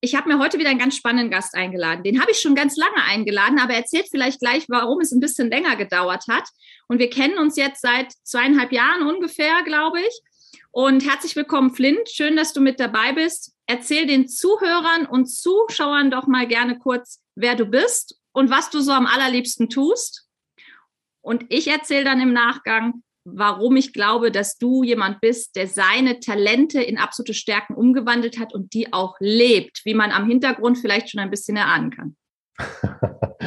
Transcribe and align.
ich 0.00 0.14
habe 0.14 0.28
mir 0.28 0.38
heute 0.38 0.58
wieder 0.58 0.70
einen 0.70 0.78
ganz 0.78 0.96
spannenden 0.96 1.30
Gast 1.30 1.54
eingeladen. 1.54 2.02
Den 2.02 2.20
habe 2.20 2.30
ich 2.30 2.38
schon 2.38 2.54
ganz 2.54 2.76
lange 2.76 3.04
eingeladen, 3.04 3.58
aber 3.58 3.72
er 3.72 3.80
erzählt 3.80 4.08
vielleicht 4.10 4.40
gleich, 4.40 4.64
warum 4.68 5.00
es 5.00 5.12
ein 5.12 5.20
bisschen 5.20 5.50
länger 5.50 5.76
gedauert 5.76 6.24
hat. 6.28 6.48
Und 6.88 6.98
wir 6.98 7.10
kennen 7.10 7.38
uns 7.38 7.56
jetzt 7.56 7.82
seit 7.82 8.12
zweieinhalb 8.22 8.72
Jahren 8.72 9.06
ungefähr, 9.06 9.62
glaube 9.64 10.00
ich. 10.00 10.20
Und 10.70 11.04
herzlich 11.04 11.36
willkommen, 11.36 11.74
Flint. 11.74 12.08
Schön, 12.08 12.36
dass 12.36 12.52
du 12.52 12.60
mit 12.60 12.80
dabei 12.80 13.12
bist. 13.12 13.54
Erzähl 13.66 14.06
den 14.06 14.26
Zuhörern 14.26 15.04
und 15.04 15.26
Zuschauern 15.26 16.10
doch 16.10 16.26
mal 16.26 16.46
gerne 16.46 16.78
kurz, 16.78 17.22
wer 17.34 17.54
du 17.54 17.66
bist 17.66 18.18
und 18.32 18.48
was 18.48 18.70
du 18.70 18.80
so 18.80 18.92
am 18.92 19.06
allerliebsten 19.06 19.68
tust. 19.68 20.28
Und 21.20 21.44
ich 21.50 21.68
erzähle 21.68 22.04
dann 22.04 22.20
im 22.20 22.32
Nachgang, 22.32 23.02
warum 23.24 23.76
ich 23.76 23.92
glaube, 23.92 24.30
dass 24.30 24.58
du 24.58 24.82
jemand 24.82 25.20
bist, 25.20 25.56
der 25.56 25.66
seine 25.66 26.20
Talente 26.20 26.82
in 26.82 26.98
absolute 26.98 27.34
Stärken 27.34 27.74
umgewandelt 27.74 28.38
hat 28.38 28.54
und 28.54 28.74
die 28.74 28.92
auch 28.92 29.16
lebt, 29.20 29.82
wie 29.84 29.94
man 29.94 30.10
am 30.10 30.28
Hintergrund 30.28 30.78
vielleicht 30.78 31.10
schon 31.10 31.20
ein 31.20 31.30
bisschen 31.30 31.56
erahnen 31.56 31.90
kann. 31.90 32.16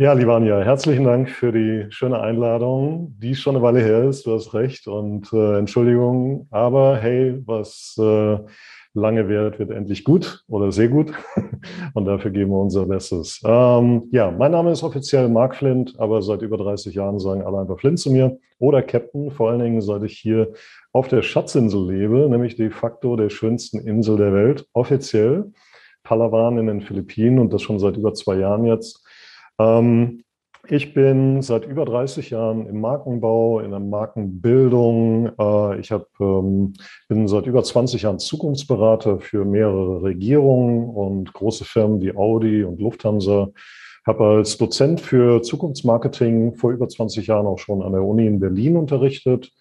Ja, 0.00 0.14
Livania, 0.14 0.62
herzlichen 0.62 1.04
Dank 1.04 1.28
für 1.28 1.52
die 1.52 1.84
schöne 1.90 2.18
Einladung, 2.18 3.14
die 3.18 3.34
schon 3.34 3.54
eine 3.54 3.62
Weile 3.62 3.80
her 3.80 4.04
ist, 4.04 4.24
du 4.24 4.32
hast 4.32 4.54
recht 4.54 4.86
und 4.86 5.30
äh, 5.30 5.58
Entschuldigung, 5.58 6.48
aber 6.50 6.96
hey, 6.96 7.38
was 7.44 7.98
äh, 7.98 8.38
lange 8.94 9.28
währt, 9.28 9.58
wird 9.58 9.70
endlich 9.70 10.04
gut 10.04 10.44
oder 10.48 10.72
sehr 10.72 10.88
gut. 10.88 11.12
Und 11.94 12.04
dafür 12.06 12.30
geben 12.30 12.50
wir 12.50 12.60
unser 12.60 12.86
Bestes. 12.86 13.40
Ähm, 13.44 14.08
ja, 14.10 14.30
mein 14.30 14.52
Name 14.52 14.72
ist 14.72 14.82
offiziell 14.82 15.28
Mark 15.28 15.56
Flint, 15.56 15.94
aber 15.98 16.22
seit 16.22 16.42
über 16.42 16.56
30 16.56 16.94
Jahren 16.94 17.18
sagen 17.18 17.42
alle 17.42 17.60
einfach 17.60 17.78
Flint 17.78 17.98
zu 17.98 18.10
mir 18.10 18.38
oder 18.58 18.82
Captain, 18.82 19.30
vor 19.30 19.50
allen 19.50 19.60
Dingen 19.60 19.80
seit 19.80 20.02
ich 20.02 20.18
hier 20.18 20.52
auf 20.92 21.08
der 21.08 21.22
Schatzinsel 21.22 21.88
lebe, 21.88 22.28
nämlich 22.28 22.56
de 22.56 22.70
facto 22.70 23.16
der 23.16 23.30
schönsten 23.30 23.78
Insel 23.80 24.16
der 24.16 24.32
Welt, 24.32 24.66
offiziell. 24.72 25.52
Palawan 26.02 26.58
in 26.58 26.66
den 26.66 26.80
Philippinen 26.80 27.38
und 27.38 27.52
das 27.52 27.62
schon 27.62 27.78
seit 27.78 27.96
über 27.96 28.14
zwei 28.14 28.36
Jahren 28.36 28.64
jetzt. 28.64 29.04
Ähm, 29.58 30.24
ich 30.68 30.94
bin 30.94 31.42
seit 31.42 31.66
über 31.66 31.84
30 31.84 32.30
Jahren 32.30 32.66
im 32.66 32.80
Markenbau, 32.80 33.60
in 33.60 33.70
der 33.70 33.80
Markenbildung. 33.80 35.30
Äh, 35.38 35.80
ich 35.80 35.90
hab, 35.90 36.08
ähm, 36.20 36.74
bin 37.08 37.28
seit 37.28 37.46
über 37.46 37.62
20 37.62 38.02
Jahren 38.02 38.18
Zukunftsberater 38.18 39.20
für 39.20 39.44
mehrere 39.44 40.02
Regierungen 40.02 40.88
und 40.88 41.32
große 41.32 41.64
Firmen 41.64 42.00
wie 42.00 42.14
Audi 42.14 42.64
und 42.64 42.80
Lufthansa. 42.80 43.48
Habe 44.06 44.24
als 44.24 44.56
Dozent 44.58 45.00
für 45.00 45.42
Zukunftsmarketing 45.42 46.54
vor 46.54 46.72
über 46.72 46.88
20 46.88 47.26
Jahren 47.26 47.46
auch 47.46 47.58
schon 47.58 47.82
an 47.82 47.92
der 47.92 48.02
Uni 48.02 48.26
in 48.26 48.40
Berlin 48.40 48.76
unterrichtet. 48.76 49.52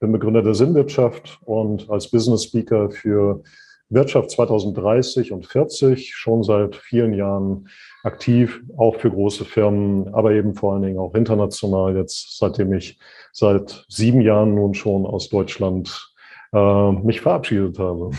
Bin 0.00 0.12
Begründer 0.12 0.42
der 0.42 0.54
Sinnwirtschaft 0.54 1.38
und 1.44 1.88
als 1.88 2.10
Business 2.10 2.44
Speaker 2.44 2.90
für 2.90 3.42
Wirtschaft 3.88 4.30
2030 4.30 5.32
und 5.32 5.46
40 5.46 6.14
schon 6.14 6.42
seit 6.42 6.76
vielen 6.76 7.14
Jahren 7.14 7.68
aktiv, 8.02 8.62
auch 8.76 8.96
für 8.96 9.10
große 9.10 9.44
Firmen, 9.44 10.12
aber 10.14 10.32
eben 10.32 10.54
vor 10.54 10.74
allen 10.74 10.82
Dingen 10.82 10.98
auch 10.98 11.14
international 11.14 11.96
jetzt, 11.96 12.38
seitdem 12.38 12.72
ich 12.72 12.98
seit 13.32 13.84
sieben 13.88 14.20
Jahren 14.20 14.54
nun 14.54 14.74
schon 14.74 15.06
aus 15.06 15.28
Deutschland 15.28 16.12
äh, 16.52 16.92
mich 16.92 17.20
verabschiedet 17.20 17.78
habe. 17.78 18.10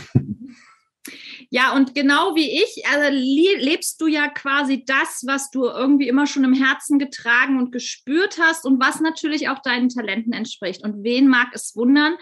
Ja, 1.50 1.74
und 1.74 1.94
genau 1.94 2.34
wie 2.34 2.62
ich, 2.62 2.84
also 2.92 3.08
lebst 3.10 4.00
du 4.02 4.06
ja 4.06 4.28
quasi 4.28 4.84
das, 4.84 5.22
was 5.26 5.50
du 5.50 5.64
irgendwie 5.64 6.06
immer 6.06 6.26
schon 6.26 6.44
im 6.44 6.52
Herzen 6.52 6.98
getragen 6.98 7.58
und 7.58 7.72
gespürt 7.72 8.38
hast 8.38 8.66
und 8.66 8.80
was 8.80 9.00
natürlich 9.00 9.48
auch 9.48 9.60
deinen 9.60 9.88
Talenten 9.88 10.34
entspricht. 10.34 10.84
Und 10.84 11.02
wen 11.04 11.26
mag 11.26 11.48
es 11.54 11.74
wundern? 11.74 12.16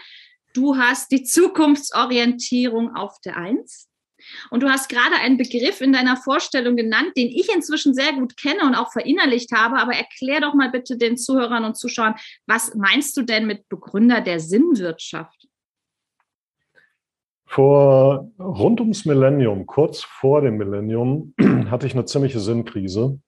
Du 0.53 0.77
hast 0.77 1.11
die 1.11 1.23
Zukunftsorientierung 1.23 2.95
auf 2.95 3.19
der 3.23 3.37
Eins. 3.37 3.87
Und 4.49 4.63
du 4.63 4.69
hast 4.69 4.89
gerade 4.89 5.15
einen 5.21 5.37
Begriff 5.37 5.79
in 5.81 5.93
deiner 5.93 6.17
Vorstellung 6.17 6.75
genannt, 6.75 7.11
den 7.15 7.27
ich 7.27 7.53
inzwischen 7.53 7.93
sehr 7.93 8.13
gut 8.13 8.35
kenne 8.35 8.61
und 8.63 8.75
auch 8.75 8.91
verinnerlicht 8.91 9.51
habe. 9.51 9.77
Aber 9.77 9.93
erklär 9.93 10.41
doch 10.41 10.53
mal 10.53 10.69
bitte 10.69 10.97
den 10.97 11.17
Zuhörern 11.17 11.63
und 11.63 11.77
Zuschauern, 11.77 12.15
was 12.45 12.73
meinst 12.75 13.15
du 13.17 13.21
denn 13.21 13.45
mit 13.45 13.69
Begründer 13.69 14.21
der 14.21 14.39
Sinnwirtschaft? 14.39 15.47
Vor 17.45 18.29
rund 18.37 18.81
ums 18.81 19.05
Millennium, 19.05 19.65
kurz 19.65 20.03
vor 20.03 20.41
dem 20.41 20.57
Millennium, 20.57 21.33
hatte 21.71 21.87
ich 21.87 21.93
eine 21.93 22.05
ziemliche 22.05 22.39
Sinnkrise. 22.39 23.19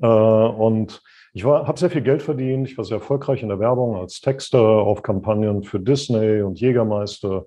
Äh, 0.00 0.06
und 0.06 1.02
ich 1.32 1.44
habe 1.44 1.78
sehr 1.78 1.90
viel 1.90 2.02
Geld 2.02 2.22
verdient. 2.22 2.68
Ich 2.68 2.76
war 2.76 2.84
sehr 2.84 2.98
erfolgreich 2.98 3.42
in 3.42 3.48
der 3.48 3.58
Werbung 3.58 3.96
als 3.96 4.20
Texter 4.20 4.60
auf 4.60 5.02
Kampagnen 5.02 5.62
für 5.62 5.80
Disney 5.80 6.42
und 6.42 6.60
Jägermeister 6.60 7.46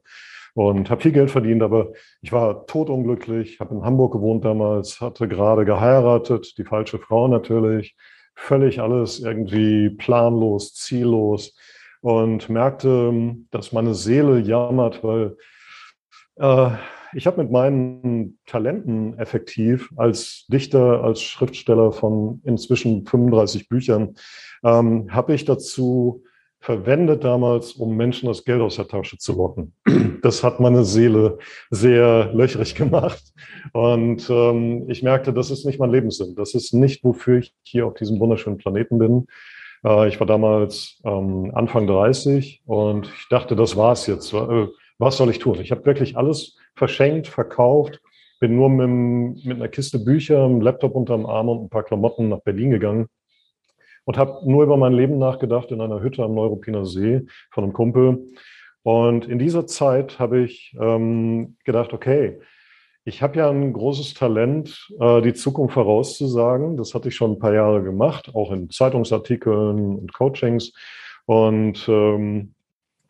und 0.56 0.90
habe 0.90 1.02
viel 1.02 1.12
Geld 1.12 1.30
verdient, 1.30 1.62
aber 1.62 1.92
ich 2.22 2.32
war 2.32 2.66
totunglücklich, 2.66 3.60
habe 3.60 3.76
in 3.76 3.84
Hamburg 3.84 4.14
gewohnt 4.14 4.46
damals, 4.46 5.02
hatte 5.02 5.28
gerade 5.28 5.66
geheiratet, 5.66 6.58
die 6.58 6.64
falsche 6.64 6.98
Frau 6.98 7.28
natürlich, 7.28 7.96
völlig 8.36 8.82
alles 8.82 9.20
irgendwie 9.20 9.90
planlos, 9.90 10.74
ziellos 10.74 11.56
und 12.02 12.50
merkte, 12.50 13.36
dass 13.52 13.74
meine 13.74 13.94
Seele 13.94 14.40
jammert, 14.40 15.04
weil 15.04 15.36
äh, 16.38 16.70
ich 17.16 17.26
habe 17.28 17.42
mit 17.42 17.52
meinen 17.52 18.38
Talenten 18.46 19.18
effektiv 19.18 19.90
als 19.96 20.46
Dichter, 20.48 21.04
als 21.04 21.22
Schriftsteller 21.22 21.92
von 21.94 22.42
inzwischen 22.44 23.06
35 23.06 23.70
Büchern, 23.70 24.16
ähm, 24.64 25.08
habe 25.10 25.34
ich 25.34 25.46
dazu 25.46 26.24
verwendet 26.60 27.24
damals, 27.24 27.74
um 27.74 27.96
Menschen 27.96 28.28
das 28.28 28.44
Geld 28.44 28.60
aus 28.60 28.76
der 28.76 28.88
Tasche 28.88 29.18
zu 29.18 29.34
locken. 29.34 29.74
Das 30.22 30.44
hat 30.44 30.60
meine 30.60 30.84
Seele 30.84 31.38
sehr 31.70 32.34
löchrig 32.34 32.74
gemacht. 32.74 33.22
Und 33.74 34.28
ähm, 34.32 34.90
ich 34.90 35.04
merkte, 35.04 35.32
das 35.32 35.52
ist 35.52 35.66
nicht 35.66 35.80
mein 35.80 35.92
Lebenssinn. 35.92 36.34
Das 36.36 36.56
ist 36.56 36.74
nicht, 36.74 37.04
wofür 37.04 37.38
ich 37.38 37.54
hier 37.62 37.86
auf 37.86 37.94
diesem 37.94 38.20
wunderschönen 38.20 38.58
Planeten 38.58 38.98
bin. 38.98 39.28
Äh, 39.86 40.08
ich 40.08 40.20
war 40.20 40.26
damals 40.26 41.00
ähm, 41.06 41.52
Anfang 41.54 41.86
30 41.86 42.64
und 42.66 43.06
ich 43.06 43.28
dachte, 43.30 43.56
das 43.56 43.78
war's 43.78 44.08
jetzt. 44.08 44.34
Äh, 44.34 44.68
was 44.98 45.18
soll 45.18 45.30
ich 45.30 45.38
tun? 45.38 45.60
Ich 45.62 45.70
habe 45.70 45.86
wirklich 45.86 46.18
alles 46.18 46.58
verschenkt, 46.76 47.28
verkauft, 47.28 48.02
bin 48.40 48.56
nur 48.56 48.70
mit, 48.70 49.46
mit 49.46 49.58
einer 49.58 49.70
Kiste 49.70 50.00
Bücher, 50.00 50.44
einem 50.44 50.62
Laptop 50.62 50.96
unterm 50.96 51.26
Arm 51.26 51.50
und 51.50 51.64
ein 51.64 51.70
paar 51.70 51.84
Klamotten 51.84 52.30
nach 52.30 52.42
Berlin 52.42 52.72
gegangen 52.72 53.08
und 54.06 54.18
habe 54.18 54.50
nur 54.50 54.64
über 54.64 54.78
mein 54.78 54.94
Leben 54.94 55.18
nachgedacht 55.18 55.72
in 55.72 55.82
einer 55.82 56.02
Hütte 56.02 56.24
am 56.24 56.36
Neuruppiner 56.36 56.86
See 56.86 57.26
von 57.52 57.64
einem 57.64 57.74
Kumpel. 57.74 58.28
Und 58.84 59.28
in 59.28 59.40
dieser 59.40 59.66
Zeit 59.66 60.20
habe 60.20 60.42
ich 60.42 60.76
ähm, 60.80 61.58
gedacht, 61.64 61.92
okay, 61.92 62.40
ich 63.04 63.22
habe 63.22 63.38
ja 63.38 63.50
ein 63.50 63.72
großes 63.72 64.16
Talent, 64.16 64.92
äh, 65.00 65.22
die 65.22 65.34
Zukunft 65.34 65.76
vorauszusagen. 65.76 66.76
Das 66.76 66.96
hatte 66.96 67.10
ich 67.10 67.16
schon 67.16 67.34
ein 67.34 67.40
paar 67.40 67.54
Jahre 67.54 67.84
gemacht, 67.84 68.32
auch 68.34 68.52
in 68.52 68.70
Zeitungsartikeln 68.70 69.96
und 69.96 70.14
Coachings. 70.14 70.74
Und 71.26 71.88
ähm, 71.88 72.55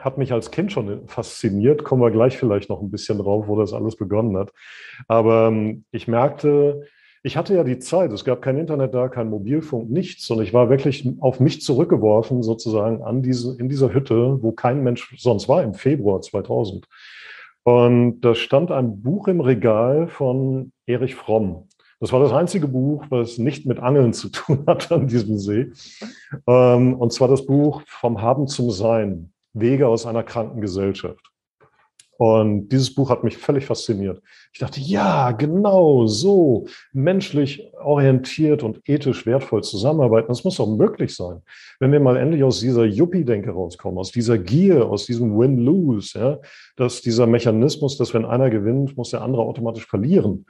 hat 0.05 0.17
mich 0.17 0.31
als 0.31 0.51
Kind 0.51 0.71
schon 0.71 1.07
fasziniert. 1.07 1.83
Kommen 1.83 2.01
wir 2.01 2.11
gleich 2.11 2.37
vielleicht 2.37 2.69
noch 2.69 2.81
ein 2.81 2.91
bisschen 2.91 3.17
drauf, 3.17 3.47
wo 3.47 3.59
das 3.59 3.73
alles 3.73 3.95
begonnen 3.95 4.37
hat. 4.37 4.53
Aber 5.07 5.47
ähm, 5.47 5.83
ich 5.91 6.07
merkte, 6.07 6.87
ich 7.23 7.35
hatte 7.35 7.55
ja 7.55 7.63
die 7.63 7.79
Zeit, 7.79 8.11
es 8.11 8.23
gab 8.23 8.43
kein 8.43 8.59
Internet 8.59 8.93
da, 8.93 9.09
kein 9.09 9.31
Mobilfunk, 9.31 9.89
nichts. 9.89 10.29
Und 10.29 10.43
ich 10.43 10.53
war 10.53 10.69
wirklich 10.69 11.09
auf 11.21 11.39
mich 11.39 11.61
zurückgeworfen, 11.61 12.43
sozusagen 12.43 13.01
an 13.01 13.23
diese, 13.23 13.57
in 13.57 13.67
dieser 13.67 13.93
Hütte, 13.93 14.43
wo 14.43 14.51
kein 14.51 14.83
Mensch 14.83 15.15
sonst 15.17 15.49
war, 15.49 15.63
im 15.63 15.73
Februar 15.73 16.21
2000. 16.21 16.85
Und 17.63 18.21
da 18.21 18.35
stand 18.35 18.71
ein 18.71 19.01
Buch 19.01 19.27
im 19.27 19.41
Regal 19.41 20.07
von 20.07 20.71
Erich 20.85 21.15
Fromm. 21.15 21.67
Das 21.99 22.13
war 22.13 22.19
das 22.19 22.31
einzige 22.31 22.67
Buch, 22.67 23.05
was 23.09 23.39
nicht 23.39 23.65
mit 23.65 23.79
Angeln 23.79 24.13
zu 24.13 24.29
tun 24.29 24.63
hatte 24.67 24.93
an 24.93 25.07
diesem 25.07 25.39
See. 25.39 25.71
Ähm, 26.45 26.93
und 26.93 27.11
zwar 27.11 27.27
das 27.27 27.47
Buch 27.47 27.81
Vom 27.87 28.21
Haben 28.21 28.47
zum 28.47 28.69
Sein, 28.69 29.31
Wege 29.55 29.87
aus 29.87 30.05
einer 30.05 30.23
kranken 30.23 30.61
Gesellschaft. 30.61 31.31
Und 32.17 32.69
dieses 32.69 32.93
Buch 32.95 33.09
hat 33.09 33.25
mich 33.25 33.37
völlig 33.37 33.65
fasziniert. 33.65 34.21
Ich 34.53 34.59
dachte, 34.59 34.79
ja, 34.79 35.31
genau 35.31 36.07
so 36.07 36.65
menschlich 36.93 37.69
orientiert 37.73 38.63
und 38.63 38.87
ethisch 38.87 39.25
wertvoll 39.25 39.63
zusammenarbeiten. 39.63 40.29
Das 40.29 40.45
muss 40.45 40.55
doch 40.55 40.67
möglich 40.67 41.13
sein. 41.13 41.41
Wenn 41.79 41.91
wir 41.91 41.99
mal 41.99 42.15
endlich 42.15 42.43
aus 42.43 42.61
dieser 42.61 42.85
Yuppie-Denke 42.85 43.51
rauskommen, 43.51 43.97
aus 43.99 44.11
dieser 44.11 44.37
Gier, 44.37 44.85
aus 44.85 45.05
diesem 45.05 45.37
Win-Lose, 45.37 46.17
ja, 46.17 46.39
dass 46.77 47.01
dieser 47.01 47.27
Mechanismus, 47.27 47.97
dass 47.97 48.13
wenn 48.13 48.25
einer 48.25 48.49
gewinnt, 48.49 48.95
muss 48.95 49.09
der 49.09 49.21
andere 49.21 49.41
automatisch 49.41 49.85
verlieren. 49.85 50.45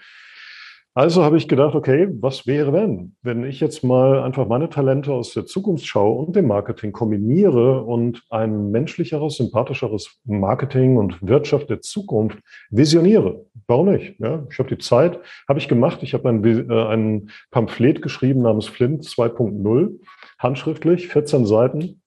Also 0.98 1.26
habe 1.26 1.36
ich 1.36 1.50
gedacht, 1.50 1.76
okay, 1.76 2.08
was 2.22 2.48
wäre 2.48 2.72
wenn, 2.72 3.18
wenn 3.22 3.44
ich 3.44 3.60
jetzt 3.60 3.84
mal 3.84 4.24
einfach 4.24 4.48
meine 4.48 4.70
Talente 4.70 5.12
aus 5.12 5.34
der 5.34 5.46
Zukunftsschau 5.46 6.14
und 6.14 6.38
dem 6.38 6.48
Marketing 6.48 6.94
kombiniere 6.94 7.84
und 7.84 8.24
ein 8.30 8.72
menschlicheres, 8.72 9.36
sympathischeres 9.36 10.22
Marketing 10.24 10.96
und 10.96 11.22
Wirtschaft 11.22 11.70
der 11.70 11.82
Zukunft 11.82 12.40
visioniere? 12.70 13.46
Warum 13.68 13.92
nicht? 13.92 14.18
Ja, 14.22 14.48
ich 14.50 14.58
habe 14.58 14.70
die 14.70 14.78
Zeit, 14.78 15.20
habe 15.50 15.60
ich 15.60 15.68
gemacht. 15.68 16.02
Ich 16.02 16.14
habe 16.14 16.30
ein, 16.30 16.42
äh, 16.46 16.86
ein 16.86 17.30
Pamphlet 17.52 18.02
geschrieben 18.02 18.44
namens 18.44 18.68
Flint 18.68 19.04
2.0, 19.04 20.00
handschriftlich, 20.40 21.10
14 21.10 21.46
Seiten, 21.46 22.02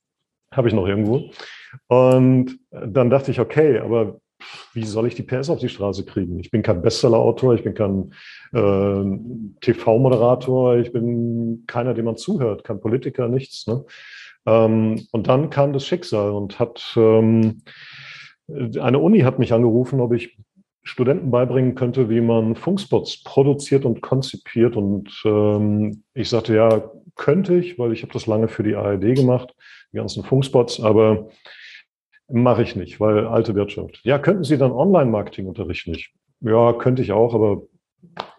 habe 0.50 0.69
ich 0.69 0.73
noch 0.73 0.88
irgendwo. 0.88 1.31
Und 1.88 2.58
dann 2.70 3.11
dachte 3.11 3.32
ich, 3.32 3.38
okay, 3.38 3.81
aber 3.81 4.19
wie 4.73 4.85
soll 4.85 5.06
ich 5.06 5.15
die 5.15 5.23
PS 5.23 5.50
auf 5.50 5.59
die 5.59 5.69
Straße 5.69 6.05
kriegen? 6.05 6.39
Ich 6.39 6.50
bin 6.50 6.62
kein 6.62 6.83
Bestseller-Autor, 6.83 7.55
ich 7.55 7.65
bin 7.65 7.75
kein 7.75 8.12
äh, 8.53 9.61
TV-Moderator, 9.61 10.77
ich 10.79 10.93
bin 10.93 11.65
keiner, 11.67 11.95
dem 11.95 12.06
man 12.06 12.17
zuhört, 12.17 12.65
kein 12.65 12.81
Politiker, 12.81 13.29
nichts. 13.29 13.67
Ne? 13.67 13.85
Ähm, 14.47 15.06
und 15.12 15.29
dann 15.29 15.50
kam 15.50 15.73
das 15.73 15.87
Schicksal 15.87 16.31
und 16.31 16.59
hat 16.59 16.95
ähm, 16.97 17.62
eine 18.49 18.99
Uni 18.99 19.21
hat 19.21 19.39
mich 19.39 19.53
angerufen, 19.53 20.00
ob 20.00 20.12
ich 20.12 20.39
Studenten 20.83 21.31
beibringen 21.31 21.75
könnte, 21.75 22.09
wie 22.09 22.23
man 22.23 22.56
Funkspots 22.56 23.23
produziert 23.23 23.85
und 23.85 24.00
konzipiert. 24.00 24.75
Und 24.75 25.11
ähm, 25.27 26.03
ich 26.15 26.31
sagte, 26.31 26.55
ja, 26.55 26.91
könnte 27.15 27.56
ich, 27.56 27.79
weil 27.79 27.93
ich 27.93 28.03
habe 28.03 28.12
das 28.12 28.27
lange 28.27 28.49
für 28.49 28.62
die 28.62 28.75
ARD 28.75 29.15
gemacht, 29.15 29.55
die 29.93 29.97
ganzen 29.97 30.25
Funkspots, 30.25 30.81
aber 30.81 31.29
Mache 32.31 32.63
ich 32.63 32.77
nicht, 32.77 33.01
weil 33.01 33.27
alte 33.27 33.55
Wirtschaft. 33.55 34.01
Ja, 34.05 34.19
könnten 34.19 34.45
Sie 34.45 34.59
dann 34.59 34.71
Online-Marketing 34.71 35.47
unterrichten? 35.47 35.95
Ich, 35.95 36.13
ja, 36.41 36.75
könnte 36.75 37.03
ich 37.03 37.13
auch, 37.13 37.35
aber 37.35 37.63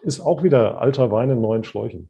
ist 0.02 0.20
auch 0.20 0.42
wieder 0.42 0.80
alter 0.80 1.10
Wein 1.10 1.30
in 1.30 1.40
neuen 1.40 1.64
Schläuchen. 1.64 2.08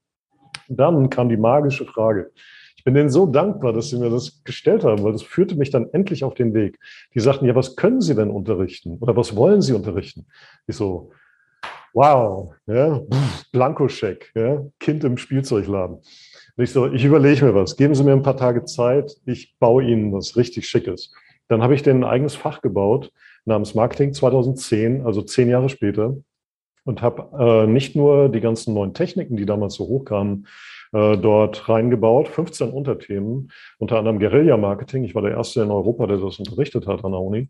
Dann 0.68 1.08
kam 1.10 1.28
die 1.28 1.36
magische 1.36 1.86
Frage. 1.86 2.30
Ich 2.76 2.84
bin 2.84 2.94
denen 2.94 3.10
so 3.10 3.26
dankbar, 3.26 3.72
dass 3.72 3.90
Sie 3.90 3.98
mir 3.98 4.10
das 4.10 4.42
gestellt 4.44 4.84
haben, 4.84 5.02
weil 5.02 5.12
das 5.12 5.22
führte 5.22 5.56
mich 5.56 5.70
dann 5.70 5.88
endlich 5.92 6.24
auf 6.24 6.34
den 6.34 6.54
Weg. 6.54 6.78
Die 7.14 7.20
sagten, 7.20 7.46
ja, 7.46 7.54
was 7.54 7.76
können 7.76 8.00
Sie 8.00 8.14
denn 8.14 8.30
unterrichten? 8.30 8.96
Oder 9.00 9.16
was 9.16 9.36
wollen 9.36 9.60
Sie 9.60 9.72
unterrichten? 9.72 10.26
Ich 10.66 10.76
so, 10.76 11.10
wow, 11.92 12.54
ja, 12.66 13.02
Blankoscheck, 13.52 14.32
ja, 14.34 14.64
Kind 14.78 15.04
im 15.04 15.16
Spielzeugladen. 15.16 15.96
Und 15.96 16.64
ich 16.64 16.72
so, 16.72 16.90
ich 16.90 17.04
überlege 17.04 17.44
mir 17.44 17.54
was. 17.54 17.76
Geben 17.76 17.94
Sie 17.94 18.04
mir 18.04 18.12
ein 18.12 18.22
paar 18.22 18.36
Tage 18.36 18.64
Zeit. 18.64 19.14
Ich 19.26 19.56
baue 19.58 19.84
Ihnen 19.84 20.12
was 20.12 20.36
richtig 20.36 20.66
Schickes. 20.66 21.12
Dann 21.50 21.64
habe 21.64 21.74
ich 21.74 21.82
den 21.82 22.04
ein 22.04 22.04
eigenes 22.04 22.36
Fach 22.36 22.62
gebaut 22.62 23.10
namens 23.44 23.74
Marketing 23.74 24.14
2010, 24.14 25.04
also 25.04 25.20
zehn 25.20 25.48
Jahre 25.48 25.68
später, 25.68 26.16
und 26.84 27.02
habe 27.02 27.64
äh, 27.66 27.66
nicht 27.66 27.96
nur 27.96 28.28
die 28.28 28.40
ganzen 28.40 28.72
neuen 28.72 28.94
Techniken, 28.94 29.36
die 29.36 29.46
damals 29.46 29.74
so 29.74 29.88
hochkamen, 29.88 30.46
äh, 30.92 31.16
dort 31.18 31.68
reingebaut, 31.68 32.28
15 32.28 32.70
Unterthemen, 32.70 33.50
unter 33.78 33.98
anderem 33.98 34.20
Guerilla-Marketing. 34.20 35.02
Ich 35.02 35.16
war 35.16 35.22
der 35.22 35.32
Erste 35.32 35.62
in 35.62 35.72
Europa, 35.72 36.06
der 36.06 36.18
das 36.18 36.38
unterrichtet 36.38 36.86
hat 36.86 37.04
an 37.04 37.10
der 37.10 37.20
Uni. 37.20 37.48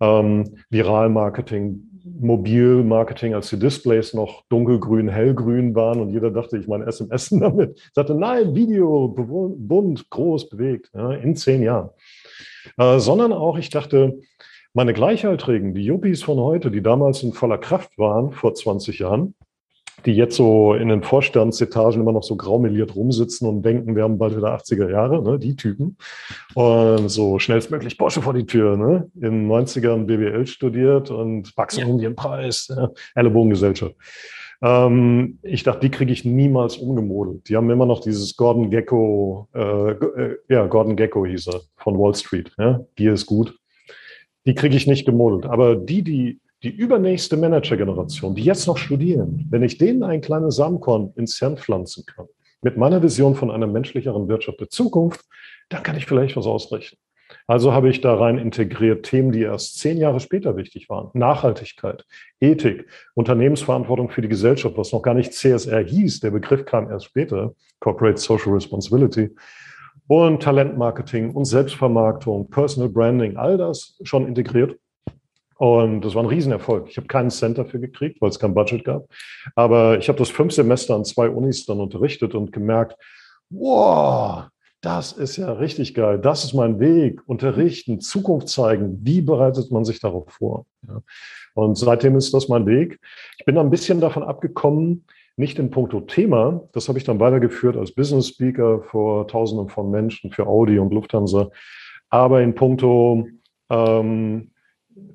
Ähm, 0.00 0.56
Viral-Marketing, 0.70 1.82
Mobil-Marketing, 2.20 3.34
als 3.34 3.50
die 3.50 3.58
Displays 3.58 4.14
noch 4.14 4.44
dunkelgrün, 4.48 5.08
hellgrün 5.08 5.74
waren 5.74 6.00
und 6.00 6.10
jeder 6.10 6.30
dachte, 6.30 6.56
ich 6.56 6.68
meine 6.68 6.86
SMS 6.86 7.28
damit. 7.32 7.78
Ich 7.78 7.90
sagte, 7.94 8.14
nein, 8.14 8.54
Video, 8.54 9.08
bunt, 9.08 10.08
groß, 10.08 10.48
bewegt, 10.48 10.90
ja, 10.94 11.10
in 11.12 11.34
zehn 11.34 11.62
Jahren. 11.62 11.90
Äh, 12.76 12.98
sondern 12.98 13.32
auch, 13.32 13.58
ich 13.58 13.70
dachte, 13.70 14.20
meine 14.72 14.92
Gleichaltrigen, 14.92 15.74
die 15.74 15.84
Yuppies 15.84 16.22
von 16.22 16.38
heute, 16.38 16.70
die 16.70 16.82
damals 16.82 17.22
in 17.22 17.32
voller 17.32 17.58
Kraft 17.58 17.98
waren, 17.98 18.32
vor 18.32 18.54
20 18.54 19.00
Jahren, 19.00 19.34
die 20.06 20.12
jetzt 20.12 20.36
so 20.36 20.74
in 20.74 20.88
den 20.88 21.02
Vorstandsetagen 21.02 22.00
immer 22.00 22.12
noch 22.12 22.22
so 22.22 22.36
graumeliert 22.36 22.94
rumsitzen 22.94 23.48
und 23.48 23.62
denken, 23.62 23.96
wir 23.96 24.04
haben 24.04 24.18
bald 24.18 24.36
wieder 24.36 24.54
80er 24.54 24.90
Jahre, 24.90 25.22
ne, 25.22 25.38
die 25.38 25.56
Typen. 25.56 25.96
Und 26.54 27.08
so 27.08 27.38
schnellstmöglich 27.38 27.98
Porsche 27.98 28.22
vor 28.22 28.32
die 28.32 28.46
Tür, 28.46 28.76
ne? 28.76 29.10
In 29.16 29.20
den 29.20 29.50
90ern 29.50 30.04
BWL 30.06 30.46
studiert 30.46 31.10
und 31.10 31.52
Maximilienpreis, 31.56 32.72
ja, 32.74 32.90
Ellenbogengesellschaft. 33.14 33.94
Ähm, 34.62 35.38
ich 35.42 35.62
dachte, 35.62 35.80
die 35.80 35.90
kriege 35.90 36.12
ich 36.12 36.24
niemals 36.24 36.76
umgemodelt. 36.76 37.48
Die 37.48 37.56
haben 37.56 37.70
immer 37.70 37.86
noch 37.86 38.00
dieses 38.00 38.36
Gordon 38.36 38.70
Gecko, 38.70 39.48
äh, 39.54 39.90
äh, 39.92 40.36
ja, 40.48 40.66
Gordon 40.66 40.96
Gecko 40.96 41.24
hieß 41.24 41.48
er, 41.48 41.60
von 41.76 41.98
Wall 41.98 42.14
Street. 42.14 42.52
Ja? 42.58 42.80
Die 42.98 43.06
ist 43.06 43.26
gut. 43.26 43.58
Die 44.46 44.54
kriege 44.54 44.76
ich 44.76 44.86
nicht 44.86 45.06
gemodelt. 45.06 45.46
Aber 45.46 45.76
die, 45.76 46.02
die, 46.02 46.40
die 46.62 46.70
übernächste 46.70 47.36
Manager-Generation, 47.36 48.34
die 48.34 48.44
jetzt 48.44 48.66
noch 48.66 48.76
studieren, 48.76 49.46
wenn 49.50 49.62
ich 49.62 49.78
denen 49.78 50.02
ein 50.02 50.20
kleines 50.20 50.56
Samenkorn 50.56 51.12
ins 51.16 51.38
Hirn 51.38 51.56
pflanzen 51.56 52.04
kann, 52.04 52.26
mit 52.62 52.76
meiner 52.76 53.02
Vision 53.02 53.34
von 53.34 53.50
einer 53.50 53.66
menschlicheren 53.66 54.28
Wirtschaft 54.28 54.60
der 54.60 54.68
Zukunft, 54.68 55.24
dann 55.70 55.82
kann 55.82 55.96
ich 55.96 56.04
vielleicht 56.04 56.36
was 56.36 56.46
ausrichten. 56.46 56.98
Also 57.46 57.72
habe 57.72 57.88
ich 57.88 58.00
da 58.00 58.14
rein 58.14 58.38
integriert 58.38 59.04
Themen, 59.04 59.32
die 59.32 59.42
erst 59.42 59.78
zehn 59.78 59.98
Jahre 59.98 60.20
später 60.20 60.56
wichtig 60.56 60.88
waren. 60.88 61.10
Nachhaltigkeit, 61.14 62.04
Ethik, 62.40 62.86
Unternehmensverantwortung 63.14 64.10
für 64.10 64.22
die 64.22 64.28
Gesellschaft, 64.28 64.76
was 64.76 64.92
noch 64.92 65.02
gar 65.02 65.14
nicht 65.14 65.32
CSR 65.32 65.84
hieß. 65.84 66.20
Der 66.20 66.30
Begriff 66.30 66.64
kam 66.64 66.90
erst 66.90 67.06
später. 67.06 67.54
Corporate 67.80 68.20
Social 68.20 68.52
Responsibility. 68.52 69.30
Und 70.06 70.42
Talentmarketing 70.42 71.30
und 71.30 71.44
Selbstvermarktung, 71.44 72.50
Personal 72.50 72.88
Branding, 72.88 73.36
all 73.36 73.56
das 73.56 73.98
schon 74.02 74.26
integriert. 74.26 74.76
Und 75.56 76.00
das 76.00 76.14
war 76.14 76.22
ein 76.22 76.28
Riesenerfolg. 76.28 76.88
Ich 76.88 76.96
habe 76.96 77.06
keinen 77.06 77.30
Cent 77.30 77.58
dafür 77.58 77.80
gekriegt, 77.80 78.20
weil 78.20 78.30
es 78.30 78.38
kein 78.38 78.54
Budget 78.54 78.84
gab. 78.84 79.06
Aber 79.54 79.98
ich 79.98 80.08
habe 80.08 80.18
das 80.18 80.30
fünf 80.30 80.54
Semester 80.54 80.94
an 80.94 81.04
zwei 81.04 81.28
Unis 81.28 81.66
dann 81.66 81.80
unterrichtet 81.80 82.34
und 82.34 82.50
gemerkt, 82.50 82.96
wow, 83.50 84.44
das 84.80 85.12
ist 85.12 85.36
ja 85.36 85.52
richtig 85.52 85.94
geil. 85.94 86.18
Das 86.18 86.44
ist 86.44 86.54
mein 86.54 86.80
Weg. 86.80 87.20
Unterrichten, 87.26 88.00
Zukunft 88.00 88.48
zeigen. 88.48 88.98
Wie 89.02 89.20
bereitet 89.20 89.70
man 89.70 89.84
sich 89.84 90.00
darauf 90.00 90.30
vor? 90.30 90.66
Ja. 90.88 91.02
Und 91.54 91.76
seitdem 91.76 92.16
ist 92.16 92.32
das 92.32 92.48
mein 92.48 92.64
Weg. 92.66 92.98
Ich 93.38 93.44
bin 93.44 93.58
ein 93.58 93.70
bisschen 93.70 94.00
davon 94.00 94.22
abgekommen, 94.22 95.04
nicht 95.36 95.58
in 95.58 95.70
puncto 95.70 96.00
Thema. 96.00 96.62
Das 96.72 96.88
habe 96.88 96.98
ich 96.98 97.04
dann 97.04 97.20
weitergeführt 97.20 97.76
als 97.76 97.92
Business 97.92 98.28
Speaker 98.28 98.82
vor 98.82 99.28
Tausenden 99.28 99.68
von 99.68 99.90
Menschen 99.90 100.30
für 100.30 100.46
Audi 100.46 100.78
und 100.78 100.94
Lufthansa. 100.94 101.50
Aber 102.08 102.40
in 102.40 102.54
puncto 102.54 103.26
ähm, 103.68 104.50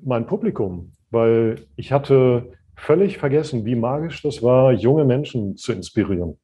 mein 0.04 0.26
Publikum, 0.26 0.92
weil 1.10 1.66
ich 1.74 1.90
hatte 1.90 2.52
völlig 2.76 3.18
vergessen, 3.18 3.64
wie 3.64 3.74
magisch 3.74 4.22
das 4.22 4.42
war, 4.42 4.72
junge 4.72 5.04
Menschen 5.04 5.56
zu 5.56 5.72
inspirieren 5.72 6.38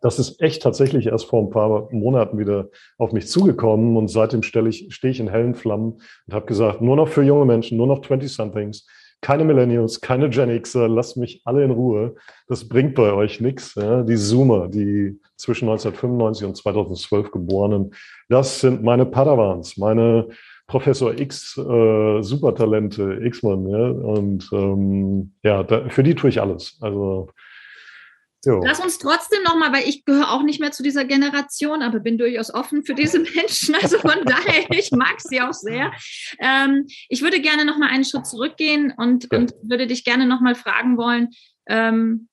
das 0.00 0.18
ist 0.18 0.40
echt 0.40 0.62
tatsächlich 0.62 1.06
erst 1.06 1.26
vor 1.26 1.42
ein 1.42 1.50
paar 1.50 1.88
Monaten 1.92 2.38
wieder 2.38 2.68
auf 2.98 3.12
mich 3.12 3.28
zugekommen 3.28 3.96
und 3.96 4.08
seitdem 4.08 4.42
stelle 4.42 4.68
ich, 4.68 4.94
stehe 4.94 5.10
ich 5.10 5.20
in 5.20 5.28
hellen 5.28 5.54
Flammen 5.54 6.00
und 6.26 6.34
habe 6.34 6.46
gesagt, 6.46 6.80
nur 6.80 6.96
noch 6.96 7.08
für 7.08 7.22
junge 7.22 7.44
Menschen, 7.44 7.76
nur 7.76 7.86
noch 7.86 8.00
20-somethings, 8.00 8.84
keine 9.20 9.44
Millennials, 9.44 10.00
keine 10.00 10.30
Gen 10.30 10.62
Xer, 10.62 10.88
lasst 10.88 11.16
mich 11.16 11.42
alle 11.44 11.64
in 11.64 11.72
Ruhe. 11.72 12.14
Das 12.46 12.68
bringt 12.68 12.94
bei 12.94 13.12
euch 13.12 13.40
nichts. 13.40 13.74
Ja? 13.74 14.02
Die 14.02 14.16
Zoomer, 14.16 14.68
die 14.68 15.18
zwischen 15.36 15.68
1995 15.68 16.46
und 16.46 16.56
2012 16.56 17.32
geborenen, 17.32 17.94
das 18.28 18.60
sind 18.60 18.82
meine 18.82 19.06
Padawans, 19.06 19.76
meine 19.76 20.28
Professor 20.68 21.18
X 21.18 21.56
äh, 21.58 22.22
Supertalente, 22.22 23.20
X-Mann. 23.24 23.68
Ja? 23.68 23.90
Und 23.90 24.48
ähm, 24.52 25.32
ja, 25.42 25.64
da, 25.64 25.88
für 25.88 26.04
die 26.04 26.14
tue 26.14 26.30
ich 26.30 26.40
alles. 26.40 26.78
Also 26.80 27.28
so. 28.40 28.60
Lass 28.64 28.78
uns 28.78 28.98
trotzdem 28.98 29.42
nochmal, 29.42 29.72
weil 29.72 29.88
ich 29.88 30.04
gehöre 30.04 30.30
auch 30.30 30.42
nicht 30.42 30.60
mehr 30.60 30.70
zu 30.70 30.82
dieser 30.84 31.04
Generation, 31.04 31.82
aber 31.82 31.98
bin 31.98 32.18
durchaus 32.18 32.54
offen 32.54 32.84
für 32.84 32.94
diese 32.94 33.18
Menschen. 33.34 33.74
Also 33.74 33.98
von 33.98 34.24
daher, 34.24 34.70
ich 34.70 34.92
mag 34.92 35.20
sie 35.20 35.40
auch 35.40 35.52
sehr. 35.52 35.92
Ähm, 36.38 36.86
ich 37.08 37.22
würde 37.22 37.40
gerne 37.40 37.64
nochmal 37.64 37.90
einen 37.90 38.04
Schritt 38.04 38.26
zurückgehen 38.26 38.92
und, 38.96 39.28
ja. 39.32 39.38
und 39.38 39.54
würde 39.62 39.86
dich 39.88 40.04
gerne 40.04 40.26
nochmal 40.26 40.54
fragen 40.54 40.96
wollen. 40.96 41.30
Ähm, 41.68 42.28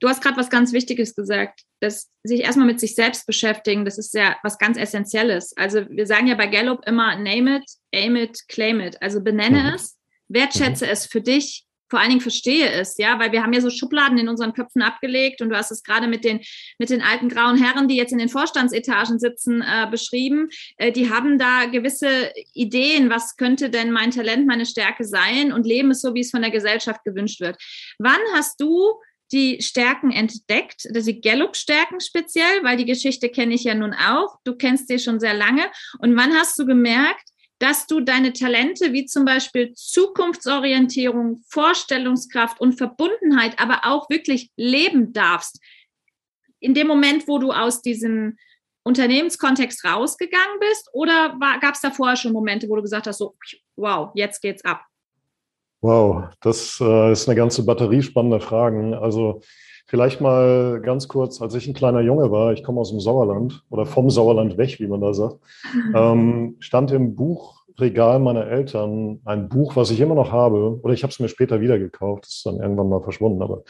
du 0.00 0.08
hast 0.08 0.22
gerade 0.22 0.36
was 0.36 0.50
ganz 0.50 0.72
Wichtiges 0.72 1.14
gesagt, 1.14 1.62
dass 1.80 2.10
sich 2.24 2.40
erstmal 2.40 2.66
mit 2.66 2.80
sich 2.80 2.94
selbst 2.94 3.26
beschäftigen, 3.26 3.84
das 3.84 3.96
ist 3.96 4.12
ja 4.12 4.36
was 4.42 4.58
ganz 4.58 4.76
Essentielles. 4.76 5.56
Also 5.56 5.88
wir 5.88 6.06
sagen 6.06 6.26
ja 6.26 6.34
bei 6.34 6.46
Gallup 6.48 6.86
immer, 6.86 7.16
name 7.16 7.58
it, 7.58 7.70
aim 7.94 8.16
it, 8.16 8.38
claim 8.48 8.80
it. 8.80 9.00
Also 9.00 9.22
benenne 9.22 9.62
mhm. 9.62 9.74
es, 9.74 9.98
wertschätze 10.28 10.84
mhm. 10.84 10.90
es 10.90 11.06
für 11.06 11.22
dich 11.22 11.67
vor 11.88 12.00
allen 12.00 12.10
Dingen 12.10 12.20
verstehe 12.20 12.70
es, 12.70 12.96
ja, 12.98 13.18
weil 13.18 13.32
wir 13.32 13.42
haben 13.42 13.52
ja 13.52 13.60
so 13.60 13.70
Schubladen 13.70 14.18
in 14.18 14.28
unseren 14.28 14.52
Köpfen 14.52 14.82
abgelegt 14.82 15.40
und 15.40 15.48
du 15.50 15.56
hast 15.56 15.70
es 15.70 15.82
gerade 15.82 16.06
mit 16.06 16.24
den, 16.24 16.40
mit 16.78 16.90
den 16.90 17.02
alten 17.02 17.28
grauen 17.28 17.56
Herren, 17.56 17.88
die 17.88 17.96
jetzt 17.96 18.12
in 18.12 18.18
den 18.18 18.28
Vorstandsetagen 18.28 19.18
sitzen, 19.18 19.62
äh, 19.62 19.86
beschrieben. 19.90 20.48
Äh, 20.76 20.92
die 20.92 21.10
haben 21.10 21.38
da 21.38 21.66
gewisse 21.66 22.32
Ideen, 22.52 23.10
was 23.10 23.36
könnte 23.36 23.70
denn 23.70 23.90
mein 23.90 24.10
Talent, 24.10 24.46
meine 24.46 24.66
Stärke 24.66 25.04
sein 25.04 25.52
und 25.52 25.66
leben 25.66 25.90
es 25.90 26.00
so, 26.00 26.14
wie 26.14 26.20
es 26.20 26.30
von 26.30 26.42
der 26.42 26.50
Gesellschaft 26.50 27.04
gewünscht 27.04 27.40
wird. 27.40 27.56
Wann 27.98 28.20
hast 28.34 28.60
du 28.60 28.94
die 29.32 29.60
Stärken 29.60 30.10
entdeckt, 30.10 30.86
die 30.90 31.20
Gallup-Stärken 31.20 32.00
speziell, 32.00 32.62
weil 32.62 32.76
die 32.76 32.86
Geschichte 32.86 33.28
kenne 33.28 33.54
ich 33.54 33.64
ja 33.64 33.74
nun 33.74 33.92
auch. 33.92 34.38
Du 34.44 34.56
kennst 34.56 34.88
sie 34.88 34.98
schon 34.98 35.20
sehr 35.20 35.34
lange. 35.34 35.64
Und 35.98 36.16
wann 36.16 36.32
hast 36.34 36.58
du 36.58 36.64
gemerkt, 36.64 37.28
dass 37.58 37.86
du 37.86 38.00
deine 38.00 38.32
Talente 38.32 38.92
wie 38.92 39.06
zum 39.06 39.24
Beispiel 39.24 39.72
Zukunftsorientierung, 39.74 41.42
Vorstellungskraft 41.48 42.60
und 42.60 42.74
Verbundenheit 42.74 43.58
aber 43.58 43.80
auch 43.84 44.08
wirklich 44.10 44.50
leben 44.56 45.12
darfst. 45.12 45.60
In 46.60 46.74
dem 46.74 46.86
Moment, 46.86 47.26
wo 47.26 47.38
du 47.38 47.52
aus 47.52 47.82
diesem 47.82 48.36
Unternehmenskontext 48.84 49.84
rausgegangen 49.84 50.58
bist 50.60 50.88
oder 50.92 51.36
gab 51.60 51.74
es 51.74 51.80
da 51.80 51.90
vorher 51.90 52.16
schon 52.16 52.32
Momente, 52.32 52.68
wo 52.68 52.76
du 52.76 52.82
gesagt 52.82 53.06
hast, 53.06 53.18
so, 53.18 53.36
wow, 53.76 54.10
jetzt 54.14 54.40
geht's 54.40 54.64
ab? 54.64 54.82
Wow, 55.80 56.30
das 56.40 56.78
äh, 56.80 57.12
ist 57.12 57.28
eine 57.28 57.36
ganze 57.36 57.64
Batterie 57.64 58.02
spannender 58.02 58.40
Fragen. 58.40 58.94
Also 58.94 59.42
vielleicht 59.88 60.20
mal 60.20 60.80
ganz 60.80 61.08
kurz, 61.08 61.42
als 61.42 61.54
ich 61.54 61.66
ein 61.66 61.74
kleiner 61.74 62.00
Junge 62.00 62.30
war, 62.30 62.52
ich 62.52 62.62
komme 62.62 62.80
aus 62.80 62.90
dem 62.90 63.00
Sauerland 63.00 63.64
oder 63.70 63.86
vom 63.86 64.10
Sauerland 64.10 64.56
weg, 64.56 64.78
wie 64.78 64.86
man 64.86 65.00
da 65.00 65.12
sagt, 65.12 65.38
ähm, 65.94 66.56
stand 66.60 66.92
im 66.92 67.16
Buchregal 67.16 68.20
meiner 68.20 68.46
Eltern 68.46 69.20
ein 69.24 69.48
Buch, 69.48 69.74
was 69.74 69.90
ich 69.90 70.00
immer 70.00 70.14
noch 70.14 70.30
habe, 70.30 70.78
oder 70.82 70.94
ich 70.94 71.02
habe 71.02 71.10
es 71.10 71.18
mir 71.18 71.28
später 71.28 71.60
wieder 71.60 71.78
gekauft, 71.78 72.26
ist 72.26 72.46
dann 72.46 72.60
irgendwann 72.60 72.90
mal 72.90 73.02
verschwunden, 73.02 73.42
aber 73.42 73.64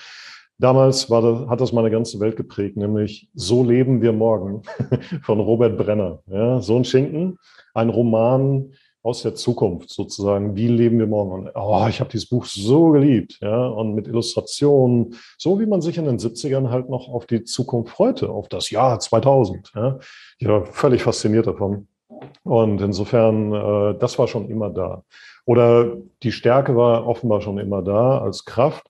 damals 0.59 1.09
war 1.09 1.23
das, 1.23 1.49
hat 1.49 1.61
das 1.61 1.73
meine 1.73 1.91
ganze 1.91 2.19
Welt 2.19 2.37
geprägt, 2.37 2.77
nämlich 2.77 3.31
So 3.35 3.65
leben 3.65 4.03
wir 4.03 4.13
morgen 4.13 4.63
von 5.23 5.39
Robert 5.39 5.79
Brenner. 5.79 6.19
Ja, 6.27 6.61
so 6.61 6.77
ein 6.77 6.85
Schinken, 6.85 7.39
ein 7.75 7.91
Roman, 7.91 8.73
aus 9.09 9.23
der 9.23 9.35
Zukunft 9.35 9.89
sozusagen. 9.89 10.55
Wie 10.55 10.69
leben 10.69 10.99
wir 10.99 11.07
morgen? 11.07 11.33
Und 11.33 11.51
oh, 11.55 11.87
ich 11.89 12.01
habe 12.01 12.11
dieses 12.11 12.29
Buch 12.29 12.45
so 12.45 12.91
geliebt, 12.91 13.39
ja, 13.41 13.67
und 13.67 13.95
mit 13.95 14.07
Illustrationen, 14.07 15.15
so 15.39 15.59
wie 15.59 15.67
man 15.67 15.81
sich 15.81 15.97
in 15.97 16.05
den 16.05 16.19
70ern 16.19 16.69
halt 16.69 16.91
noch 16.91 17.09
auf 17.09 17.27
die 17.27 17.45
Zukunft 17.45 17.91
freute, 17.91 18.29
auf 18.29 18.49
das 18.49 18.71
Jahr 18.71 19.01
2000. 19.01 19.73
Ja. 19.75 19.99
Ich 20.39 20.47
war 20.47 20.67
völlig 20.67 21.03
fasziniert 21.03 21.47
davon. 21.47 21.89
Und 22.45 22.83
insofern, 22.83 23.53
äh, 23.53 23.99
das 23.99 24.19
war 24.19 24.29
schon 24.29 24.51
immer 24.51 24.69
da. 24.69 25.03
Oder 25.47 25.97
die 26.23 26.33
Stärke 26.33 26.77
war 26.77 27.07
offenbar 27.07 27.41
schon 27.41 27.59
immer 27.59 27.83
da 27.83 28.19
als 28.19 28.45
Kraft. 28.45 28.87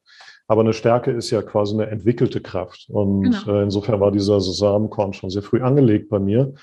Aber 0.49 0.63
eine 0.63 0.73
Stärke 0.73 1.13
ist 1.13 1.31
ja 1.31 1.43
quasi 1.43 1.75
eine 1.75 1.91
entwickelte 1.91 2.41
Kraft. 2.41 2.89
Und 2.91 3.23
genau. 3.23 3.59
äh, 3.59 3.63
insofern 3.63 4.01
war 4.01 4.11
dieser 4.11 4.41
Samenkorn 4.41 5.13
schon 5.13 5.31
sehr 5.31 5.43
früh 5.43 5.63
angelegt 5.63 6.09
bei 6.09 6.19
mir 6.19 6.55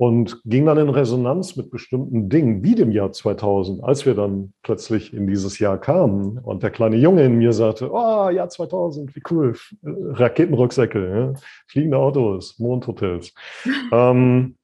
und 0.00 0.40
ging 0.46 0.64
dann 0.64 0.78
in 0.78 0.88
Resonanz 0.88 1.56
mit 1.56 1.70
bestimmten 1.70 2.30
Dingen, 2.30 2.64
wie 2.64 2.74
dem 2.74 2.90
Jahr 2.90 3.12
2000, 3.12 3.84
als 3.84 4.06
wir 4.06 4.14
dann 4.14 4.54
plötzlich 4.62 5.12
in 5.12 5.26
dieses 5.26 5.58
Jahr 5.58 5.76
kamen 5.76 6.38
und 6.38 6.62
der 6.62 6.70
kleine 6.70 6.96
Junge 6.96 7.24
in 7.24 7.36
mir 7.36 7.52
sagte, 7.52 7.90
oh, 7.92 8.30
Jahr 8.30 8.48
2000, 8.48 9.14
wie 9.14 9.22
cool, 9.30 9.54
Raketenrucksäcke, 9.82 11.34
ja? 11.34 11.40
fliegende 11.66 11.98
Autos, 11.98 12.58
Mondhotels. 12.58 13.34
ähm, 13.92 14.56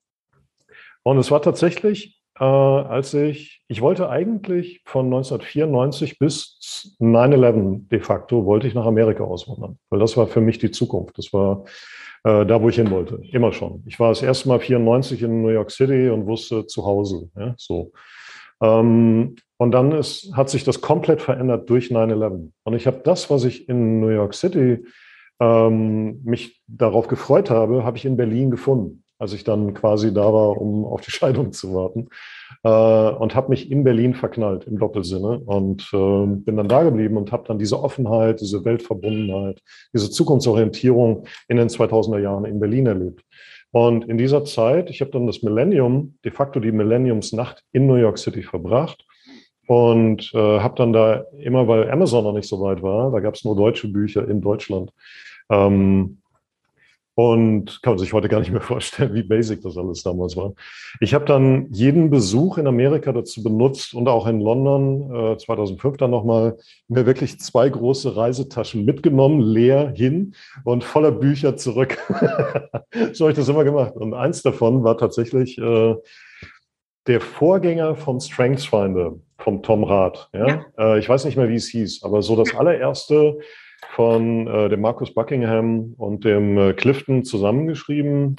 und 1.03 1.19
es 1.19 1.31
war 1.31 1.43
tatsächlich, 1.43 2.19
äh, 2.41 2.45
als 2.45 3.13
ich, 3.13 3.63
ich 3.69 3.83
wollte 3.83 4.09
eigentlich 4.09 4.81
von 4.87 5.05
1994 5.05 6.19
bis 6.19 6.97
9-11 6.99 7.89
de 7.91 8.01
facto, 8.01 8.47
wollte 8.47 8.69
ich 8.69 8.75
nach 8.75 8.87
Amerika 8.87 9.25
auswandern, 9.25 9.79
weil 9.91 10.01
das 10.01 10.17
war 10.17 10.29
für 10.29 10.41
mich 10.41 10.57
die 10.57 10.71
Zukunft. 10.71 11.19
Das 11.19 11.35
war 11.35 11.65
äh, 11.65 11.69
da, 12.45 12.61
wo 12.61 12.69
ich 12.69 12.77
hin 12.77 12.91
wollte. 12.91 13.21
Immer 13.31 13.53
schon. 13.53 13.83
Ich 13.87 14.01
war 14.01 14.09
das 14.09 14.23
erste 14.23 14.49
Mal 14.49 14.59
94 14.59 15.23
in 15.23 15.43
New 15.43 15.49
York 15.49 15.71
City 15.71 16.09
und 16.09 16.27
wusste 16.27 16.67
zu 16.67 16.85
Hause. 16.85 17.31
Ja, 17.37 17.55
so. 17.57 17.93
Ähm, 18.61 19.37
und 19.59 19.71
dann 19.71 19.93
ist, 19.93 20.33
hat 20.35 20.51
sich 20.51 20.65
das 20.65 20.81
komplett 20.81 21.23
verändert 21.23 21.71
durch 21.71 21.91
9-11. 21.91 22.51
Und 22.65 22.75
ich 22.75 22.87
habe 22.87 23.01
das, 23.05 23.31
was 23.31 23.45
ich 23.45 23.69
in 23.69 24.01
New 24.01 24.09
York 24.09 24.35
City 24.35 24.85
ähm, 25.41 26.21
mich 26.25 26.61
darauf 26.67 27.09
gefreut 27.09 27.51
habe, 27.51 27.85
habe 27.85 27.97
ich 27.97 28.05
in 28.05 28.17
Berlin 28.17 28.51
gefunden 28.51 29.05
als 29.19 29.33
ich 29.33 29.45
dann 29.45 29.75
quasi 29.75 30.13
da 30.13 30.33
war, 30.33 30.61
um 30.61 30.85
auf 30.85 31.01
die 31.01 31.11
Scheidung 31.13 31.53
zu 31.53 31.75
warten. 31.75 32.09
Äh, 32.63 32.69
und 32.69 33.35
habe 33.35 33.51
mich 33.51 33.71
in 33.71 33.85
Berlin 33.85 34.15
verknallt 34.15 34.65
im 34.65 34.79
Doppelsinne 34.79 35.41
und 35.41 35.89
äh, 35.93 36.27
bin 36.27 36.57
dann 36.57 36.69
da 36.69 36.83
geblieben 36.83 37.17
und 37.17 37.33
habe 37.33 37.45
dann 37.47 37.59
diese 37.59 37.83
Offenheit, 37.83 38.41
diese 38.41 38.65
Weltverbundenheit, 38.65 39.63
diese 39.95 40.11
Zukunftsorientierung 40.11 41.27
in 41.49 41.57
den 41.57 41.69
2000er 41.69 42.19
Jahren 42.19 42.45
in 42.45 42.61
Berlin 42.61 42.87
erlebt. 42.87 43.25
Und 43.73 44.09
in 44.09 44.17
dieser 44.17 44.45
Zeit, 44.45 44.91
ich 44.91 45.01
habe 45.01 45.11
dann 45.11 45.27
das 45.27 45.43
Millennium, 45.43 46.17
de 46.25 46.33
facto 46.33 46.61
die 46.61 46.73
Millenniumsnacht 46.73 47.63
in 47.73 47.87
New 47.87 47.97
York 47.97 48.19
City 48.19 48.43
verbracht 48.43 49.05
und 49.67 50.33
äh, 50.35 50.61
habe 50.61 50.75
dann 50.77 50.93
da 50.93 51.25
immer, 51.39 51.69
weil 51.69 51.91
Amazon 51.91 52.25
noch 52.25 52.33
nicht 52.33 52.49
so 52.49 52.61
weit 52.61 52.83
war, 52.83 53.11
da 53.11 53.21
gab 53.21 53.35
es 53.35 53.45
nur 53.45 53.57
deutsche 53.57 53.89
Bücher 53.89 54.29
in 54.29 54.41
Deutschland, 54.41 54.93
ähm, 55.51 56.19
und 57.17 57.81
kann 57.83 57.95
man 57.95 57.99
sich 57.99 58.13
heute 58.13 58.29
gar 58.29 58.41
nicht 58.41 58.53
mehr 58.53 58.61
vorstellen, 58.73 59.15
wie 59.15 59.23
basic 59.23 59.63
das 59.63 59.79
alles 59.79 60.03
damals 60.03 60.37
war. 60.37 60.53
Ich 61.01 61.15
habe 61.15 61.25
dann 61.25 61.67
jeden 61.73 62.11
Besuch 62.11 62.59
in 62.59 62.67
Amerika 62.67 63.11
dazu 63.11 63.43
benutzt 63.43 63.95
und 63.95 64.07
auch 64.07 64.27
in 64.27 64.39
London 64.39 65.33
äh, 65.33 65.39
2005 65.39 65.97
dann 65.97 66.11
nochmal 66.11 66.59
mir 66.89 67.07
wirklich 67.07 67.41
zwei 67.41 67.71
große 67.71 68.17
Reisetaschen 68.17 68.85
mitgenommen, 68.85 69.41
leer 69.41 69.95
hin 69.97 70.35
und 70.65 70.85
voller 70.85 71.11
Bücher 71.11 71.57
zurück. 71.57 71.97
so 73.15 73.25
habe 73.25 73.33
ich 73.33 73.39
das 73.39 73.49
immer 73.49 73.65
gemacht. 73.65 73.97
Und 73.97 74.13
eins 74.13 74.43
davon 74.43 74.85
war 74.85 74.99
tatsächlich 74.99 75.57
äh, 75.57 75.95
der 77.07 77.21
Vorgänger 77.23 77.97
vom 77.97 78.21
StrengthsFinder, 78.21 79.15
vom 79.39 79.63
Tom 79.63 79.85
Rath. 79.85 80.29
Ja? 80.35 80.47
ja. 80.49 80.65
Äh, 80.79 80.99
ich 80.99 81.09
weiß 81.09 81.25
nicht 81.25 81.39
mehr, 81.39 81.49
wie 81.49 81.55
es 81.55 81.69
hieß, 81.69 82.03
aber 82.03 82.21
so 82.21 82.37
das 82.37 82.55
allererste 82.55 83.39
von 83.91 84.47
äh, 84.47 84.69
dem 84.69 84.81
Markus 84.81 85.15
Buckingham 85.15 85.95
und 85.97 86.25
dem 86.25 86.59
äh, 86.59 86.73
Clifton 86.73 87.25
zusammengeschrieben. 87.25 88.37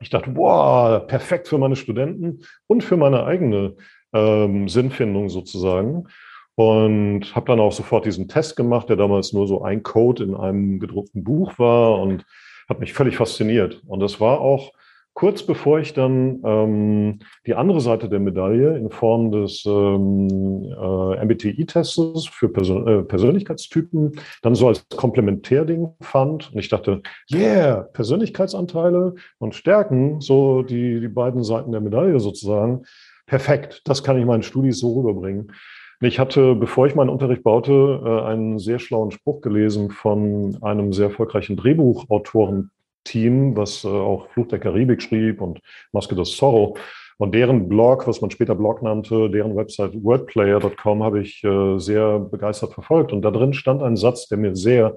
Ich 0.00 0.10
dachte, 0.10 0.30
boah, 0.30 1.04
perfekt 1.06 1.48
für 1.48 1.58
meine 1.58 1.76
Studenten 1.76 2.42
und 2.66 2.82
für 2.82 2.96
meine 2.96 3.24
eigene 3.24 3.76
ähm, 4.12 4.68
Sinnfindung 4.68 5.28
sozusagen. 5.28 6.08
Und 6.54 7.34
habe 7.34 7.46
dann 7.46 7.60
auch 7.60 7.72
sofort 7.72 8.04
diesen 8.04 8.28
Test 8.28 8.56
gemacht, 8.56 8.88
der 8.88 8.96
damals 8.96 9.32
nur 9.32 9.46
so 9.46 9.62
ein 9.62 9.82
Code 9.82 10.22
in 10.24 10.34
einem 10.34 10.80
gedruckten 10.80 11.24
Buch 11.24 11.58
war 11.58 11.98
und 11.98 12.26
hat 12.68 12.78
mich 12.78 12.92
völlig 12.92 13.16
fasziniert. 13.16 13.82
Und 13.86 14.00
das 14.00 14.20
war 14.20 14.40
auch 14.40 14.72
kurz 15.14 15.42
bevor 15.42 15.78
ich 15.80 15.92
dann 15.92 16.40
ähm, 16.44 17.18
die 17.46 17.54
andere 17.54 17.80
Seite 17.80 18.08
der 18.08 18.20
Medaille 18.20 18.76
in 18.76 18.90
Form 18.90 19.30
des 19.30 19.64
ähm, 19.66 20.64
äh, 20.64 21.24
MBTI-Tests 21.24 22.26
für 22.26 22.48
Persön 22.48 22.86
äh, 22.86 23.02
Persönlichkeitstypen 23.02 24.12
dann 24.42 24.54
so 24.54 24.68
als 24.68 24.86
Komplementärding 24.88 25.88
fand. 26.00 26.52
Und 26.52 26.58
ich 26.58 26.68
dachte, 26.68 27.02
yeah, 27.32 27.88
Persönlichkeitsanteile 27.92 29.14
und 29.38 29.54
Stärken, 29.54 30.20
so 30.20 30.62
die, 30.62 31.00
die 31.00 31.08
beiden 31.08 31.44
Seiten 31.44 31.72
der 31.72 31.80
Medaille 31.80 32.18
sozusagen. 32.20 32.84
Perfekt, 33.26 33.82
das 33.84 34.02
kann 34.02 34.18
ich 34.18 34.24
meinen 34.24 34.42
Studis 34.42 34.78
so 34.78 34.94
rüberbringen. 34.94 35.52
Ich 36.00 36.18
hatte, 36.18 36.56
bevor 36.56 36.88
ich 36.88 36.96
meinen 36.96 37.10
Unterricht 37.10 37.44
baute, 37.44 38.02
äh, 38.04 38.22
einen 38.26 38.58
sehr 38.58 38.78
schlauen 38.78 39.12
Spruch 39.12 39.40
gelesen 39.40 39.90
von 39.90 40.58
einem 40.62 40.92
sehr 40.92 41.06
erfolgreichen 41.06 41.56
Drehbuchautoren 41.56 42.70
Team, 43.04 43.56
was 43.56 43.84
äh, 43.84 43.88
auch 43.88 44.28
Fluch 44.30 44.48
der 44.48 44.58
Karibik 44.58 45.02
schrieb 45.02 45.40
und 45.40 45.60
Maske 45.92 46.14
des 46.14 46.36
Zorro. 46.36 46.76
Und 47.18 47.34
deren 47.34 47.68
Blog, 47.68 48.06
was 48.08 48.20
man 48.20 48.30
später 48.30 48.54
Blog 48.54 48.82
nannte, 48.82 49.30
deren 49.30 49.54
Website 49.54 49.92
wordplayer.com 50.02 51.02
habe 51.02 51.20
ich 51.20 51.44
äh, 51.44 51.78
sehr 51.78 52.18
begeistert 52.18 52.74
verfolgt. 52.74 53.12
Und 53.12 53.22
da 53.22 53.30
drin 53.30 53.52
stand 53.52 53.82
ein 53.82 53.96
Satz, 53.96 54.28
der 54.28 54.38
mir 54.38 54.56
sehr 54.56 54.96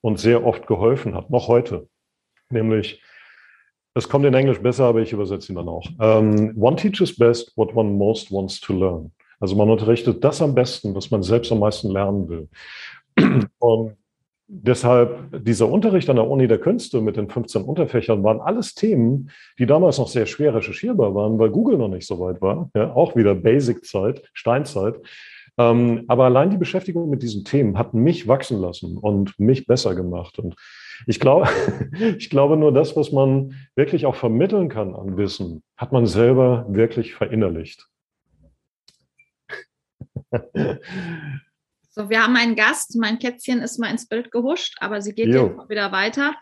und 0.00 0.20
sehr 0.20 0.46
oft 0.46 0.66
geholfen 0.66 1.14
hat, 1.14 1.30
noch 1.30 1.48
heute. 1.48 1.88
Nämlich, 2.50 3.02
es 3.94 4.08
kommt 4.08 4.26
in 4.26 4.34
Englisch 4.34 4.60
besser, 4.60 4.84
aber 4.84 5.00
ich 5.00 5.12
übersetze 5.12 5.52
ihn 5.52 5.56
dann 5.56 5.68
auch. 5.68 5.86
Um, 5.98 6.52
one 6.56 6.76
teaches 6.76 7.16
best 7.16 7.52
what 7.56 7.74
one 7.74 7.90
most 7.90 8.30
wants 8.30 8.60
to 8.60 8.72
learn. 8.72 9.12
Also 9.40 9.56
man 9.56 9.70
unterrichtet 9.70 10.22
das 10.22 10.42
am 10.42 10.54
besten, 10.54 10.94
was 10.94 11.10
man 11.10 11.22
selbst 11.22 11.50
am 11.52 11.60
meisten 11.60 11.90
lernen 11.90 12.28
will. 12.28 12.48
Und 13.58 13.96
Deshalb 14.56 15.44
dieser 15.44 15.68
Unterricht 15.68 16.08
an 16.08 16.14
der 16.14 16.28
Uni 16.28 16.46
der 16.46 16.58
Künste 16.58 17.00
mit 17.00 17.16
den 17.16 17.28
15 17.28 17.62
Unterfächern 17.62 18.22
waren 18.22 18.40
alles 18.40 18.74
Themen, 18.74 19.30
die 19.58 19.66
damals 19.66 19.98
noch 19.98 20.06
sehr 20.06 20.26
schwer 20.26 20.54
recherchierbar 20.54 21.12
waren, 21.12 21.40
weil 21.40 21.50
Google 21.50 21.76
noch 21.76 21.88
nicht 21.88 22.06
so 22.06 22.20
weit 22.20 22.40
war. 22.40 22.70
Ja, 22.76 22.94
auch 22.94 23.16
wieder 23.16 23.34
Basic-Zeit, 23.34 24.22
Steinzeit. 24.32 24.94
Ähm, 25.58 26.04
aber 26.06 26.26
allein 26.26 26.50
die 26.50 26.56
Beschäftigung 26.56 27.10
mit 27.10 27.24
diesen 27.24 27.44
Themen 27.44 27.76
hat 27.78 27.94
mich 27.94 28.28
wachsen 28.28 28.60
lassen 28.60 28.96
und 28.96 29.36
mich 29.40 29.66
besser 29.66 29.96
gemacht. 29.96 30.38
Und 30.38 30.54
ich 31.08 31.18
glaube, 31.18 31.48
ich 32.18 32.30
glaube 32.30 32.56
nur 32.56 32.72
das, 32.72 32.94
was 32.94 33.10
man 33.10 33.56
wirklich 33.74 34.06
auch 34.06 34.14
vermitteln 34.14 34.68
kann 34.68 34.94
an 34.94 35.16
Wissen, 35.16 35.64
hat 35.76 35.90
man 35.90 36.06
selber 36.06 36.64
wirklich 36.68 37.14
verinnerlicht. 37.14 37.88
So, 41.94 42.10
wir 42.10 42.22
haben 42.22 42.34
einen 42.36 42.56
Gast. 42.56 42.96
Mein 42.96 43.20
Kätzchen 43.20 43.60
ist 43.60 43.78
mal 43.78 43.90
ins 43.90 44.08
Bild 44.08 44.32
gehuscht, 44.32 44.74
aber 44.80 45.00
sie 45.00 45.14
geht 45.14 45.28
jo. 45.28 45.46
jetzt 45.46 45.70
wieder 45.70 45.92
weiter. 45.92 46.34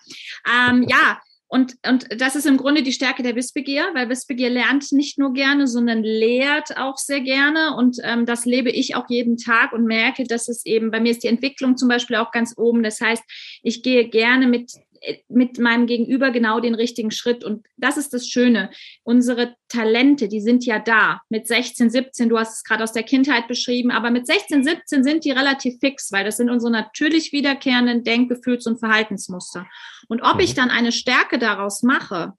Ähm, 0.51 0.87
ja, 0.89 1.21
und, 1.47 1.75
und 1.87 2.07
das 2.19 2.35
ist 2.35 2.47
im 2.47 2.57
Grunde 2.57 2.83
die 2.83 2.95
Stärke 2.95 3.23
der 3.23 3.37
Wissbegier, 3.37 3.85
weil 3.93 4.09
Wissbegier 4.09 4.49
lernt 4.49 4.91
nicht 4.93 5.19
nur 5.19 5.35
gerne, 5.35 5.67
sondern 5.67 6.03
lehrt 6.03 6.79
auch 6.79 6.97
sehr 6.97 7.21
gerne. 7.21 7.77
Und 7.77 7.99
ähm, 8.03 8.25
das 8.25 8.47
lebe 8.47 8.71
ich 8.71 8.97
auch 8.97 9.05
jeden 9.11 9.37
Tag 9.37 9.75
und 9.75 9.85
merke, 9.85 10.25
dass 10.25 10.49
es 10.49 10.65
eben, 10.65 10.91
bei 10.91 11.01
mir 11.01 11.11
ist 11.11 11.23
die 11.23 11.29
Entwicklung 11.29 11.77
zum 11.77 11.91
Beispiel 11.91 12.17
auch 12.17 12.31
ganz 12.31 12.55
oben. 12.57 12.83
Das 12.83 13.03
heißt, 13.03 13.23
ich 13.63 13.83
gehe 13.83 14.09
gerne 14.09 14.47
mit 14.47 14.73
mit 15.29 15.59
meinem 15.59 15.87
Gegenüber 15.87 16.31
genau 16.31 16.61
den 16.61 16.75
richtigen 16.75 17.11
Schritt. 17.11 17.45
Und 17.45 17.67
das 17.77 17.97
ist 17.97 18.13
das 18.13 18.29
Schöne. 18.29 18.71
Unsere 19.03 19.57
Talente, 19.69 20.29
die 20.29 20.41
sind 20.41 20.65
ja 20.65 20.79
da. 20.79 21.21
Mit 21.29 21.47
16, 21.47 21.91
17, 21.91 22.29
du 22.29 22.39
hast 22.39 22.57
es 22.57 22.65
gerade 22.65 22.85
aus 22.85 22.93
der 22.93 23.03
Kindheit 23.03 23.49
beschrieben, 23.49 23.91
aber 23.91 24.11
mit 24.11 24.27
16, 24.27 24.65
17 24.65 25.05
sind 25.05 25.25
die 25.25 25.31
relativ 25.31 25.79
fix, 25.81 26.13
weil 26.13 26.25
das 26.25 26.37
sind 26.37 26.51
unsere 26.51 26.71
natürlich 26.71 27.33
wiederkehrenden 27.33 28.05
Denk-, 28.05 28.29
Gefühls- 28.29 28.67
und 28.67 28.79
Verhaltensmuster. 28.79 29.67
Und 30.09 30.23
ob 30.23 30.41
ich 30.41 30.53
mhm. 30.53 30.57
dann 30.57 30.71
eine 30.71 30.93
Stärke 30.93 31.39
daraus 31.39 31.83
mache, 31.83 32.35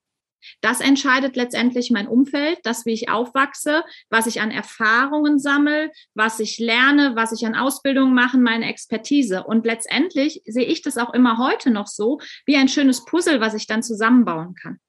das 0.62 0.82
entscheidet 0.82 1.36
letztendlich 1.36 1.92
mein 1.92 2.08
Umfeld, 2.08 2.60
das, 2.64 2.86
wie 2.86 2.94
ich 2.94 3.10
aufwachse, 3.10 3.84
was 4.10 4.28
ich 4.28 4.42
an 4.42 4.52
Erfahrungen 4.52 5.40
sammle, 5.40 5.92
was 6.14 6.40
ich 6.40 6.60
lerne, 6.60 7.16
was 7.16 7.32
ich 7.32 7.46
an 7.46 7.56
Ausbildung 7.56 8.14
mache, 8.14 8.38
meine 8.38 8.68
Expertise. 8.68 9.44
Und 9.44 9.66
letztendlich 9.66 10.42
sehe 10.46 10.66
ich 10.66 10.82
das 10.82 10.98
auch 10.98 11.14
immer 11.14 11.38
heute 11.38 11.72
noch 11.72 11.88
so 11.88 12.20
wie 12.46 12.56
ein 12.56 12.68
schönes 12.68 13.06
Puzzle, 13.06 13.42
was 13.42 13.54
ich 13.54 13.68
dann 13.68 13.84
zusammenbauen 13.84 14.56
kann. 14.56 14.80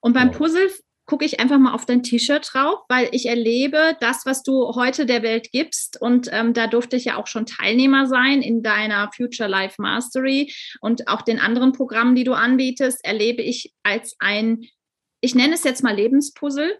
Und 0.00 0.14
beim 0.14 0.30
Puzzle 0.32 0.70
gucke 1.06 1.24
ich 1.24 1.40
einfach 1.40 1.58
mal 1.58 1.74
auf 1.74 1.84
dein 1.84 2.02
T-Shirt 2.02 2.48
drauf, 2.52 2.80
weil 2.88 3.08
ich 3.12 3.26
erlebe 3.26 3.96
das, 4.00 4.24
was 4.24 4.42
du 4.42 4.74
heute 4.74 5.04
der 5.04 5.22
Welt 5.22 5.50
gibst. 5.52 6.00
Und 6.00 6.28
ähm, 6.32 6.54
da 6.54 6.66
durfte 6.66 6.96
ich 6.96 7.04
ja 7.04 7.16
auch 7.16 7.26
schon 7.26 7.46
Teilnehmer 7.46 8.06
sein 8.06 8.40
in 8.40 8.62
deiner 8.62 9.10
Future 9.14 9.48
Life 9.48 9.80
Mastery 9.80 10.52
und 10.80 11.08
auch 11.08 11.22
den 11.22 11.38
anderen 11.38 11.72
Programmen, 11.72 12.14
die 12.14 12.24
du 12.24 12.32
anbietest, 12.32 13.04
erlebe 13.04 13.42
ich 13.42 13.72
als 13.82 14.16
ein 14.20 14.62
ich 15.22 15.34
nenne 15.34 15.54
es 15.54 15.64
jetzt 15.64 15.82
mal 15.82 15.94
Lebenspuzzle. 15.94 16.78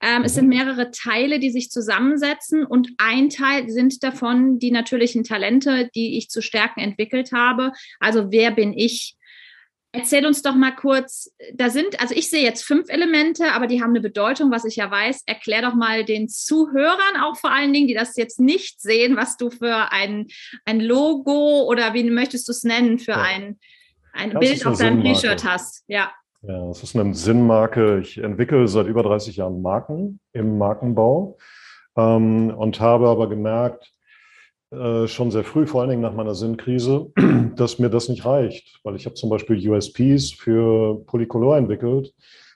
Ähm, 0.00 0.22
es 0.24 0.34
sind 0.34 0.44
mhm. 0.44 0.56
mehrere 0.56 0.90
Teile, 0.90 1.38
die 1.38 1.50
sich 1.50 1.70
zusammensetzen 1.70 2.64
und 2.64 2.90
ein 2.98 3.30
Teil 3.30 3.68
sind 3.68 4.02
davon 4.02 4.58
die 4.58 4.70
natürlichen 4.70 5.24
Talente, 5.24 5.90
die 5.94 6.16
ich 6.16 6.30
zu 6.30 6.40
stärken 6.40 6.80
entwickelt 6.80 7.32
habe. 7.32 7.72
Also 8.00 8.30
wer 8.30 8.50
bin 8.50 8.72
ich? 8.72 9.16
Erzähl 9.94 10.24
uns 10.24 10.40
doch 10.40 10.54
mal 10.54 10.70
kurz, 10.70 11.34
da 11.52 11.68
sind, 11.68 12.00
also 12.00 12.14
ich 12.14 12.30
sehe 12.30 12.42
jetzt 12.42 12.64
fünf 12.64 12.88
Elemente, 12.88 13.52
aber 13.52 13.66
die 13.66 13.82
haben 13.82 13.90
eine 13.90 14.00
Bedeutung, 14.00 14.50
was 14.50 14.64
ich 14.64 14.76
ja 14.76 14.90
weiß. 14.90 15.24
Erklär 15.26 15.60
doch 15.60 15.74
mal 15.74 16.04
den 16.04 16.30
Zuhörern 16.30 17.20
auch 17.20 17.36
vor 17.36 17.52
allen 17.52 17.74
Dingen, 17.74 17.88
die 17.88 17.94
das 17.94 18.16
jetzt 18.16 18.40
nicht 18.40 18.80
sehen, 18.80 19.16
was 19.16 19.36
du 19.36 19.50
für 19.50 19.92
ein, 19.92 20.28
ein 20.64 20.80
Logo 20.80 21.64
oder 21.68 21.92
wie 21.92 22.04
möchtest 22.04 22.48
du 22.48 22.52
es 22.52 22.62
nennen, 22.62 22.98
für 22.98 23.12
ja. 23.12 23.20
ein, 23.20 23.58
ein 24.14 24.32
Bild 24.38 24.64
auf 24.64 24.78
deinem 24.78 25.04
T-Shirt 25.04 25.44
hast. 25.44 25.84
Ja. 25.88 26.10
Ja, 26.44 26.70
es 26.70 26.82
ist 26.82 26.96
eine 26.96 27.14
Sinnmarke. 27.14 28.00
Ich 28.00 28.18
entwickle 28.18 28.66
seit 28.66 28.88
über 28.88 29.04
30 29.04 29.36
Jahren 29.36 29.62
Marken 29.62 30.18
im 30.32 30.58
Markenbau 30.58 31.38
ähm, 31.96 32.50
und 32.50 32.80
habe 32.80 33.06
aber 33.06 33.28
gemerkt, 33.28 33.92
äh, 34.72 35.06
schon 35.06 35.30
sehr 35.30 35.44
früh, 35.44 35.68
vor 35.68 35.82
allen 35.82 35.90
Dingen 35.90 36.02
nach 36.02 36.14
meiner 36.14 36.34
Sinnkrise, 36.34 37.12
dass 37.54 37.78
mir 37.78 37.90
das 37.90 38.08
nicht 38.08 38.24
reicht, 38.24 38.80
weil 38.82 38.96
ich 38.96 39.06
habe 39.06 39.14
zum 39.14 39.30
Beispiel 39.30 39.70
USPs 39.70 40.32
für 40.32 41.04
Polycolor 41.06 41.58
entwickelt. 41.58 42.12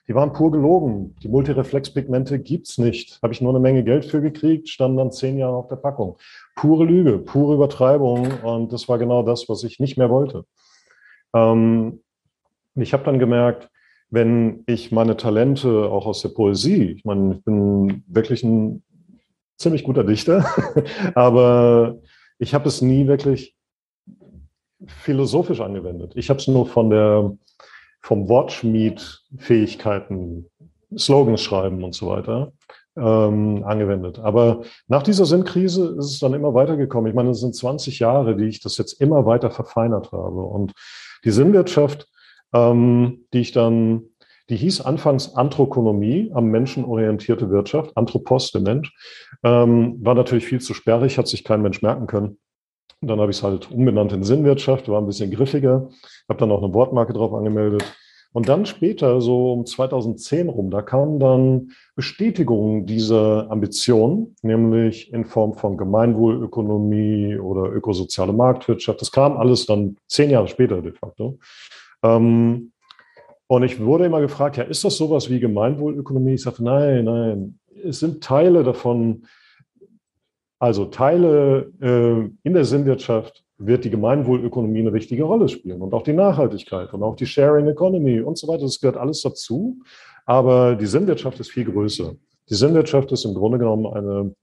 Die 0.09 0.15
waren 0.15 0.33
pur 0.33 0.51
gelogen. 0.51 1.15
Die 1.23 1.29
Multireflexpigmente 1.29 2.39
gibt's 2.39 2.77
nicht. 2.77 3.21
Habe 3.21 3.31
ich 3.31 3.39
nur 3.39 3.51
eine 3.51 3.59
Menge 3.61 3.85
Geld 3.85 4.03
für 4.03 4.19
gekriegt, 4.21 4.67
standen 4.67 4.97
dann 4.97 5.11
zehn 5.13 5.37
Jahre 5.37 5.55
auf 5.55 5.69
der 5.69 5.75
Packung. 5.77 6.17
Pure 6.55 6.83
Lüge, 6.83 7.19
pure 7.19 7.55
Übertreibung 7.55 8.31
und 8.43 8.73
das 8.73 8.89
war 8.89 8.97
genau 8.97 9.23
das, 9.23 9.47
was 9.47 9.63
ich 9.63 9.79
nicht 9.79 9.97
mehr 9.97 10.09
wollte. 10.09 10.43
Ähm, 11.33 12.01
ich 12.75 12.91
habe 12.91 13.05
dann 13.05 13.19
gemerkt, 13.19 13.69
wenn 14.09 14.63
ich 14.67 14.91
meine 14.91 15.17
Talente 15.17 15.89
auch 15.89 16.05
aus 16.05 16.21
der 16.21 16.29
Poesie, 16.29 16.91
ich 16.91 17.05
meine, 17.05 17.35
ich 17.35 17.43
bin 17.43 18.03
wirklich 18.07 18.43
ein 18.43 18.83
ziemlich 19.57 19.83
guter 19.83 20.03
Dichter, 20.03 20.45
aber 21.15 21.97
ich 22.39 22.53
habe 22.53 22.67
es 22.67 22.81
nie 22.81 23.07
wirklich 23.07 23.55
philosophisch 24.85 25.61
angewendet. 25.61 26.11
Ich 26.15 26.29
habe 26.29 26.39
es 26.39 26.47
nur 26.47 26.67
von 26.67 26.89
der 26.89 27.35
vom 28.01 28.29
Wortschmied-Fähigkeiten, 28.29 30.49
Slogans 30.95 31.41
schreiben 31.41 31.83
und 31.83 31.93
so 31.93 32.07
weiter 32.07 32.53
ähm, 32.95 33.65
angewendet. 33.65 34.19
Aber 34.19 34.61
nach 34.87 35.03
dieser 35.03 35.25
Sinnkrise 35.25 35.97
ist 35.97 36.13
es 36.13 36.19
dann 36.19 36.33
immer 36.33 36.53
weitergekommen. 36.53 37.09
Ich 37.09 37.15
meine, 37.15 37.31
es 37.31 37.41
sind 37.41 37.55
20 37.55 37.99
Jahre, 37.99 38.37
die 38.37 38.45
ich 38.45 38.61
das 38.61 38.77
jetzt 38.77 39.01
immer 39.01 39.25
weiter 39.25 39.51
verfeinert 39.51 40.11
habe. 40.11 40.41
Und 40.41 40.71
die 41.25 41.31
Sinnwirtschaft 41.31 42.07
ähm, 42.53 43.25
die 43.33 43.39
ich 43.39 43.51
dann, 43.51 44.03
die 44.49 44.55
hieß 44.55 44.81
anfangs 44.81 45.35
Anthrokonomie, 45.35 46.31
am 46.33 46.45
Menschen 46.45 46.85
orientierte 46.85 47.49
Wirtschaft, 47.49 47.95
Anthropos, 47.95 48.51
der 48.51 48.61
Mensch, 48.61 48.93
ähm, 49.43 49.97
war 50.03 50.15
natürlich 50.15 50.45
viel 50.45 50.61
zu 50.61 50.73
sperrig, 50.73 51.17
hat 51.17 51.27
sich 51.27 51.43
kein 51.43 51.61
Mensch 51.61 51.81
merken 51.81 52.07
können. 52.07 52.37
Dann 53.01 53.19
habe 53.19 53.31
ich 53.31 53.37
es 53.37 53.43
halt 53.43 53.69
umbenannt 53.71 54.11
in 54.13 54.23
Sinnwirtschaft, 54.23 54.89
war 54.89 54.99
ein 54.99 55.05
bisschen 55.05 55.29
griffiger, 55.29 55.89
habe 56.27 56.39
dann 56.39 56.51
auch 56.51 56.63
eine 56.63 56.73
Wortmarke 56.73 57.13
drauf 57.13 57.33
angemeldet. 57.33 57.83
Und 58.33 58.49
dann 58.49 58.65
später, 58.65 59.21
so 59.21 59.53
um 59.53 59.65
2010 59.65 60.49
rum, 60.49 60.69
da 60.69 60.81
kamen 60.81 61.19
dann 61.19 61.71
Bestätigungen 61.95 62.85
dieser 62.85 63.49
Ambition, 63.49 64.35
nämlich 64.41 65.11
in 65.13 65.25
Form 65.25 65.53
von 65.53 65.77
Gemeinwohlökonomie 65.77 67.37
oder 67.37 67.71
ökosoziale 67.71 68.33
Marktwirtschaft. 68.33 69.01
Das 69.01 69.11
kam 69.11 69.37
alles 69.37 69.65
dann 69.65 69.97
zehn 70.07 70.29
Jahre 70.29 70.47
später 70.47 70.81
de 70.81 70.91
facto. 70.91 71.39
Ähm, 72.03 72.71
und 73.47 73.63
ich 73.63 73.79
wurde 73.79 74.05
immer 74.05 74.21
gefragt, 74.21 74.57
ja, 74.57 74.63
ist 74.63 74.83
das 74.83 74.97
sowas 74.97 75.29
wie 75.29 75.39
Gemeinwohlökonomie? 75.39 76.33
Ich 76.33 76.41
sagte, 76.41 76.63
nein, 76.63 77.05
nein, 77.05 77.59
es 77.83 77.99
sind 77.99 78.23
Teile 78.23 78.63
davon, 78.63 79.25
also 80.59 80.85
Teile 80.85 81.71
äh, 81.81 82.29
in 82.43 82.53
der 82.53 82.65
Sinnwirtschaft 82.65 83.43
wird 83.57 83.85
die 83.85 83.89
Gemeinwohlökonomie 83.89 84.81
eine 84.81 84.93
wichtige 84.93 85.23
Rolle 85.23 85.49
spielen 85.49 85.81
und 85.81 85.93
auch 85.93 86.03
die 86.03 86.13
Nachhaltigkeit 86.13 86.93
und 86.93 87.03
auch 87.03 87.15
die 87.15 87.25
Sharing 87.25 87.67
Economy 87.67 88.21
und 88.21 88.37
so 88.37 88.47
weiter. 88.47 88.63
Das 88.63 88.79
gehört 88.79 88.97
alles 88.97 89.21
dazu. 89.21 89.79
Aber 90.25 90.75
die 90.75 90.85
Sinnwirtschaft 90.85 91.39
ist 91.39 91.51
viel 91.51 91.65
größer. 91.65 92.13
Die 92.49 92.53
Sinnwirtschaft 92.53 93.11
ist 93.11 93.25
im 93.25 93.33
Grunde 93.33 93.57
genommen 93.57 93.87
eine 93.87 94.35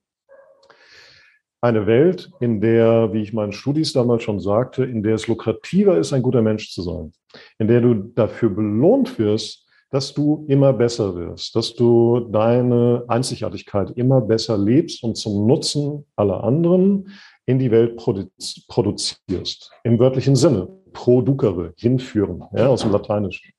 eine 1.64 1.86
Welt, 1.86 2.30
in 2.40 2.60
der, 2.60 3.14
wie 3.14 3.22
ich 3.22 3.32
meinen 3.32 3.52
Studis 3.52 3.94
damals 3.94 4.22
schon 4.22 4.38
sagte, 4.38 4.84
in 4.84 5.02
der 5.02 5.14
es 5.14 5.28
lukrativer 5.28 5.96
ist, 5.96 6.12
ein 6.12 6.20
guter 6.20 6.42
Mensch 6.42 6.70
zu 6.70 6.82
sein, 6.82 7.12
in 7.58 7.68
der 7.68 7.80
du 7.80 7.94
dafür 7.94 8.50
belohnt 8.50 9.18
wirst, 9.18 9.66
dass 9.90 10.12
du 10.12 10.44
immer 10.46 10.74
besser 10.74 11.16
wirst, 11.16 11.56
dass 11.56 11.74
du 11.74 12.28
deine 12.30 13.04
Einzigartigkeit 13.08 13.92
immer 13.92 14.20
besser 14.20 14.58
lebst 14.58 15.02
und 15.02 15.16
zum 15.16 15.46
Nutzen 15.46 16.04
aller 16.16 16.44
anderen 16.44 17.08
in 17.46 17.58
die 17.58 17.70
Welt 17.70 17.96
produzierst. 17.96 19.72
Im 19.84 19.98
wörtlichen 19.98 20.36
Sinne, 20.36 20.68
producere, 20.92 21.72
hinführen, 21.78 22.44
ja, 22.54 22.66
aus 22.66 22.82
dem 22.82 22.92
Lateinischen. 22.92 23.52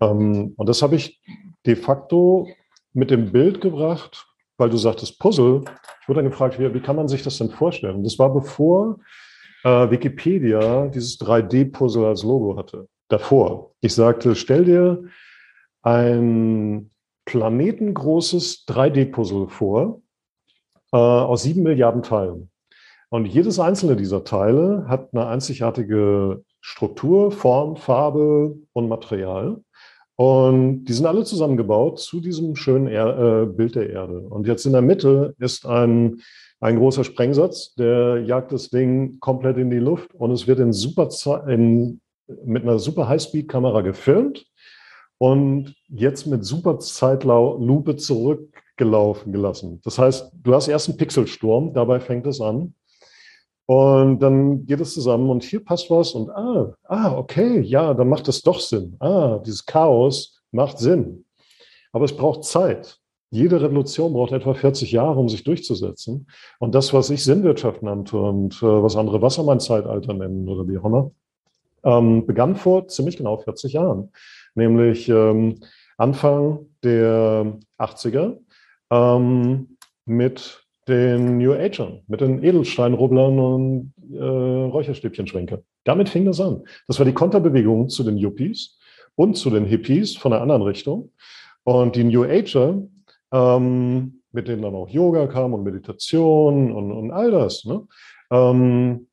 Ähm, 0.00 0.52
und 0.56 0.68
das 0.68 0.82
habe 0.82 0.94
ich 0.94 1.20
de 1.66 1.74
facto 1.74 2.46
mit 2.92 3.10
dem 3.10 3.32
Bild 3.32 3.60
gebracht, 3.60 4.24
weil 4.56 4.70
du 4.70 4.76
sagtest 4.76 5.18
Puzzle. 5.18 5.64
Ich 6.00 6.08
wurde 6.08 6.22
dann 6.22 6.30
gefragt, 6.30 6.58
wie, 6.58 6.72
wie 6.74 6.80
kann 6.80 6.96
man 6.96 7.08
sich 7.08 7.22
das 7.22 7.38
denn 7.38 7.50
vorstellen? 7.50 8.02
Das 8.04 8.18
war 8.18 8.32
bevor 8.32 8.98
äh, 9.64 9.90
Wikipedia 9.90 10.86
dieses 10.88 11.18
3D-Puzzle 11.20 12.04
als 12.04 12.22
Logo 12.22 12.56
hatte. 12.56 12.88
Davor. 13.08 13.72
Ich 13.80 13.94
sagte, 13.94 14.34
stell 14.34 14.64
dir 14.64 15.04
ein 15.82 16.90
planetengroßes 17.24 18.66
3D-Puzzle 18.68 19.48
vor 19.48 20.02
äh, 20.92 20.96
aus 20.96 21.42
sieben 21.42 21.62
Milliarden 21.62 22.02
Teilen. 22.02 22.50
Und 23.10 23.26
jedes 23.26 23.58
einzelne 23.58 23.96
dieser 23.96 24.24
Teile 24.24 24.86
hat 24.88 25.10
eine 25.12 25.26
einzigartige 25.26 26.44
Struktur, 26.60 27.30
Form, 27.30 27.76
Farbe 27.76 28.56
und 28.72 28.88
Material. 28.88 29.62
Und 30.16 30.84
die 30.84 30.92
sind 30.92 31.06
alle 31.06 31.24
zusammengebaut 31.24 31.98
zu 31.98 32.20
diesem 32.20 32.54
schönen 32.54 32.86
er 32.86 33.42
äh, 33.42 33.46
Bild 33.46 33.74
der 33.74 33.90
Erde. 33.90 34.20
Und 34.20 34.46
jetzt 34.46 34.64
in 34.64 34.72
der 34.72 34.82
Mitte 34.82 35.34
ist 35.38 35.66
ein, 35.66 36.20
ein 36.60 36.78
großer 36.78 37.02
Sprengsatz, 37.02 37.74
der 37.74 38.22
jagt 38.22 38.52
das 38.52 38.70
Ding 38.70 39.18
komplett 39.18 39.56
in 39.58 39.70
die 39.70 39.78
Luft 39.78 40.14
und 40.14 40.30
es 40.30 40.46
wird 40.46 40.60
in 40.60 40.72
super 40.72 41.08
in, 41.48 42.00
mit 42.44 42.62
einer 42.62 42.78
super 42.78 43.08
Highspeed-Kamera 43.08 43.80
gefilmt 43.80 44.46
und 45.18 45.74
jetzt 45.88 46.26
mit 46.26 46.44
super 46.44 46.78
Zeitlupe 46.78 47.96
zurückgelaufen 47.96 49.32
gelassen. 49.32 49.80
Das 49.84 49.98
heißt, 49.98 50.32
du 50.42 50.54
hast 50.54 50.68
erst 50.68 50.88
einen 50.88 50.98
Pixelsturm, 50.98 51.74
dabei 51.74 51.98
fängt 51.98 52.26
es 52.26 52.40
an. 52.40 52.74
Und 53.66 54.18
dann 54.18 54.66
geht 54.66 54.80
es 54.80 54.92
zusammen 54.92 55.30
und 55.30 55.42
hier 55.42 55.64
passt 55.64 55.90
was 55.90 56.12
und 56.12 56.30
ah, 56.30 56.74
ah, 56.84 57.16
okay, 57.16 57.60
ja, 57.60 57.94
dann 57.94 58.08
macht 58.08 58.28
es 58.28 58.42
doch 58.42 58.60
Sinn. 58.60 58.96
Ah, 59.00 59.38
dieses 59.38 59.64
Chaos 59.64 60.42
macht 60.50 60.78
Sinn. 60.78 61.24
Aber 61.92 62.04
es 62.04 62.14
braucht 62.14 62.44
Zeit. 62.44 62.98
Jede 63.30 63.60
Revolution 63.60 64.12
braucht 64.12 64.32
etwa 64.32 64.54
40 64.54 64.92
Jahre, 64.92 65.18
um 65.18 65.28
sich 65.28 65.44
durchzusetzen. 65.44 66.28
Und 66.58 66.74
das, 66.74 66.92
was 66.92 67.10
ich 67.10 67.24
Sinnwirtschaft 67.24 67.82
nannte 67.82 68.18
und 68.18 68.62
äh, 68.62 68.82
was 68.82 68.96
andere 68.96 69.22
Wassermann-Zeitalter 69.22 70.12
nennen 70.12 70.48
oder 70.48 70.68
wie 70.68 70.78
auch 70.78 70.84
immer, 70.84 71.10
ähm, 71.84 72.26
begann 72.26 72.54
vor 72.54 72.86
ziemlich 72.88 73.16
genau 73.16 73.38
40 73.38 73.72
Jahren. 73.72 74.12
Nämlich 74.54 75.08
ähm, 75.08 75.60
Anfang 75.96 76.66
der 76.82 77.58
80er 77.78 78.38
ähm, 78.90 79.78
mit 80.04 80.63
den 80.88 81.38
New 81.38 81.52
Agern, 81.52 82.02
mit 82.06 82.20
den 82.20 82.42
Edelsteinrubblern 82.42 83.38
und 83.38 83.92
äh, 84.12 84.18
Räucherstäbchenschränke. 84.18 85.62
Damit 85.84 86.08
fing 86.08 86.24
das 86.24 86.40
an. 86.40 86.64
Das 86.86 86.98
war 86.98 87.06
die 87.06 87.14
Konterbewegung 87.14 87.88
zu 87.88 88.02
den 88.04 88.16
Yuppies 88.16 88.78
und 89.14 89.36
zu 89.36 89.50
den 89.50 89.64
Hippies 89.64 90.16
von 90.16 90.32
der 90.32 90.42
anderen 90.42 90.62
Richtung. 90.62 91.12
Und 91.64 91.96
die 91.96 92.04
New 92.04 92.24
Ager, 92.24 92.82
ähm, 93.32 94.20
mit 94.32 94.48
denen 94.48 94.62
dann 94.62 94.74
auch 94.74 94.88
Yoga 94.88 95.26
kam 95.26 95.54
und 95.54 95.64
Meditation 95.64 96.72
und, 96.72 96.92
und 96.92 97.10
all 97.10 97.30
das, 97.30 97.64
ne? 97.64 97.86
ähm, 98.30 99.06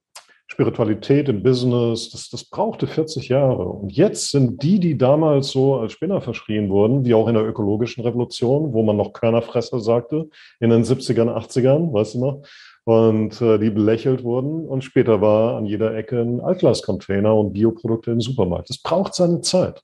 Spiritualität 0.51 1.29
im 1.29 1.43
Business, 1.43 2.09
das, 2.09 2.29
das 2.29 2.43
brauchte 2.43 2.85
40 2.85 3.29
Jahre. 3.29 3.63
Und 3.63 3.93
jetzt 3.93 4.31
sind 4.31 4.61
die, 4.61 4.81
die 4.81 4.97
damals 4.97 5.47
so 5.47 5.77
als 5.77 5.93
Spinner 5.93 6.19
verschrien 6.19 6.69
wurden, 6.69 7.05
wie 7.05 7.13
auch 7.13 7.29
in 7.29 7.35
der 7.35 7.47
ökologischen 7.47 8.03
Revolution, 8.03 8.73
wo 8.73 8.83
man 8.83 8.97
noch 8.97 9.13
Körnerfresser 9.13 9.79
sagte, 9.79 10.27
in 10.59 10.69
den 10.69 10.83
70ern, 10.83 11.29
80ern, 11.29 11.93
weißt 11.93 12.15
du 12.15 12.19
noch, 12.19 12.41
und 12.83 13.41
äh, 13.41 13.59
die 13.59 13.69
belächelt 13.69 14.25
wurden. 14.25 14.67
Und 14.67 14.83
später 14.83 15.21
war 15.21 15.55
an 15.55 15.65
jeder 15.65 15.95
Ecke 15.95 16.19
ein 16.19 16.41
Altglascontainer 16.41 17.33
und 17.33 17.53
Bioprodukte 17.53 18.11
im 18.11 18.19
Supermarkt. 18.19 18.69
Das 18.69 18.79
braucht 18.79 19.15
seine 19.15 19.39
Zeit. 19.39 19.81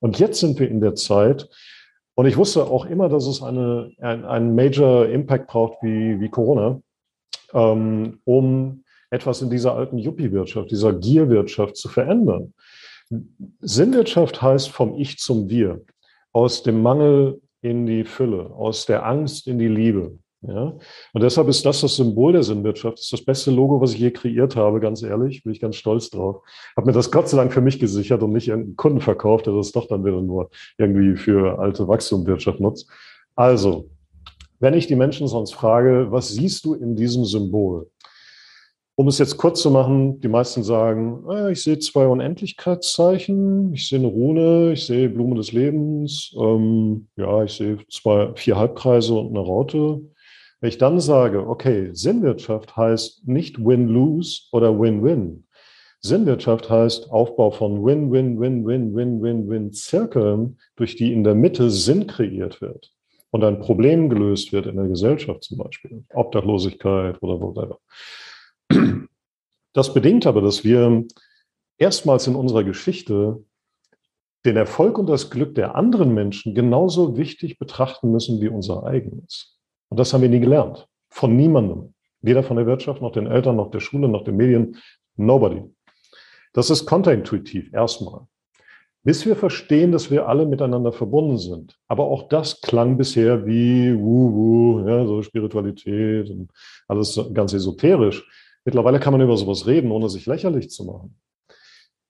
Und 0.00 0.18
jetzt 0.18 0.40
sind 0.40 0.58
wir 0.58 0.68
in 0.68 0.80
der 0.80 0.96
Zeit, 0.96 1.48
und 2.16 2.26
ich 2.26 2.36
wusste 2.36 2.64
auch 2.64 2.86
immer, 2.86 3.08
dass 3.08 3.28
es 3.28 3.40
eine, 3.40 3.92
ein, 4.00 4.24
einen 4.24 4.56
Major 4.56 5.06
Impact 5.06 5.46
braucht 5.46 5.78
wie, 5.80 6.18
wie 6.18 6.28
Corona, 6.28 6.80
ähm, 7.54 8.18
um 8.24 8.82
etwas 9.10 9.42
in 9.42 9.50
dieser 9.50 9.74
alten 9.74 9.98
Yuppie-Wirtschaft, 9.98 10.70
dieser 10.70 10.92
Gierwirtschaft 10.92 11.76
zu 11.76 11.88
verändern. 11.88 12.52
Sinnwirtschaft 13.60 14.42
heißt 14.42 14.68
vom 14.70 14.94
Ich 14.98 15.18
zum 15.18 15.48
Wir, 15.48 15.82
aus 16.32 16.62
dem 16.62 16.82
Mangel 16.82 17.40
in 17.62 17.86
die 17.86 18.04
Fülle, 18.04 18.50
aus 18.50 18.86
der 18.86 19.06
Angst 19.06 19.46
in 19.46 19.58
die 19.58 19.68
Liebe. 19.68 20.18
Ja? 20.42 20.76
Und 21.12 21.22
deshalb 21.22 21.48
ist 21.48 21.64
das 21.64 21.80
das 21.80 21.96
Symbol 21.96 22.32
der 22.32 22.42
Sinnwirtschaft. 22.42 22.98
Das 22.98 23.04
ist 23.04 23.12
das 23.12 23.24
beste 23.24 23.50
Logo, 23.50 23.80
was 23.80 23.94
ich 23.94 24.00
je 24.00 24.10
kreiert 24.10 24.56
habe, 24.56 24.80
ganz 24.80 25.02
ehrlich. 25.02 25.42
Bin 25.42 25.52
ich 25.52 25.60
ganz 25.60 25.76
stolz 25.76 26.10
drauf. 26.10 26.42
Habe 26.76 26.86
mir 26.86 26.92
das 26.92 27.10
Gott 27.10 27.28
sei 27.28 27.38
Dank 27.38 27.52
für 27.52 27.60
mich 27.60 27.78
gesichert 27.78 28.22
und 28.22 28.32
nicht 28.32 28.48
irgendeinen 28.48 28.76
Kunden 28.76 29.00
verkauft, 29.00 29.46
der 29.46 29.54
das 29.54 29.72
doch 29.72 29.88
dann 29.88 30.04
wieder 30.04 30.20
nur 30.20 30.50
irgendwie 30.76 31.16
für 31.16 31.58
alte 31.58 31.88
Wachstumwirtschaft 31.88 32.60
nutzt. 32.60 32.88
Also, 33.34 33.88
wenn 34.60 34.74
ich 34.74 34.86
die 34.86 34.96
Menschen 34.96 35.28
sonst 35.28 35.54
frage, 35.54 36.08
was 36.10 36.28
siehst 36.28 36.64
du 36.64 36.74
in 36.74 36.96
diesem 36.96 37.24
Symbol? 37.24 37.90
Um 38.98 39.06
es 39.06 39.18
jetzt 39.18 39.36
kurz 39.36 39.62
zu 39.62 39.70
machen, 39.70 40.20
die 40.22 40.26
meisten 40.26 40.64
sagen, 40.64 41.22
äh, 41.30 41.52
ich 41.52 41.62
sehe 41.62 41.78
zwei 41.78 42.08
Unendlichkeitszeichen, 42.08 43.72
ich 43.72 43.88
sehe 43.88 44.00
eine 44.00 44.08
Rune, 44.08 44.72
ich 44.72 44.86
sehe 44.86 45.08
Blume 45.08 45.36
des 45.36 45.52
Lebens, 45.52 46.34
ähm, 46.36 47.06
ja, 47.14 47.44
ich 47.44 47.52
sehe 47.52 47.78
zwei, 47.88 48.32
vier 48.34 48.56
Halbkreise 48.56 49.14
und 49.14 49.28
eine 49.28 49.38
Raute. 49.38 50.00
Wenn 50.58 50.68
ich 50.68 50.78
dann 50.78 50.98
sage, 50.98 51.46
okay, 51.46 51.90
Sinnwirtschaft 51.92 52.76
heißt 52.76 53.28
nicht 53.28 53.64
Win-Lose 53.64 54.48
oder 54.50 54.76
Win-Win. 54.76 55.46
Sinnwirtschaft 56.00 56.68
heißt 56.68 57.12
Aufbau 57.12 57.52
von 57.52 57.84
Win-Win-Win-Win-Win-Win-Win-Zirkeln, 57.84 60.58
durch 60.74 60.96
die 60.96 61.12
in 61.12 61.22
der 61.22 61.36
Mitte 61.36 61.70
Sinn 61.70 62.08
kreiert 62.08 62.60
wird 62.60 62.92
und 63.30 63.44
ein 63.44 63.60
Problem 63.60 64.08
gelöst 64.08 64.52
wird 64.52 64.66
in 64.66 64.74
der 64.74 64.88
Gesellschaft 64.88 65.44
zum 65.44 65.58
Beispiel, 65.58 66.02
Obdachlosigkeit 66.12 67.22
oder 67.22 67.40
whatever. 67.40 67.78
Das 69.72 69.94
bedingt 69.94 70.26
aber, 70.26 70.40
dass 70.40 70.64
wir 70.64 71.04
erstmals 71.78 72.26
in 72.26 72.34
unserer 72.34 72.64
Geschichte 72.64 73.44
den 74.44 74.56
Erfolg 74.56 74.98
und 74.98 75.08
das 75.08 75.30
Glück 75.30 75.54
der 75.54 75.74
anderen 75.74 76.14
Menschen 76.14 76.54
genauso 76.54 77.16
wichtig 77.16 77.58
betrachten 77.58 78.10
müssen 78.10 78.40
wie 78.40 78.48
unser 78.48 78.84
eigenes. 78.84 79.58
Und 79.88 79.98
das 79.98 80.12
haben 80.12 80.22
wir 80.22 80.28
nie 80.28 80.40
gelernt. 80.40 80.88
Von 81.10 81.36
niemandem. 81.36 81.94
Weder 82.20 82.42
von 82.42 82.56
der 82.56 82.66
Wirtschaft, 82.66 83.00
noch 83.00 83.12
den 83.12 83.26
Eltern, 83.26 83.56
noch 83.56 83.70
der 83.70 83.80
Schule, 83.80 84.08
noch 84.08 84.24
den 84.24 84.36
Medien. 84.36 84.76
Nobody. 85.16 85.62
Das 86.52 86.70
ist 86.70 86.86
kontraintuitiv 86.86 87.72
erstmal. 87.72 88.26
Bis 89.04 89.24
wir 89.24 89.36
verstehen, 89.36 89.92
dass 89.92 90.10
wir 90.10 90.28
alle 90.28 90.44
miteinander 90.44 90.92
verbunden 90.92 91.38
sind. 91.38 91.78
Aber 91.86 92.04
auch 92.04 92.28
das 92.28 92.60
klang 92.60 92.96
bisher 92.96 93.46
wie 93.46 93.96
Wuhu, 93.96 94.86
ja, 94.86 95.06
so 95.06 95.22
Spiritualität 95.22 96.30
und 96.30 96.50
alles 96.88 97.18
ganz 97.32 97.52
esoterisch. 97.52 98.26
Mittlerweile 98.68 99.00
kann 99.00 99.14
man 99.14 99.22
über 99.22 99.38
sowas 99.38 99.66
reden, 99.66 99.90
ohne 99.90 100.10
sich 100.10 100.26
lächerlich 100.26 100.68
zu 100.68 100.84
machen. 100.84 101.18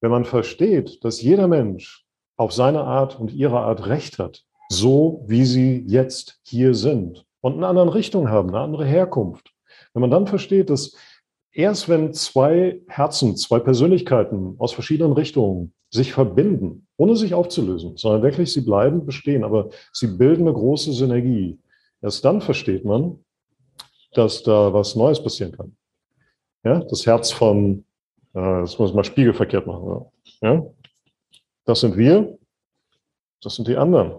Wenn 0.00 0.10
man 0.10 0.24
versteht, 0.24 1.04
dass 1.04 1.22
jeder 1.22 1.46
Mensch 1.46 2.04
auf 2.36 2.52
seine 2.52 2.82
Art 2.82 3.20
und 3.20 3.32
ihre 3.32 3.60
Art 3.60 3.86
Recht 3.86 4.18
hat, 4.18 4.42
so 4.68 5.22
wie 5.28 5.44
sie 5.44 5.84
jetzt 5.86 6.40
hier 6.42 6.74
sind 6.74 7.24
und 7.42 7.54
eine 7.54 7.68
andere 7.68 7.94
Richtung 7.94 8.28
haben, 8.28 8.48
eine 8.48 8.58
andere 8.58 8.84
Herkunft. 8.84 9.52
Wenn 9.94 10.00
man 10.00 10.10
dann 10.10 10.26
versteht, 10.26 10.68
dass 10.68 10.96
erst 11.52 11.88
wenn 11.88 12.12
zwei 12.12 12.80
Herzen, 12.88 13.36
zwei 13.36 13.60
Persönlichkeiten 13.60 14.56
aus 14.58 14.72
verschiedenen 14.72 15.12
Richtungen 15.12 15.72
sich 15.90 16.12
verbinden, 16.12 16.88
ohne 16.96 17.14
sich 17.14 17.34
aufzulösen, 17.34 17.96
sondern 17.96 18.22
wirklich 18.22 18.52
sie 18.52 18.62
bleiben 18.62 19.06
bestehen, 19.06 19.44
aber 19.44 19.68
sie 19.92 20.08
bilden 20.08 20.48
eine 20.48 20.54
große 20.54 20.92
Synergie, 20.92 21.60
erst 22.02 22.24
dann 22.24 22.40
versteht 22.40 22.84
man, 22.84 23.24
dass 24.12 24.42
da 24.42 24.72
was 24.72 24.96
Neues 24.96 25.22
passieren 25.22 25.52
kann. 25.52 25.77
Ja, 26.64 26.80
das 26.80 27.06
Herz 27.06 27.30
von, 27.30 27.84
äh, 28.34 28.60
das 28.60 28.78
muss 28.78 28.92
man 28.92 29.04
spiegelverkehrt 29.04 29.66
machen. 29.66 30.06
Ja? 30.42 30.64
Das 31.64 31.80
sind 31.80 31.96
wir, 31.96 32.38
das 33.42 33.56
sind 33.56 33.68
die 33.68 33.76
anderen. 33.76 34.12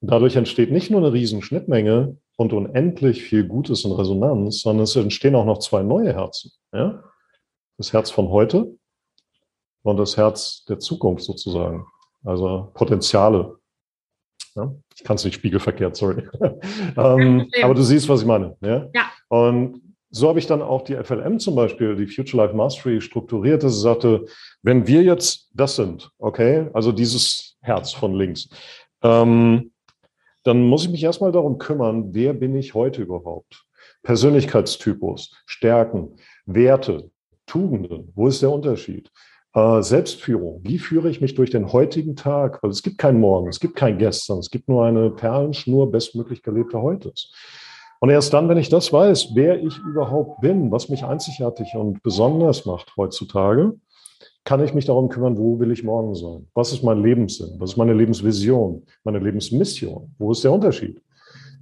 Dadurch 0.00 0.36
entsteht 0.36 0.70
nicht 0.70 0.90
nur 0.90 1.00
eine 1.00 1.12
riesen 1.12 1.42
Schnittmenge 1.42 2.16
und 2.36 2.52
unendlich 2.52 3.22
viel 3.22 3.46
Gutes 3.46 3.84
in 3.84 3.92
Resonanz, 3.92 4.62
sondern 4.62 4.84
es 4.84 4.94
entstehen 4.94 5.34
auch 5.34 5.44
noch 5.44 5.58
zwei 5.58 5.82
neue 5.82 6.12
Herzen. 6.12 6.52
Ja? 6.72 7.02
Das 7.76 7.92
Herz 7.92 8.10
von 8.10 8.28
heute 8.28 8.76
und 9.82 9.96
das 9.96 10.16
Herz 10.16 10.64
der 10.68 10.78
Zukunft 10.78 11.24
sozusagen. 11.24 11.86
Also 12.24 12.70
Potenziale. 12.74 13.56
Ja? 14.54 14.72
Ich 14.94 15.04
kann 15.04 15.16
es 15.16 15.24
nicht 15.24 15.34
spiegelverkehrt, 15.34 15.96
sorry. 15.96 16.28
ähm, 16.96 17.50
aber 17.62 17.74
du 17.74 17.82
siehst, 17.82 18.08
was 18.08 18.20
ich 18.20 18.26
meine. 18.26 18.56
Ja. 18.60 18.88
ja. 18.94 19.10
Und 19.28 19.87
so 20.10 20.28
habe 20.28 20.38
ich 20.38 20.46
dann 20.46 20.62
auch 20.62 20.82
die 20.82 20.96
FLM 20.96 21.38
zum 21.38 21.54
Beispiel, 21.54 21.96
die 21.96 22.06
Future 22.06 22.42
Life 22.44 22.54
Mastery, 22.54 23.00
strukturiert, 23.00 23.62
dass 23.62 23.74
sie 23.74 23.82
sagte, 23.82 24.24
wenn 24.62 24.86
wir 24.86 25.02
jetzt 25.02 25.50
das 25.54 25.76
sind, 25.76 26.10
okay, 26.18 26.68
also 26.72 26.92
dieses 26.92 27.56
Herz 27.60 27.92
von 27.92 28.14
links, 28.14 28.48
ähm, 29.02 29.72
dann 30.44 30.62
muss 30.66 30.84
ich 30.84 30.90
mich 30.90 31.02
erstmal 31.02 31.32
darum 31.32 31.58
kümmern, 31.58 32.14
wer 32.14 32.32
bin 32.32 32.56
ich 32.56 32.74
heute 32.74 33.02
überhaupt? 33.02 33.64
Persönlichkeitstypus, 34.02 35.34
Stärken, 35.46 36.16
Werte, 36.46 37.10
Tugenden, 37.46 38.12
wo 38.14 38.28
ist 38.28 38.40
der 38.40 38.50
Unterschied? 38.50 39.10
Äh, 39.54 39.82
Selbstführung, 39.82 40.60
wie 40.62 40.78
führe 40.78 41.10
ich 41.10 41.20
mich 41.20 41.34
durch 41.34 41.50
den 41.50 41.72
heutigen 41.72 42.16
Tag? 42.16 42.62
Weil 42.62 42.70
es 42.70 42.82
gibt 42.82 42.98
keinen 42.98 43.20
Morgen, 43.20 43.48
es 43.48 43.60
gibt 43.60 43.76
kein 43.76 43.98
Gestern, 43.98 44.38
es 44.38 44.50
gibt 44.50 44.68
nur 44.68 44.84
eine 44.84 45.10
Perlenschnur 45.10 45.90
bestmöglich 45.90 46.42
gelebter 46.42 46.80
Heutes. 46.80 47.32
Und 48.00 48.10
erst 48.10 48.32
dann, 48.32 48.48
wenn 48.48 48.58
ich 48.58 48.68
das 48.68 48.92
weiß, 48.92 49.30
wer 49.34 49.62
ich 49.62 49.76
überhaupt 49.78 50.40
bin, 50.40 50.70
was 50.70 50.88
mich 50.88 51.04
einzigartig 51.04 51.74
und 51.74 52.02
besonders 52.02 52.64
macht 52.64 52.96
heutzutage, 52.96 53.74
kann 54.44 54.64
ich 54.64 54.72
mich 54.72 54.86
darum 54.86 55.08
kümmern, 55.08 55.36
wo 55.36 55.58
will 55.58 55.72
ich 55.72 55.82
morgen 55.84 56.14
sein? 56.14 56.46
Was 56.54 56.72
ist 56.72 56.82
mein 56.82 57.02
Lebenssinn? 57.02 57.56
Was 57.58 57.70
ist 57.70 57.76
meine 57.76 57.92
Lebensvision? 57.92 58.82
Meine 59.04 59.18
Lebensmission? 59.18 60.14
Wo 60.18 60.32
ist 60.32 60.44
der 60.44 60.52
Unterschied? 60.52 61.02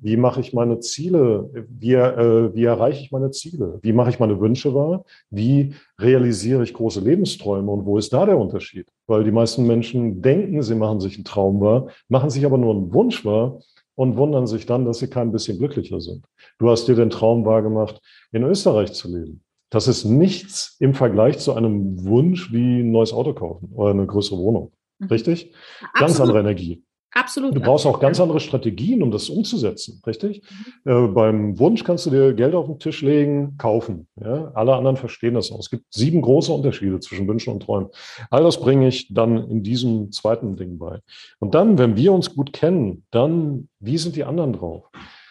Wie 0.03 0.17
mache 0.17 0.41
ich 0.41 0.53
meine 0.53 0.79
Ziele? 0.79 1.51
Wie, 1.69 1.95
äh, 1.95 2.55
wie 2.55 2.65
erreiche 2.65 3.03
ich 3.03 3.11
meine 3.11 3.31
Ziele? 3.31 3.79
Wie 3.83 3.93
mache 3.93 4.11
ich 4.11 4.21
meine 4.21 4.39
Wünsche 4.39 4.75
wahr? 4.75 5.05
Wie 5.31 5.75
realisiere 5.99 6.63
ich 6.63 6.75
große 6.75 7.01
Lebensträume? 7.01 7.73
Und 7.73 7.87
wo 7.87 7.97
ist 7.99 8.13
da 8.13 8.27
der 8.27 8.39
Unterschied? 8.39 8.87
Weil 9.07 9.25
die 9.25 9.33
meisten 9.33 9.67
Menschen 9.67 10.21
denken, 10.21 10.63
sie 10.63 10.75
machen 10.75 11.01
sich 11.01 11.17
einen 11.17 11.25
Traum 11.25 11.61
wahr, 11.61 11.89
machen 12.09 12.31
sich 12.31 12.45
aber 12.45 12.59
nur 12.59 12.75
einen 12.75 12.93
Wunsch 12.93 13.25
wahr 13.25 13.59
und 13.97 14.17
wundern 14.17 14.47
sich 14.47 14.67
dann, 14.67 14.85
dass 14.85 14.99
sie 14.99 15.09
kein 15.09 15.33
bisschen 15.33 15.59
glücklicher 15.59 16.01
sind. 16.01 16.25
Du 16.59 16.71
hast 16.71 16.87
dir 16.87 16.95
den 16.95 17.11
Traum 17.11 17.45
wahrgemacht, 17.45 18.01
in 18.31 18.45
Österreich 18.45 18.93
zu 18.93 19.09
leben. 19.09 19.43
Das 19.71 19.89
ist 19.89 20.05
nichts 20.05 20.77
im 20.79 20.95
Vergleich 20.95 21.39
zu 21.39 21.55
einem 21.55 22.05
Wunsch 22.05 22.53
wie 22.53 22.81
ein 22.81 22.93
neues 22.93 23.13
Auto 23.13 23.35
kaufen 23.35 23.73
oder 23.75 23.91
eine 23.91 24.07
größere 24.07 24.39
Wohnung. 24.39 24.73
Mhm. 24.99 25.09
Richtig? 25.09 25.53
Absolut. 25.81 25.95
Ganz 25.99 26.21
andere 26.21 26.41
Energie. 26.41 26.85
Absolut. 27.13 27.55
Du 27.55 27.61
brauchst 27.61 27.87
auch 27.87 27.99
ganz 27.99 28.21
andere 28.21 28.41
Strategien, 28.41 29.03
um 29.03 29.11
das 29.11 29.31
umzusetzen, 29.31 30.03
richtig? 30.07 30.43
Mhm. 30.85 30.91
Äh, 30.93 31.09
beim 31.09 31.59
Wunsch 31.59 31.83
kannst 31.83 32.07
du 32.07 32.11
dir 32.11 32.35
Geld 32.35 32.55
auf 32.55 32.67
den 32.67 32.79
Tisch 32.79 33.01
legen, 33.01 33.57
kaufen. 33.57 34.07
Ja? 34.21 34.51
Alle 34.55 34.75
anderen 34.75 34.97
verstehen 34.97 35.35
das 35.35 35.51
auch. 35.51 35.61
Es 35.61 35.71
gibt 35.71 35.85
sieben 35.91 36.21
große 36.21 36.53
Unterschiede 36.53 37.01
zwischen 37.01 37.27
Wünschen 37.27 37.55
und 37.55 37.63
Träumen. 37.63 37.89
All 38.31 38.43
das 38.43 38.61
bringe 38.61 38.89
ich 38.89 39.13
dann 39.15 39.49
in 39.49 39.63
diesem 39.63 40.13
zweiten 40.13 40.57
Ding 40.57 40.79
bei. 40.79 41.01
Und 41.39 41.55
dann, 41.55 41.79
wenn 41.79 41.97
wir 41.97 42.13
uns 42.13 42.35
gut 42.35 42.53
kennen, 42.53 43.05
dann, 43.11 43.69
wie 43.81 43.99
sind 43.99 44.17
die 44.17 44.25
anderen 44.25 44.53
drauf? 44.53 44.85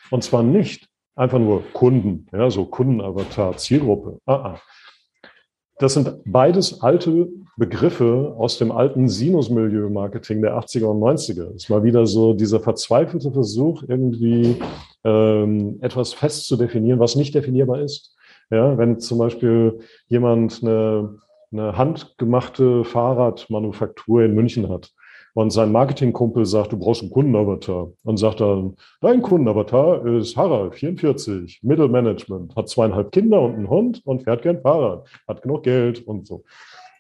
Und 0.09 0.23
zwar 0.23 0.43
nicht 0.43 0.87
einfach 1.15 1.39
nur 1.39 1.63
Kunden, 1.73 2.27
ja, 2.33 2.49
so 2.49 2.65
Kundenavatar, 2.65 3.57
Zielgruppe. 3.57 4.19
Ah, 4.25 4.33
ah. 4.33 4.61
Das 5.77 5.93
sind 5.93 6.21
beides 6.25 6.81
alte 6.81 7.27
Begriffe 7.57 8.33
aus 8.37 8.57
dem 8.57 8.71
alten 8.71 9.09
Sinus-Milieu-Marketing 9.09 10.41
der 10.41 10.57
80er 10.57 10.85
und 10.85 10.99
90er. 10.99 11.45
Das 11.45 11.55
ist 11.55 11.69
mal 11.69 11.83
wieder 11.83 12.05
so 12.05 12.33
dieser 12.33 12.59
verzweifelte 12.59 13.31
Versuch, 13.31 13.83
irgendwie 13.87 14.57
ähm, 15.03 15.77
etwas 15.81 16.13
fest 16.13 16.47
zu 16.47 16.55
definieren, 16.55 16.99
was 16.99 17.15
nicht 17.15 17.35
definierbar 17.35 17.81
ist. 17.81 18.15
Ja, 18.51 18.77
wenn 18.77 18.99
zum 18.99 19.17
Beispiel 19.17 19.79
jemand 20.07 20.61
eine, 20.61 21.17
eine 21.51 21.77
handgemachte 21.77 22.83
Fahrradmanufaktur 22.83 24.23
in 24.23 24.35
München 24.35 24.69
hat 24.69 24.91
und 25.35 25.49
sein 25.49 25.73
Marketingkumpel 25.73 26.45
sagt, 26.45 26.71
du 26.71 26.77
brauchst 26.77 27.01
einen 27.01 27.11
Kundenavatar. 27.11 27.91
Und 28.03 28.17
sagt 28.17 28.39
dann, 28.39 28.77
dein 29.01 29.21
Kundenavatar 29.21 30.05
ist 30.05 30.37
Harald, 30.37 30.75
44, 30.75 31.59
Mittelmanagement, 31.61 32.55
hat 32.55 32.69
zweieinhalb 32.69 33.11
Kinder 33.11 33.41
und 33.41 33.55
einen 33.55 33.69
Hund 33.69 34.01
und 34.05 34.23
fährt 34.23 34.43
gern 34.43 34.61
Fahrrad, 34.61 35.05
hat 35.27 35.41
genug 35.41 35.63
Geld 35.63 36.07
und 36.07 36.25
so. 36.25 36.45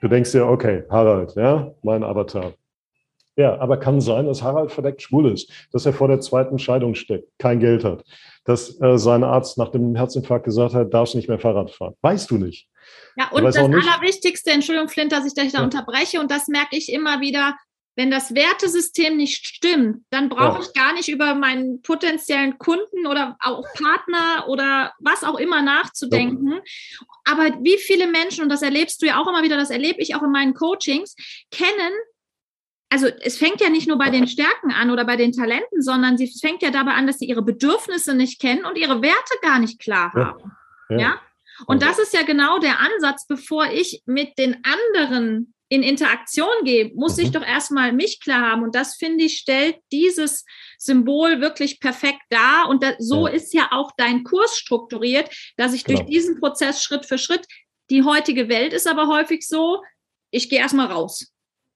Du 0.01 0.09
denkst 0.09 0.33
dir, 0.33 0.45
okay, 0.47 0.83
Harald, 0.89 1.33
ja, 1.35 1.71
mein 1.81 2.03
Avatar. 2.03 2.51
Ja, 3.37 3.57
aber 3.57 3.77
kann 3.77 4.01
sein, 4.01 4.25
dass 4.25 4.43
Harald 4.43 4.69
verdeckt 4.69 5.01
schwul 5.01 5.31
ist, 5.31 5.49
dass 5.71 5.85
er 5.85 5.93
vor 5.93 6.09
der 6.09 6.19
zweiten 6.19 6.59
Scheidung 6.59 6.93
steckt, 6.93 7.29
kein 7.39 7.61
Geld 7.61 7.85
hat, 7.85 8.03
dass 8.43 8.81
äh, 8.81 8.97
sein 8.97 9.23
Arzt 9.23 9.57
nach 9.57 9.69
dem 9.69 9.95
Herzinfarkt 9.95 10.43
gesagt 10.43 10.73
hat, 10.73 10.93
darfst 10.93 11.15
nicht 11.15 11.29
mehr 11.29 11.39
Fahrrad 11.39 11.71
fahren. 11.71 11.95
Weißt 12.01 12.29
du 12.31 12.37
nicht. 12.37 12.67
Ja, 13.15 13.29
und 13.31 13.43
das 13.43 13.55
Allerwichtigste, 13.55 14.51
Entschuldigung, 14.51 14.89
Flint, 14.89 15.13
dass 15.13 15.25
ich 15.25 15.33
dich 15.33 15.53
da 15.53 15.59
ja. 15.59 15.63
unterbreche, 15.63 16.19
und 16.19 16.29
das 16.29 16.49
merke 16.49 16.75
ich 16.75 16.91
immer 16.91 17.21
wieder, 17.21 17.55
wenn 17.95 18.11
das 18.11 18.35
Wertesystem 18.35 19.15
nicht 19.15 19.45
stimmt, 19.45 20.03
dann 20.09 20.29
brauche 20.29 20.61
ich 20.61 20.73
gar 20.73 20.93
nicht 20.93 21.07
über 21.07 21.33
meinen 21.33 21.81
potenziellen 21.81 22.57
Kunden 22.57 23.07
oder 23.07 23.37
auch 23.39 23.63
Partner 23.73 24.47
oder 24.47 24.93
was 24.99 25.23
auch 25.23 25.39
immer 25.39 25.61
nachzudenken. 25.61 26.59
Aber 27.23 27.57
wie 27.61 27.77
viele 27.77 28.07
Menschen, 28.07 28.43
und 28.43 28.49
das 28.49 28.61
erlebst 28.61 29.01
du 29.01 29.05
ja 29.05 29.21
auch 29.21 29.27
immer 29.27 29.43
wieder, 29.43 29.57
das 29.57 29.69
erlebe 29.69 30.01
ich 30.01 30.15
auch 30.15 30.23
in 30.23 30.31
meinen 30.31 30.53
Coachings, 30.53 31.15
kennen 31.51 31.93
also 32.89 33.07
es 33.07 33.37
fängt 33.37 33.61
ja 33.61 33.69
nicht 33.69 33.87
nur 33.87 33.97
bei 33.97 34.09
den 34.09 34.27
Stärken 34.27 34.71
an 34.71 34.91
oder 34.91 35.05
bei 35.05 35.17
den 35.17 35.31
Talenten, 35.31 35.81
sondern 35.81 36.17
sie 36.17 36.31
fängt 36.39 36.61
ja 36.61 36.69
dabei 36.69 36.91
an, 36.91 37.07
dass 37.07 37.17
sie 37.17 37.25
ihre 37.25 37.41
Bedürfnisse 37.41 38.13
nicht 38.13 38.39
kennen 38.39 38.63
und 38.63 38.77
ihre 38.77 39.01
Werte 39.01 39.33
gar 39.41 39.59
nicht 39.59 39.79
klar 39.79 40.13
haben. 40.13 40.51
Ja. 40.89 40.97
ja? 40.97 41.21
Und 41.65 41.81
das 41.81 41.99
ist 41.99 42.13
ja 42.13 42.21
genau 42.21 42.59
der 42.59 42.79
Ansatz, 42.79 43.27
bevor 43.27 43.65
ich 43.71 44.03
mit 44.05 44.37
den 44.37 44.63
anderen 44.63 45.54
in 45.69 45.83
Interaktion 45.83 46.63
gehe, 46.63 46.91
muss 46.95 47.17
ich 47.17 47.29
mhm. 47.29 47.33
doch 47.33 47.45
erstmal 47.45 47.91
mich 47.91 48.19
klar 48.19 48.51
haben. 48.51 48.63
Und 48.63 48.75
das, 48.75 48.95
finde 48.95 49.23
ich, 49.23 49.37
stellt 49.37 49.77
dieses 49.91 50.45
Symbol 50.77 51.41
wirklich 51.41 51.79
perfekt 51.79 52.21
dar. 52.29 52.69
Und 52.69 52.83
da, 52.83 52.93
so 52.99 53.27
ja. 53.27 53.33
ist 53.33 53.53
ja 53.53 53.69
auch 53.71 53.91
dein 53.97 54.23
Kurs 54.23 54.57
strukturiert, 54.57 55.29
dass 55.57 55.73
ich 55.73 55.83
genau. 55.83 55.99
durch 55.99 56.09
diesen 56.09 56.39
Prozess 56.39 56.83
Schritt 56.83 57.05
für 57.05 57.17
Schritt, 57.17 57.47
die 57.89 58.03
heutige 58.03 58.49
Welt 58.49 58.73
ist 58.73 58.87
aber 58.87 59.07
häufig 59.07 59.47
so, 59.47 59.81
ich 60.31 60.49
gehe 60.49 60.59
erstmal 60.59 60.87
raus. 60.87 61.31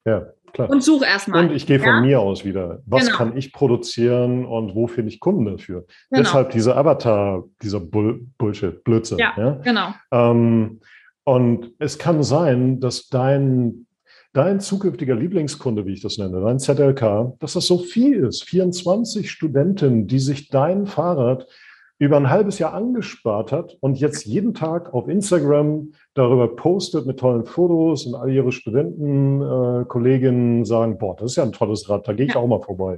Ja, 0.06 0.28
klar. 0.54 0.70
Und 0.70 0.84
suche 0.84 1.06
erstmal. 1.06 1.46
Und 1.46 1.56
ich 1.56 1.66
gehe 1.66 1.80
von 1.80 1.88
ja? 1.88 2.02
mir 2.02 2.20
aus 2.20 2.46
wieder. 2.46 2.82
Was 2.86 3.06
genau. 3.06 3.18
kann 3.18 3.38
ich 3.38 3.54
produzieren 3.54 4.46
und 4.46 4.76
wo 4.76 4.88
finde 4.88 5.12
ich 5.12 5.20
Kunden 5.20 5.46
dafür? 5.46 5.86
Genau. 6.10 6.24
Deshalb 6.24 6.52
dieser 6.52 6.78
Avatar, 6.78 7.44
dieser 7.62 7.80
Bull 7.80 8.28
Bullshit, 8.38 8.84
Blödsinn. 8.84 9.20
Ja, 9.20 9.34
ja? 9.38 9.52
genau. 9.64 9.94
Ähm, 10.12 10.80
und 11.30 11.74
es 11.78 12.00
kann 12.00 12.24
sein, 12.24 12.80
dass 12.80 13.08
dein, 13.08 13.86
dein 14.34 14.60
zukünftiger 14.60 15.14
Lieblingskunde, 15.14 15.86
wie 15.86 15.94
ich 15.94 16.02
das 16.02 16.18
nenne, 16.18 16.42
dein 16.42 16.58
ZLK, 16.58 17.38
dass 17.38 17.54
das 17.54 17.68
so 17.68 17.78
viel 17.78 18.24
ist. 18.24 18.46
24 18.46 19.30
Studenten, 19.30 20.08
die 20.08 20.18
sich 20.18 20.50
dein 20.50 20.88
Fahrrad 20.88 21.46
über 22.00 22.18
ein 22.18 22.32
halbes 22.32 22.58
Jahr 22.58 22.74
angespart 22.74 23.52
hat 23.52 23.78
und 23.80 24.00
jetzt 24.00 24.26
jeden 24.26 24.56
Tag 24.56 24.92
auf 24.92 25.08
Instagram 25.08 25.92
darüber 26.16 26.48
postet 26.56 27.06
mit 27.06 27.20
tollen 27.20 27.46
Fotos 27.46 28.08
und 28.08 28.16
all 28.16 28.32
ihre 28.32 28.52
Studentenkolleginnen 28.52 30.64
äh, 30.64 30.66
sagen, 30.66 30.98
boah, 30.98 31.16
das 31.16 31.34
ist 31.34 31.36
ja 31.36 31.44
ein 31.44 31.52
tolles 31.52 31.90
Rad, 31.90 32.08
da 32.08 32.14
gehe 32.14 32.26
ich 32.26 32.36
auch 32.36 32.48
mal 32.48 32.64
vorbei. 32.64 32.98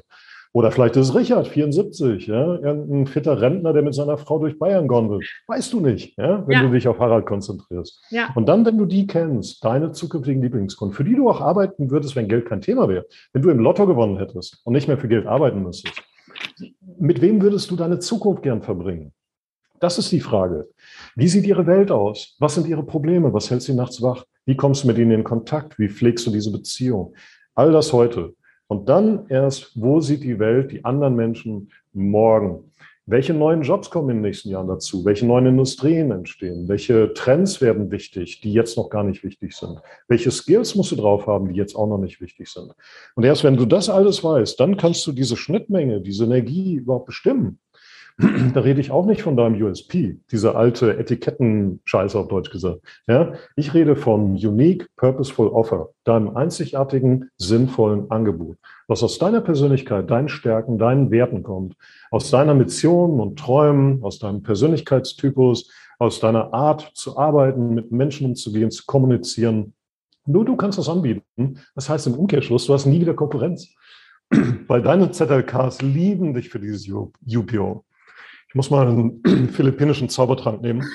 Oder 0.53 0.71
vielleicht 0.71 0.97
ist 0.97 1.09
es 1.09 1.15
Richard, 1.15 1.47
74, 1.47 2.27
ja, 2.27 2.55
irgendein 2.55 3.07
fitter 3.07 3.39
Rentner, 3.39 3.71
der 3.71 3.83
mit 3.83 3.93
seiner 3.93 4.17
Frau 4.17 4.37
durch 4.37 4.59
Bayern 4.59 4.87
gondelt. 4.87 5.25
Weißt 5.47 5.71
du 5.71 5.79
nicht, 5.79 6.17
ja, 6.17 6.45
wenn 6.45 6.57
ja. 6.57 6.63
du 6.63 6.71
dich 6.71 6.89
auf 6.89 6.99
Harald 6.99 7.25
konzentrierst. 7.25 8.01
Ja. 8.09 8.29
Und 8.35 8.49
dann, 8.49 8.65
wenn 8.65 8.77
du 8.77 8.85
die 8.85 9.07
kennst, 9.07 9.63
deine 9.63 9.93
zukünftigen 9.93 10.41
Lieblingskunden, 10.41 10.95
für 10.95 11.05
die 11.05 11.15
du 11.15 11.29
auch 11.29 11.39
arbeiten 11.39 11.89
würdest, 11.89 12.17
wenn 12.17 12.27
Geld 12.27 12.47
kein 12.47 12.59
Thema 12.59 12.89
wäre, 12.89 13.05
wenn 13.31 13.41
du 13.41 13.49
im 13.49 13.59
Lotto 13.59 13.85
gewonnen 13.85 14.17
hättest 14.17 14.59
und 14.65 14.73
nicht 14.73 14.89
mehr 14.89 14.97
für 14.97 15.07
Geld 15.07 15.25
arbeiten 15.25 15.63
müsstest, 15.63 16.01
mit 16.99 17.21
wem 17.21 17.41
würdest 17.41 17.71
du 17.71 17.77
deine 17.77 17.99
Zukunft 17.99 18.43
gern 18.43 18.61
verbringen? 18.61 19.13
Das 19.79 19.97
ist 19.97 20.11
die 20.11 20.19
Frage. 20.19 20.69
Wie 21.15 21.27
sieht 21.27 21.47
ihre 21.47 21.65
Welt 21.65 21.91
aus? 21.91 22.35
Was 22.39 22.55
sind 22.55 22.67
ihre 22.67 22.83
Probleme? 22.83 23.33
Was 23.33 23.49
hält 23.49 23.63
sie 23.63 23.73
nachts 23.73 24.01
wach? 24.01 24.25
Wie 24.45 24.55
kommst 24.55 24.83
du 24.83 24.87
mit 24.87 24.97
ihnen 24.97 25.11
in 25.11 25.23
Kontakt? 25.23 25.79
Wie 25.79 25.89
pflegst 25.89 26.27
du 26.27 26.31
diese 26.31 26.51
Beziehung? 26.51 27.15
All 27.55 27.71
das 27.71 27.91
heute. 27.93 28.35
Und 28.71 28.87
dann 28.87 29.25
erst, 29.27 29.73
wo 29.75 29.99
sieht 29.99 30.23
die 30.23 30.39
Welt 30.39 30.71
die 30.71 30.85
anderen 30.85 31.17
Menschen 31.17 31.73
morgen? 31.91 32.71
Welche 33.05 33.33
neuen 33.33 33.63
Jobs 33.63 33.89
kommen 33.89 34.09
in 34.11 34.15
den 34.15 34.21
nächsten 34.21 34.47
Jahren 34.47 34.69
dazu? 34.69 35.03
Welche 35.03 35.25
neuen 35.25 35.45
Industrien 35.45 36.09
entstehen? 36.09 36.69
Welche 36.69 37.13
Trends 37.13 37.59
werden 37.59 37.91
wichtig, 37.91 38.39
die 38.39 38.53
jetzt 38.53 38.77
noch 38.77 38.89
gar 38.89 39.03
nicht 39.03 39.25
wichtig 39.25 39.57
sind? 39.57 39.81
Welche 40.07 40.31
Skills 40.31 40.73
musst 40.75 40.93
du 40.93 40.95
drauf 40.95 41.27
haben, 41.27 41.49
die 41.49 41.55
jetzt 41.55 41.75
auch 41.75 41.85
noch 41.87 41.97
nicht 41.97 42.21
wichtig 42.21 42.47
sind? 42.47 42.71
Und 43.15 43.25
erst 43.25 43.43
wenn 43.43 43.57
du 43.57 43.65
das 43.65 43.89
alles 43.89 44.23
weißt, 44.23 44.57
dann 44.57 44.77
kannst 44.77 45.05
du 45.05 45.11
diese 45.11 45.35
Schnittmenge, 45.35 45.99
diese 45.99 46.23
Energie 46.23 46.75
überhaupt 46.75 47.07
bestimmen 47.07 47.59
da 48.53 48.59
rede 48.61 48.81
ich 48.81 48.91
auch 48.91 49.05
nicht 49.05 49.23
von 49.23 49.35
deinem 49.35 49.61
USP, 49.61 50.19
diese 50.31 50.55
alte 50.55 50.97
Etikettenscheiße 50.97 52.19
auf 52.19 52.27
Deutsch 52.27 52.51
gesagt. 52.51 52.81
Ja, 53.07 53.33
ich 53.55 53.73
rede 53.73 53.95
von 53.95 54.33
Unique 54.33 54.87
Purposeful 54.95 55.47
Offer, 55.47 55.89
deinem 56.03 56.35
einzigartigen, 56.35 57.29
sinnvollen 57.37 58.11
Angebot, 58.11 58.57
was 58.87 59.01
aus 59.01 59.17
deiner 59.17 59.41
Persönlichkeit, 59.41 60.09
deinen 60.11 60.29
Stärken, 60.29 60.77
deinen 60.77 61.09
Werten 61.09 61.41
kommt, 61.41 61.75
aus 62.11 62.29
deiner 62.29 62.53
Mission 62.53 63.19
und 63.19 63.39
Träumen, 63.39 64.03
aus 64.03 64.19
deinem 64.19 64.43
Persönlichkeitstypus, 64.43 65.71
aus 65.97 66.19
deiner 66.19 66.53
Art 66.53 66.91
zu 66.93 67.17
arbeiten, 67.17 67.73
mit 67.73 67.91
Menschen 67.91 68.27
umzugehen, 68.27 68.71
zu 68.71 68.85
kommunizieren. 68.85 69.73
Nur 70.25 70.45
du 70.45 70.55
kannst 70.55 70.77
das 70.77 70.89
anbieten. 70.89 71.59
Das 71.73 71.89
heißt 71.89 72.07
im 72.07 72.13
Umkehrschluss, 72.13 72.67
du 72.67 72.73
hast 72.73 72.85
nie 72.85 73.01
wieder 73.01 73.15
Konkurrenz. 73.15 73.73
Weil 74.67 74.81
deine 74.81 75.11
ZLKs 75.11 75.81
lieben 75.81 76.33
dich 76.33 76.49
für 76.49 76.59
dieses 76.59 76.87
UPO. 76.87 77.83
Ich 78.51 78.55
muss 78.55 78.69
mal 78.69 78.85
einen 78.85 79.23
philippinischen 79.53 80.09
Zaubertrank 80.09 80.61
nehmen. 80.61 80.85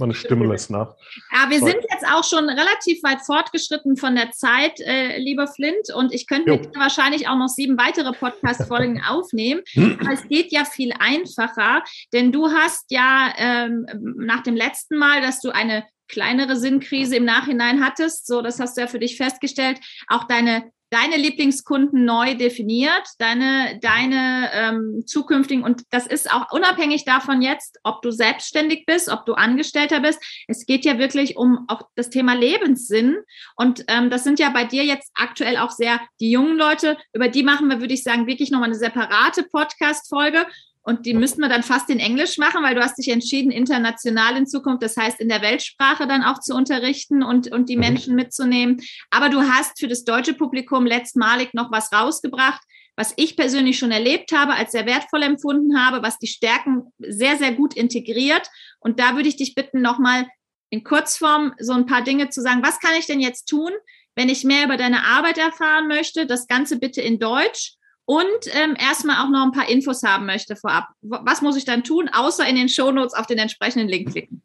Meine 0.00 0.12
Stimme 0.12 0.44
lässt 0.52 0.72
nach. 0.72 0.96
Ja, 1.32 1.48
wir 1.48 1.60
sind 1.60 1.76
jetzt 1.88 2.04
auch 2.12 2.24
schon 2.24 2.48
relativ 2.48 3.00
weit 3.04 3.20
fortgeschritten 3.24 3.96
von 3.96 4.16
der 4.16 4.32
Zeit, 4.32 4.80
äh, 4.80 5.16
lieber 5.18 5.46
Flint. 5.46 5.94
Und 5.94 6.12
ich 6.12 6.26
könnte 6.26 6.50
mit 6.50 6.74
wahrscheinlich 6.74 7.28
auch 7.28 7.36
noch 7.36 7.46
sieben 7.46 7.78
weitere 7.78 8.10
Podcast-Folgen 8.12 9.02
aufnehmen. 9.08 9.60
Aber 10.00 10.12
es 10.12 10.26
geht 10.26 10.50
ja 10.50 10.64
viel 10.64 10.92
einfacher, 10.98 11.84
denn 12.12 12.32
du 12.32 12.48
hast 12.48 12.86
ja 12.90 13.34
ähm, 13.38 13.86
nach 14.18 14.42
dem 14.42 14.56
letzten 14.56 14.98
Mal, 14.98 15.20
dass 15.20 15.40
du 15.40 15.50
eine 15.50 15.84
kleinere 16.08 16.56
Sinnkrise 16.56 17.14
im 17.14 17.24
Nachhinein 17.24 17.84
hattest, 17.84 18.26
so 18.26 18.42
das 18.42 18.58
hast 18.58 18.76
du 18.76 18.80
ja 18.80 18.88
für 18.88 18.98
dich 18.98 19.16
festgestellt, 19.16 19.78
auch 20.08 20.24
deine 20.24 20.72
deine 20.90 21.16
Lieblingskunden 21.16 22.04
neu 22.04 22.34
definiert, 22.34 23.06
deine, 23.18 23.78
deine 23.80 24.50
ähm, 24.52 25.04
zukünftigen, 25.06 25.64
und 25.64 25.82
das 25.90 26.06
ist 26.06 26.32
auch 26.32 26.50
unabhängig 26.52 27.04
davon 27.04 27.42
jetzt, 27.42 27.78
ob 27.84 28.02
du 28.02 28.10
selbstständig 28.10 28.84
bist, 28.86 29.08
ob 29.08 29.24
du 29.24 29.34
Angestellter 29.34 30.00
bist. 30.00 30.20
Es 30.48 30.66
geht 30.66 30.84
ja 30.84 30.98
wirklich 30.98 31.36
um 31.36 31.64
auch 31.68 31.82
das 31.94 32.10
Thema 32.10 32.34
Lebenssinn. 32.34 33.18
Und 33.56 33.84
ähm, 33.88 34.10
das 34.10 34.24
sind 34.24 34.38
ja 34.38 34.50
bei 34.50 34.64
dir 34.64 34.84
jetzt 34.84 35.10
aktuell 35.14 35.56
auch 35.56 35.70
sehr 35.70 36.00
die 36.20 36.30
jungen 36.30 36.56
Leute, 36.56 36.96
über 37.12 37.28
die 37.28 37.42
machen 37.42 37.68
wir, 37.68 37.80
würde 37.80 37.94
ich 37.94 38.02
sagen, 38.02 38.26
wirklich 38.26 38.50
nochmal 38.50 38.68
eine 38.68 38.78
separate 38.78 39.44
Podcast-Folge. 39.44 40.44
Und 40.82 41.04
die 41.04 41.14
müssten 41.14 41.42
wir 41.42 41.48
dann 41.48 41.62
fast 41.62 41.90
in 41.90 41.98
Englisch 41.98 42.38
machen, 42.38 42.62
weil 42.62 42.74
du 42.74 42.82
hast 42.82 42.96
dich 42.96 43.08
entschieden, 43.08 43.50
international 43.50 44.36
in 44.36 44.46
Zukunft, 44.46 44.82
das 44.82 44.96
heißt 44.96 45.20
in 45.20 45.28
der 45.28 45.42
Weltsprache 45.42 46.06
dann 46.06 46.22
auch 46.22 46.40
zu 46.40 46.54
unterrichten 46.54 47.22
und, 47.22 47.52
und 47.52 47.68
die 47.68 47.76
mhm. 47.76 47.80
Menschen 47.80 48.14
mitzunehmen. 48.14 48.80
Aber 49.10 49.28
du 49.28 49.42
hast 49.42 49.78
für 49.78 49.88
das 49.88 50.04
deutsche 50.04 50.34
Publikum 50.34 50.86
letztmalig 50.86 51.52
noch 51.52 51.70
was 51.70 51.92
rausgebracht, 51.92 52.62
was 52.96 53.12
ich 53.16 53.36
persönlich 53.36 53.78
schon 53.78 53.92
erlebt 53.92 54.32
habe, 54.32 54.54
als 54.54 54.72
sehr 54.72 54.86
wertvoll 54.86 55.22
empfunden 55.22 55.78
habe, 55.78 56.02
was 56.02 56.18
die 56.18 56.26
Stärken 56.26 56.92
sehr, 56.98 57.36
sehr 57.36 57.52
gut 57.52 57.74
integriert. 57.74 58.48
Und 58.78 58.98
da 59.00 59.16
würde 59.16 59.28
ich 59.28 59.36
dich 59.36 59.54
bitten, 59.54 59.82
nochmal 59.82 60.26
in 60.70 60.82
Kurzform 60.82 61.54
so 61.58 61.72
ein 61.72 61.86
paar 61.86 62.02
Dinge 62.02 62.30
zu 62.30 62.40
sagen. 62.40 62.62
Was 62.62 62.78
kann 62.78 62.92
ich 62.98 63.06
denn 63.06 63.20
jetzt 63.20 63.46
tun, 63.46 63.70
wenn 64.14 64.28
ich 64.28 64.44
mehr 64.44 64.64
über 64.64 64.76
deine 64.76 65.04
Arbeit 65.04 65.36
erfahren 65.36 65.88
möchte? 65.88 66.26
Das 66.26 66.46
Ganze 66.46 66.78
bitte 66.78 67.00
in 67.02 67.18
Deutsch 67.18 67.74
und 68.10 68.52
ähm, 68.60 68.74
erstmal 68.76 69.24
auch 69.24 69.30
noch 69.30 69.44
ein 69.44 69.52
paar 69.52 69.70
Infos 69.70 70.02
haben 70.02 70.26
möchte 70.26 70.56
vorab. 70.56 70.88
Was 71.00 71.42
muss 71.42 71.56
ich 71.56 71.64
dann 71.64 71.84
tun, 71.84 72.10
außer 72.12 72.44
in 72.44 72.56
den 72.56 72.68
Shownotes 72.68 73.14
auf 73.14 73.28
den 73.28 73.38
entsprechenden 73.38 73.88
Link 73.88 74.10
klicken? 74.10 74.42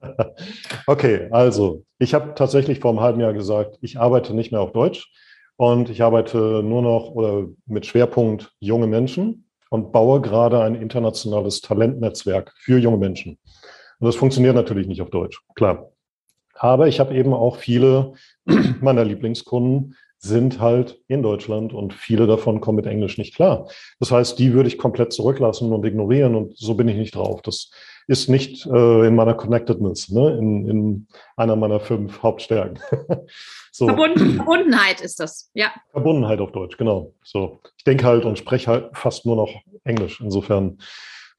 Okay, 0.86 1.28
also 1.30 1.84
ich 1.98 2.14
habe 2.14 2.34
tatsächlich 2.34 2.78
vor 2.80 2.90
einem 2.90 3.00
halben 3.00 3.20
Jahr 3.20 3.32
gesagt, 3.32 3.78
ich 3.80 3.98
arbeite 3.98 4.34
nicht 4.34 4.52
mehr 4.52 4.60
auf 4.60 4.72
Deutsch 4.72 5.12
und 5.56 5.90
ich 5.90 6.02
arbeite 6.02 6.62
nur 6.62 6.82
noch 6.82 7.10
oder 7.10 7.46
mit 7.66 7.86
Schwerpunkt 7.86 8.52
junge 8.60 8.86
Menschen 8.86 9.48
und 9.70 9.92
baue 9.92 10.20
gerade 10.20 10.62
ein 10.62 10.74
internationales 10.74 11.60
Talentnetzwerk 11.60 12.52
für 12.56 12.78
junge 12.78 12.98
Menschen. 12.98 13.38
Und 13.98 14.06
das 14.06 14.16
funktioniert 14.16 14.54
natürlich 14.54 14.86
nicht 14.86 15.02
auf 15.02 15.10
Deutsch, 15.10 15.40
klar. 15.54 15.90
Aber 16.54 16.86
ich 16.86 17.00
habe 17.00 17.14
eben 17.14 17.32
auch 17.32 17.56
viele 17.56 18.12
meiner 18.80 19.04
Lieblingskunden 19.04 19.96
sind 20.24 20.60
halt 20.60 21.00
in 21.08 21.22
Deutschland 21.22 21.72
und 21.72 21.92
viele 21.92 22.28
davon 22.28 22.60
kommen 22.60 22.76
mit 22.76 22.86
Englisch 22.86 23.18
nicht 23.18 23.34
klar. 23.34 23.68
Das 23.98 24.12
heißt, 24.12 24.38
die 24.38 24.52
würde 24.52 24.68
ich 24.68 24.78
komplett 24.78 25.12
zurücklassen 25.12 25.72
und 25.72 25.84
ignorieren 25.84 26.36
und 26.36 26.56
so 26.56 26.74
bin 26.74 26.86
ich 26.86 26.96
nicht 26.96 27.16
drauf. 27.16 27.42
Das 27.42 27.72
ist 28.06 28.28
nicht 28.28 28.64
äh, 28.66 29.06
in 29.06 29.16
meiner 29.16 29.34
Connectedness, 29.34 30.10
ne? 30.10 30.38
in, 30.38 30.68
in 30.68 31.06
einer 31.36 31.56
meiner 31.56 31.80
fünf 31.80 32.22
Hauptstärken. 32.22 32.78
so. 33.72 33.86
Verbundenheit 33.86 35.00
ist 35.00 35.18
das, 35.18 35.50
ja. 35.54 35.72
Verbundenheit 35.90 36.40
auf 36.40 36.52
Deutsch, 36.52 36.76
genau. 36.76 37.12
So, 37.24 37.60
ich 37.76 37.84
denke 37.84 38.04
halt 38.04 38.24
und 38.24 38.38
spreche 38.38 38.70
halt 38.70 38.96
fast 38.96 39.26
nur 39.26 39.34
noch 39.34 39.50
Englisch. 39.82 40.20
Insofern 40.20 40.78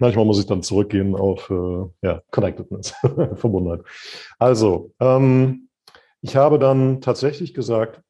manchmal 0.00 0.24
muss 0.24 0.40
ich 0.40 0.46
dann 0.46 0.64
zurückgehen 0.64 1.14
auf 1.14 1.48
äh, 1.50 1.84
ja, 2.02 2.20
Connectedness, 2.32 2.94
Verbundenheit. 3.36 3.82
Also, 4.40 4.92
ähm, 4.98 5.68
ich 6.20 6.34
habe 6.34 6.58
dann 6.58 7.00
tatsächlich 7.00 7.54
gesagt, 7.54 8.00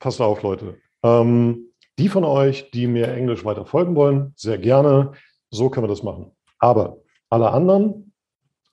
passt 0.00 0.20
auf, 0.20 0.42
Leute. 0.42 0.78
Ähm, 1.04 1.66
die 1.98 2.08
von 2.08 2.24
euch, 2.24 2.70
die 2.72 2.86
mir 2.86 3.08
Englisch 3.08 3.44
weiter 3.44 3.64
folgen 3.64 3.94
wollen, 3.94 4.32
sehr 4.34 4.58
gerne. 4.58 5.12
So 5.50 5.70
können 5.70 5.84
wir 5.84 5.88
das 5.88 6.02
machen. 6.02 6.32
Aber 6.58 6.98
alle 7.28 7.50
anderen, 7.52 8.12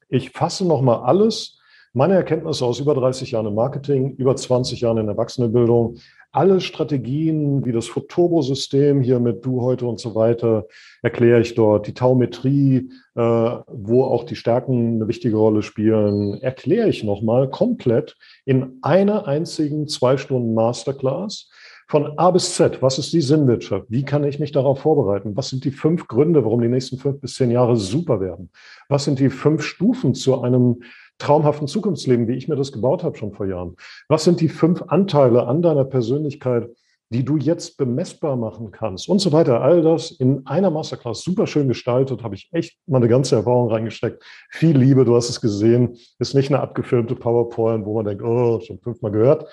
ich 0.10 0.32
fasse 0.32 0.66
nochmal 0.66 1.04
alles, 1.04 1.60
meine 1.94 2.16
Erkenntnisse 2.16 2.66
aus 2.66 2.80
über 2.80 2.94
30 2.94 3.32
Jahren 3.32 3.48
im 3.48 3.56
Marketing, 3.56 4.16
über 4.16 4.36
20 4.36 4.82
Jahren 4.82 4.98
in 4.98 5.08
Erwachsenenbildung, 5.08 5.98
alle 6.32 6.62
Strategien 6.62 7.66
wie 7.66 7.72
das 7.72 7.88
Turbo-System 7.88 9.02
hier 9.02 9.20
mit 9.20 9.46
Du 9.46 9.62
heute 9.62 9.88
und 9.88 10.00
so 10.00 10.16
weiter 10.16 10.66
erkläre 11.02 11.42
ich 11.42 11.56
dort. 11.56 11.88
Die 11.88 11.94
Taumetrie, 11.94 12.90
äh, 13.16 13.22
wo 13.22 14.04
auch 14.04 14.24
die 14.24 14.36
Stärken 14.36 14.96
eine 14.96 15.08
wichtige 15.08 15.38
Rolle 15.38 15.62
spielen, 15.62 16.40
erkläre 16.42 16.90
ich 16.90 17.04
nochmal 17.04 17.50
komplett 17.50 18.18
in 18.46 18.78
einer 18.82 19.28
einzigen 19.28 19.88
zwei 19.88 20.18
Stunden 20.18 20.54
Masterclass 20.54 21.50
von 21.90 22.20
A 22.20 22.32
bis 22.32 22.56
Z, 22.56 22.82
was 22.82 23.00
ist 23.00 23.14
die 23.14 23.22
Sinnwirtschaft? 23.22 23.86
Wie 23.88 24.04
kann 24.04 24.26
ich 24.26 24.40
mich 24.40 24.52
darauf 24.52 24.82
vorbereiten? 24.82 25.38
Was 25.38 25.48
sind 25.48 25.64
die 25.64 25.72
fünf 25.72 26.08
Gründe, 26.08 26.44
warum 26.44 26.62
die 26.62 26.68
nächsten 26.68 26.98
fünf 26.98 27.22
bis 27.22 27.36
zehn 27.36 27.50
Jahre 27.50 27.78
super 27.78 28.20
werden? 28.20 28.50
Was 28.90 29.06
sind 29.06 29.20
die 29.20 29.30
fünf 29.30 29.64
Stufen 29.64 30.14
zu 30.14 30.42
einem 30.42 30.82
traumhaften 31.18 31.68
Zukunftsleben, 31.68 32.28
wie 32.28 32.36
ich 32.36 32.48
mir 32.48 32.56
das 32.56 32.72
gebaut 32.72 33.04
habe 33.04 33.18
schon 33.18 33.34
vor 33.34 33.46
Jahren? 33.46 33.76
Was 34.08 34.24
sind 34.24 34.42
die 34.42 34.50
fünf 34.50 34.84
Anteile 34.88 35.48
an 35.48 35.62
deiner 35.62 35.86
Persönlichkeit, 35.86 36.70
die 37.10 37.24
du 37.24 37.38
jetzt 37.38 37.78
bemessbar 37.78 38.36
machen 38.36 38.72
kannst 38.72 39.08
und 39.08 39.20
so 39.20 39.32
weiter. 39.32 39.62
All 39.62 39.82
das 39.82 40.12
in 40.12 40.46
einer 40.46 40.70
Masterclass 40.70 41.22
super 41.22 41.48
schön 41.48 41.70
gestaltet, 41.70 42.22
habe 42.22 42.36
ich 42.36 42.50
echt 42.52 42.78
mal 42.86 42.98
eine 42.98 43.08
ganze 43.08 43.38
Erfahrung 43.38 43.72
reingesteckt. 43.72 44.22
Viel 44.50 44.78
Liebe, 44.78 45.06
du 45.06 45.16
hast 45.16 45.30
es 45.30 45.40
gesehen, 45.40 45.98
ist 46.20 46.34
nicht 46.34 46.52
eine 46.52 46.60
abgefilmte 46.60 47.16
PowerPoint, 47.16 47.86
wo 47.86 47.96
man 47.96 48.06
denkt, 48.06 48.24
oh, 48.24 48.60
schon 48.60 48.80
fünfmal 48.80 49.12
gehört, 49.12 49.46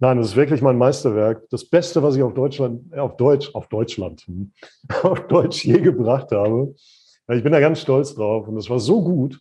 Nein, 0.00 0.18
das 0.18 0.28
ist 0.28 0.36
wirklich 0.36 0.62
mein 0.62 0.78
Meisterwerk. 0.78 1.48
Das 1.50 1.64
Beste, 1.64 2.02
was 2.02 2.14
ich 2.14 2.22
auf 2.22 2.34
Deutschland, 2.34 2.96
auf 2.96 3.16
Deutsch, 3.16 3.52
auf 3.54 3.68
Deutschland, 3.68 4.20
hm, 4.22 4.52
auf 5.02 5.26
Deutsch 5.26 5.64
je 5.64 5.80
gebracht 5.80 6.30
habe. 6.30 6.74
Ich 7.32 7.42
bin 7.42 7.52
da 7.52 7.60
ganz 7.60 7.80
stolz 7.80 8.14
drauf. 8.14 8.46
Und 8.46 8.56
es 8.56 8.70
war 8.70 8.78
so 8.78 9.02
gut. 9.02 9.40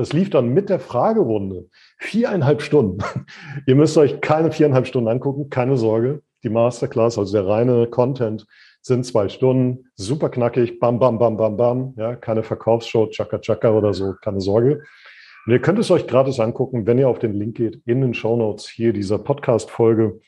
Das 0.00 0.14
lief 0.14 0.30
dann 0.30 0.54
mit 0.54 0.70
der 0.70 0.80
Fragerunde. 0.80 1.68
Viereinhalb 1.98 2.62
Stunden. 2.62 3.04
Ihr 3.66 3.74
müsst 3.74 3.98
euch 3.98 4.22
keine 4.22 4.50
viereinhalb 4.50 4.86
Stunden 4.86 5.10
angucken, 5.10 5.50
keine 5.50 5.76
Sorge. 5.76 6.22
Die 6.42 6.48
Masterclass, 6.48 7.18
also 7.18 7.30
der 7.34 7.46
reine 7.46 7.86
Content, 7.86 8.46
sind 8.80 9.04
zwei 9.04 9.28
Stunden. 9.28 9.90
Super 9.96 10.30
knackig. 10.30 10.80
Bam, 10.80 10.98
bam, 10.98 11.18
bam, 11.18 11.36
bam, 11.36 11.58
bam. 11.58 11.94
Ja, 11.98 12.16
keine 12.16 12.42
Verkaufsshow, 12.42 13.08
Chaka 13.08 13.40
Chaka 13.40 13.72
oder 13.76 13.92
so, 13.92 14.14
keine 14.22 14.40
Sorge. 14.40 14.84
Und 15.44 15.52
ihr 15.52 15.60
könnt 15.60 15.78
es 15.78 15.90
euch 15.90 16.06
gratis 16.06 16.40
angucken, 16.40 16.86
wenn 16.86 16.96
ihr 16.96 17.10
auf 17.10 17.18
den 17.18 17.34
Link 17.34 17.58
geht 17.58 17.82
in 17.84 18.00
den 18.00 18.14
Show 18.14 18.38
Notes 18.38 18.70
hier 18.70 18.94
dieser 18.94 19.18
Podcast-Folge. 19.18 20.18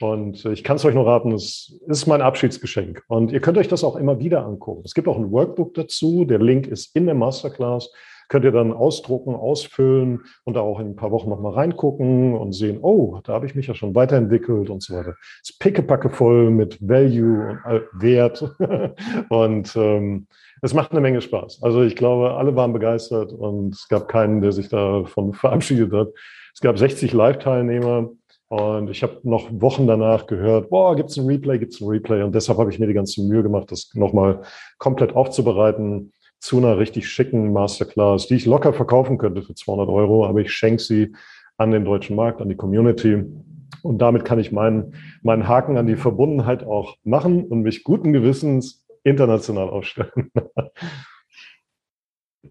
Und 0.00 0.44
ich 0.46 0.64
kann 0.64 0.78
es 0.78 0.84
euch 0.84 0.96
nur 0.96 1.06
raten, 1.06 1.30
es 1.30 1.78
ist 1.86 2.08
mein 2.08 2.22
Abschiedsgeschenk. 2.22 3.04
Und 3.06 3.30
ihr 3.30 3.40
könnt 3.40 3.56
euch 3.56 3.68
das 3.68 3.84
auch 3.84 3.94
immer 3.94 4.18
wieder 4.18 4.44
angucken. 4.44 4.82
Es 4.84 4.94
gibt 4.94 5.06
auch 5.06 5.16
ein 5.16 5.30
Workbook 5.30 5.74
dazu. 5.74 6.24
Der 6.24 6.40
Link 6.40 6.66
ist 6.66 6.96
in 6.96 7.06
der 7.06 7.14
Masterclass. 7.14 7.88
Könnt 8.32 8.46
ihr 8.46 8.50
dann 8.50 8.72
ausdrucken, 8.72 9.34
ausfüllen 9.34 10.22
und 10.44 10.54
da 10.54 10.60
auch 10.60 10.80
in 10.80 10.86
ein 10.86 10.96
paar 10.96 11.10
Wochen 11.10 11.28
nochmal 11.28 11.52
reingucken 11.52 12.34
und 12.34 12.52
sehen, 12.52 12.78
oh, 12.80 13.20
da 13.24 13.34
habe 13.34 13.44
ich 13.44 13.54
mich 13.54 13.66
ja 13.66 13.74
schon 13.74 13.94
weiterentwickelt 13.94 14.70
und 14.70 14.82
so 14.82 14.94
weiter. 14.96 15.16
Es 15.42 15.50
ist 15.50 15.58
pickepacke 15.58 16.08
voll 16.08 16.50
mit 16.50 16.78
Value 16.80 17.58
und 17.66 17.82
Wert. 17.92 18.42
und 19.28 19.76
ähm, 19.76 20.28
es 20.62 20.72
macht 20.72 20.92
eine 20.92 21.02
Menge 21.02 21.20
Spaß. 21.20 21.62
Also 21.62 21.82
ich 21.82 21.94
glaube, 21.94 22.32
alle 22.32 22.56
waren 22.56 22.72
begeistert 22.72 23.34
und 23.34 23.74
es 23.74 23.86
gab 23.88 24.08
keinen, 24.08 24.40
der 24.40 24.52
sich 24.52 24.70
davon 24.70 25.32
verabschiedet 25.34 25.92
hat. 25.92 26.08
Es 26.54 26.62
gab 26.62 26.78
60 26.78 27.12
Live-Teilnehmer 27.12 28.12
und 28.48 28.88
ich 28.88 29.02
habe 29.02 29.20
noch 29.24 29.50
Wochen 29.50 29.86
danach 29.86 30.26
gehört, 30.26 30.70
boah, 30.70 30.96
gibt 30.96 31.10
es 31.10 31.18
ein 31.18 31.26
Replay, 31.26 31.58
gibt 31.58 31.74
es 31.74 31.82
ein 31.82 31.88
Replay. 31.88 32.22
Und 32.22 32.34
deshalb 32.34 32.58
habe 32.58 32.70
ich 32.70 32.78
mir 32.78 32.86
die 32.86 32.94
ganze 32.94 33.22
Mühe 33.22 33.42
gemacht, 33.42 33.70
das 33.70 33.90
nochmal 33.92 34.40
komplett 34.78 35.14
aufzubereiten 35.14 36.14
zu 36.42 36.58
einer 36.58 36.76
richtig 36.76 37.08
schicken 37.08 37.52
Masterclass, 37.52 38.26
die 38.26 38.34
ich 38.34 38.46
locker 38.46 38.72
verkaufen 38.72 39.16
könnte 39.16 39.42
für 39.42 39.54
200 39.54 39.88
Euro, 39.88 40.26
aber 40.26 40.40
ich 40.40 40.52
schenke 40.52 40.82
sie 40.82 41.14
an 41.56 41.70
den 41.70 41.84
deutschen 41.84 42.16
Markt, 42.16 42.42
an 42.42 42.48
die 42.48 42.56
Community. 42.56 43.24
Und 43.82 43.98
damit 43.98 44.24
kann 44.24 44.40
ich 44.40 44.50
meinen, 44.50 44.96
meinen 45.22 45.46
Haken 45.46 45.76
an 45.76 45.86
die 45.86 45.94
Verbundenheit 45.94 46.64
auch 46.64 46.96
machen 47.04 47.44
und 47.44 47.62
mich 47.62 47.84
guten 47.84 48.12
Gewissens 48.12 48.84
international 49.04 49.70
aufstellen. 49.70 50.32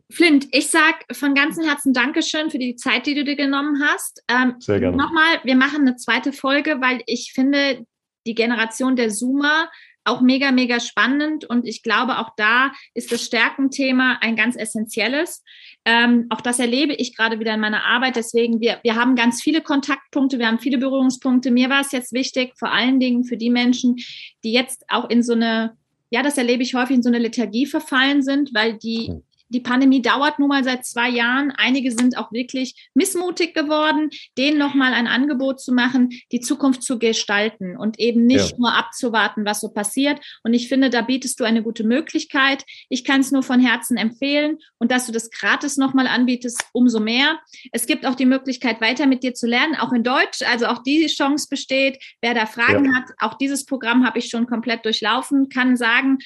Flint, 0.09 0.47
ich 0.51 0.69
sage 0.69 0.99
von 1.11 1.35
ganzem 1.35 1.65
Herzen 1.65 1.93
Dankeschön 1.93 2.49
für 2.49 2.59
die 2.59 2.77
Zeit, 2.77 3.05
die 3.05 3.15
du 3.15 3.25
dir 3.25 3.35
genommen 3.35 3.83
hast. 3.85 4.23
Ähm, 4.29 4.55
Sehr 4.59 4.79
gerne. 4.79 4.95
Nochmal, 4.95 5.39
wir 5.43 5.57
machen 5.57 5.81
eine 5.81 5.97
zweite 5.97 6.31
Folge, 6.31 6.79
weil 6.79 7.01
ich 7.07 7.33
finde, 7.33 7.85
die 8.25 8.35
Generation 8.35 8.95
der 8.95 9.09
Zoomer 9.09 9.69
auch 10.03 10.21
mega, 10.21 10.51
mega 10.51 10.79
spannend 10.79 11.45
und 11.45 11.67
ich 11.67 11.83
glaube, 11.83 12.19
auch 12.19 12.29
da 12.37 12.71
ist 12.93 13.11
das 13.11 13.23
Stärkenthema 13.23 14.17
ein 14.21 14.35
ganz 14.35 14.55
essentielles. 14.55 15.43
Ähm, 15.85 16.27
auch 16.29 16.41
das 16.41 16.59
erlebe 16.59 16.93
ich 16.93 17.15
gerade 17.15 17.39
wieder 17.39 17.53
in 17.53 17.59
meiner 17.59 17.85
Arbeit. 17.85 18.15
Deswegen, 18.15 18.61
wir, 18.61 18.79
wir 18.83 18.95
haben 18.95 19.15
ganz 19.15 19.41
viele 19.41 19.61
Kontaktpunkte, 19.61 20.39
wir 20.39 20.47
haben 20.47 20.59
viele 20.59 20.77
Berührungspunkte. 20.77 21.51
Mir 21.51 21.69
war 21.69 21.81
es 21.81 21.91
jetzt 21.91 22.13
wichtig, 22.13 22.53
vor 22.57 22.71
allen 22.71 22.99
Dingen 22.99 23.23
für 23.23 23.37
die 23.37 23.49
Menschen, 23.49 23.97
die 24.43 24.53
jetzt 24.53 24.85
auch 24.89 25.09
in 25.09 25.23
so 25.23 25.33
eine 25.33 25.77
ja, 26.13 26.21
das 26.21 26.37
erlebe 26.37 26.61
ich 26.61 26.75
häufig 26.75 26.97
in 26.97 27.03
so 27.03 27.09
eine 27.09 27.19
Lethargie 27.19 27.65
verfallen 27.65 28.21
sind, 28.21 28.53
weil 28.53 28.77
die 28.77 29.13
die 29.51 29.59
Pandemie 29.59 30.01
dauert 30.01 30.39
nun 30.39 30.49
mal 30.49 30.63
seit 30.63 30.85
zwei 30.85 31.09
Jahren. 31.09 31.51
Einige 31.51 31.91
sind 31.91 32.17
auch 32.17 32.31
wirklich 32.31 32.89
missmutig 32.93 33.53
geworden, 33.53 34.09
denen 34.37 34.57
nochmal 34.57 34.93
ein 34.93 35.07
Angebot 35.07 35.59
zu 35.59 35.73
machen, 35.73 36.09
die 36.31 36.39
Zukunft 36.39 36.83
zu 36.83 36.99
gestalten 36.99 37.77
und 37.77 37.99
eben 37.99 38.25
nicht 38.25 38.51
ja. 38.51 38.57
nur 38.57 38.73
abzuwarten, 38.73 39.45
was 39.45 39.61
so 39.61 39.69
passiert. 39.69 40.19
Und 40.43 40.53
ich 40.53 40.69
finde, 40.69 40.89
da 40.89 41.01
bietest 41.01 41.39
du 41.39 41.43
eine 41.43 41.63
gute 41.63 41.83
Möglichkeit. 41.83 42.63
Ich 42.89 43.03
kann 43.03 43.21
es 43.21 43.31
nur 43.31 43.43
von 43.43 43.59
Herzen 43.59 43.97
empfehlen 43.97 44.57
und 44.77 44.91
dass 44.91 45.05
du 45.05 45.11
das 45.11 45.29
gratis 45.29 45.77
nochmal 45.77 46.07
anbietest, 46.07 46.63
umso 46.73 46.99
mehr. 46.99 47.39
Es 47.71 47.85
gibt 47.85 48.05
auch 48.05 48.15
die 48.15 48.25
Möglichkeit, 48.25 48.81
weiter 48.81 49.05
mit 49.05 49.23
dir 49.23 49.33
zu 49.33 49.47
lernen, 49.47 49.75
auch 49.75 49.91
in 49.91 50.03
Deutsch. 50.03 50.41
Also 50.49 50.67
auch 50.67 50.81
die 50.83 51.05
Chance 51.07 51.47
besteht. 51.49 52.01
Wer 52.21 52.33
da 52.33 52.45
Fragen 52.45 52.85
ja. 52.85 52.95
hat, 52.95 53.09
auch 53.19 53.37
dieses 53.37 53.65
Programm 53.65 54.05
habe 54.05 54.19
ich 54.19 54.29
schon 54.29 54.47
komplett 54.47 54.85
durchlaufen, 54.85 55.49
kann 55.49 55.75
sagen, 55.75 56.19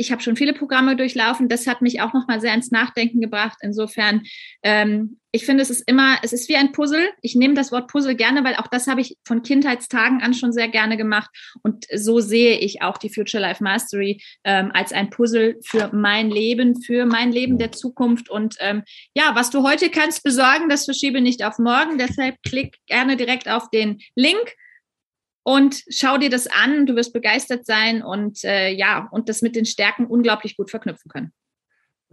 ich 0.00 0.10
habe 0.10 0.22
schon 0.22 0.34
viele 0.34 0.54
Programme 0.54 0.96
durchlaufen. 0.96 1.50
Das 1.50 1.66
hat 1.66 1.82
mich 1.82 2.00
auch 2.00 2.14
nochmal 2.14 2.40
sehr 2.40 2.54
ins 2.54 2.70
Nachdenken 2.70 3.20
gebracht. 3.20 3.58
Insofern, 3.60 4.22
ähm, 4.62 5.18
ich 5.30 5.44
finde, 5.44 5.62
es 5.62 5.68
ist 5.68 5.86
immer, 5.86 6.16
es 6.22 6.32
ist 6.32 6.48
wie 6.48 6.56
ein 6.56 6.72
Puzzle. 6.72 7.10
Ich 7.20 7.34
nehme 7.34 7.52
das 7.52 7.70
Wort 7.70 7.88
Puzzle 7.88 8.14
gerne, 8.14 8.42
weil 8.42 8.54
auch 8.54 8.66
das 8.68 8.86
habe 8.86 9.02
ich 9.02 9.18
von 9.26 9.42
Kindheitstagen 9.42 10.22
an 10.22 10.32
schon 10.32 10.54
sehr 10.54 10.68
gerne 10.68 10.96
gemacht. 10.96 11.28
Und 11.62 11.84
so 11.94 12.18
sehe 12.18 12.58
ich 12.58 12.80
auch 12.80 12.96
die 12.96 13.10
Future 13.10 13.42
Life 13.42 13.62
Mastery 13.62 14.22
ähm, 14.42 14.70
als 14.72 14.94
ein 14.94 15.10
Puzzle 15.10 15.58
für 15.62 15.90
mein 15.92 16.30
Leben, 16.30 16.80
für 16.80 17.04
mein 17.04 17.30
Leben 17.30 17.58
der 17.58 17.72
Zukunft. 17.72 18.30
Und 18.30 18.56
ähm, 18.60 18.84
ja, 19.14 19.32
was 19.34 19.50
du 19.50 19.64
heute 19.64 19.90
kannst 19.90 20.22
besorgen, 20.22 20.70
das 20.70 20.86
verschiebe 20.86 21.20
nicht 21.20 21.44
auf 21.44 21.58
morgen. 21.58 21.98
Deshalb 21.98 22.36
klick 22.42 22.78
gerne 22.86 23.18
direkt 23.18 23.50
auf 23.50 23.68
den 23.68 23.98
Link 24.14 24.56
und 25.50 25.82
schau 25.88 26.16
dir 26.16 26.30
das 26.30 26.46
an, 26.46 26.86
du 26.86 26.94
wirst 26.94 27.12
begeistert 27.12 27.66
sein 27.66 28.02
und 28.02 28.44
äh, 28.44 28.70
ja, 28.70 29.08
und 29.10 29.28
das 29.28 29.42
mit 29.42 29.56
den 29.56 29.64
Stärken 29.64 30.06
unglaublich 30.06 30.56
gut 30.56 30.70
verknüpfen 30.70 31.10
können. 31.10 31.32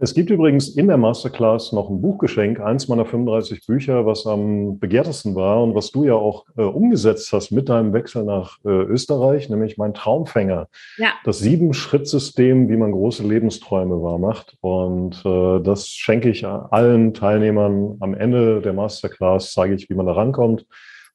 Es 0.00 0.12
gibt 0.14 0.30
übrigens 0.30 0.68
in 0.68 0.88
der 0.88 0.96
Masterclass 0.96 1.72
noch 1.72 1.88
ein 1.88 2.00
Buchgeschenk, 2.00 2.60
eins 2.60 2.88
meiner 2.88 3.04
35 3.04 3.64
Bücher, 3.66 4.06
was 4.06 4.26
am 4.26 4.80
begehrtesten 4.80 5.36
war 5.36 5.62
und 5.62 5.76
was 5.76 5.92
du 5.92 6.04
ja 6.04 6.14
auch 6.14 6.46
äh, 6.56 6.62
umgesetzt 6.62 7.32
hast 7.32 7.52
mit 7.52 7.68
deinem 7.68 7.92
Wechsel 7.92 8.24
nach 8.24 8.58
äh, 8.64 8.70
Österreich, 8.70 9.48
nämlich 9.48 9.76
mein 9.76 9.94
Traumfänger. 9.94 10.68
Ja. 10.96 11.12
Das 11.24 11.38
Sieben-Schritt-System, 11.38 12.68
wie 12.68 12.76
man 12.76 12.90
große 12.90 13.24
Lebensträume 13.24 14.02
wahr 14.02 14.18
macht. 14.18 14.56
Und 14.60 15.24
äh, 15.24 15.60
das 15.62 15.88
schenke 15.88 16.30
ich 16.30 16.44
allen 16.44 17.14
Teilnehmern 17.14 17.98
am 18.00 18.14
Ende 18.14 18.60
der 18.62 18.72
Masterclass, 18.72 19.52
zeige 19.52 19.74
ich, 19.74 19.88
wie 19.90 19.94
man 19.94 20.06
da 20.06 20.12
rankommt. 20.12 20.64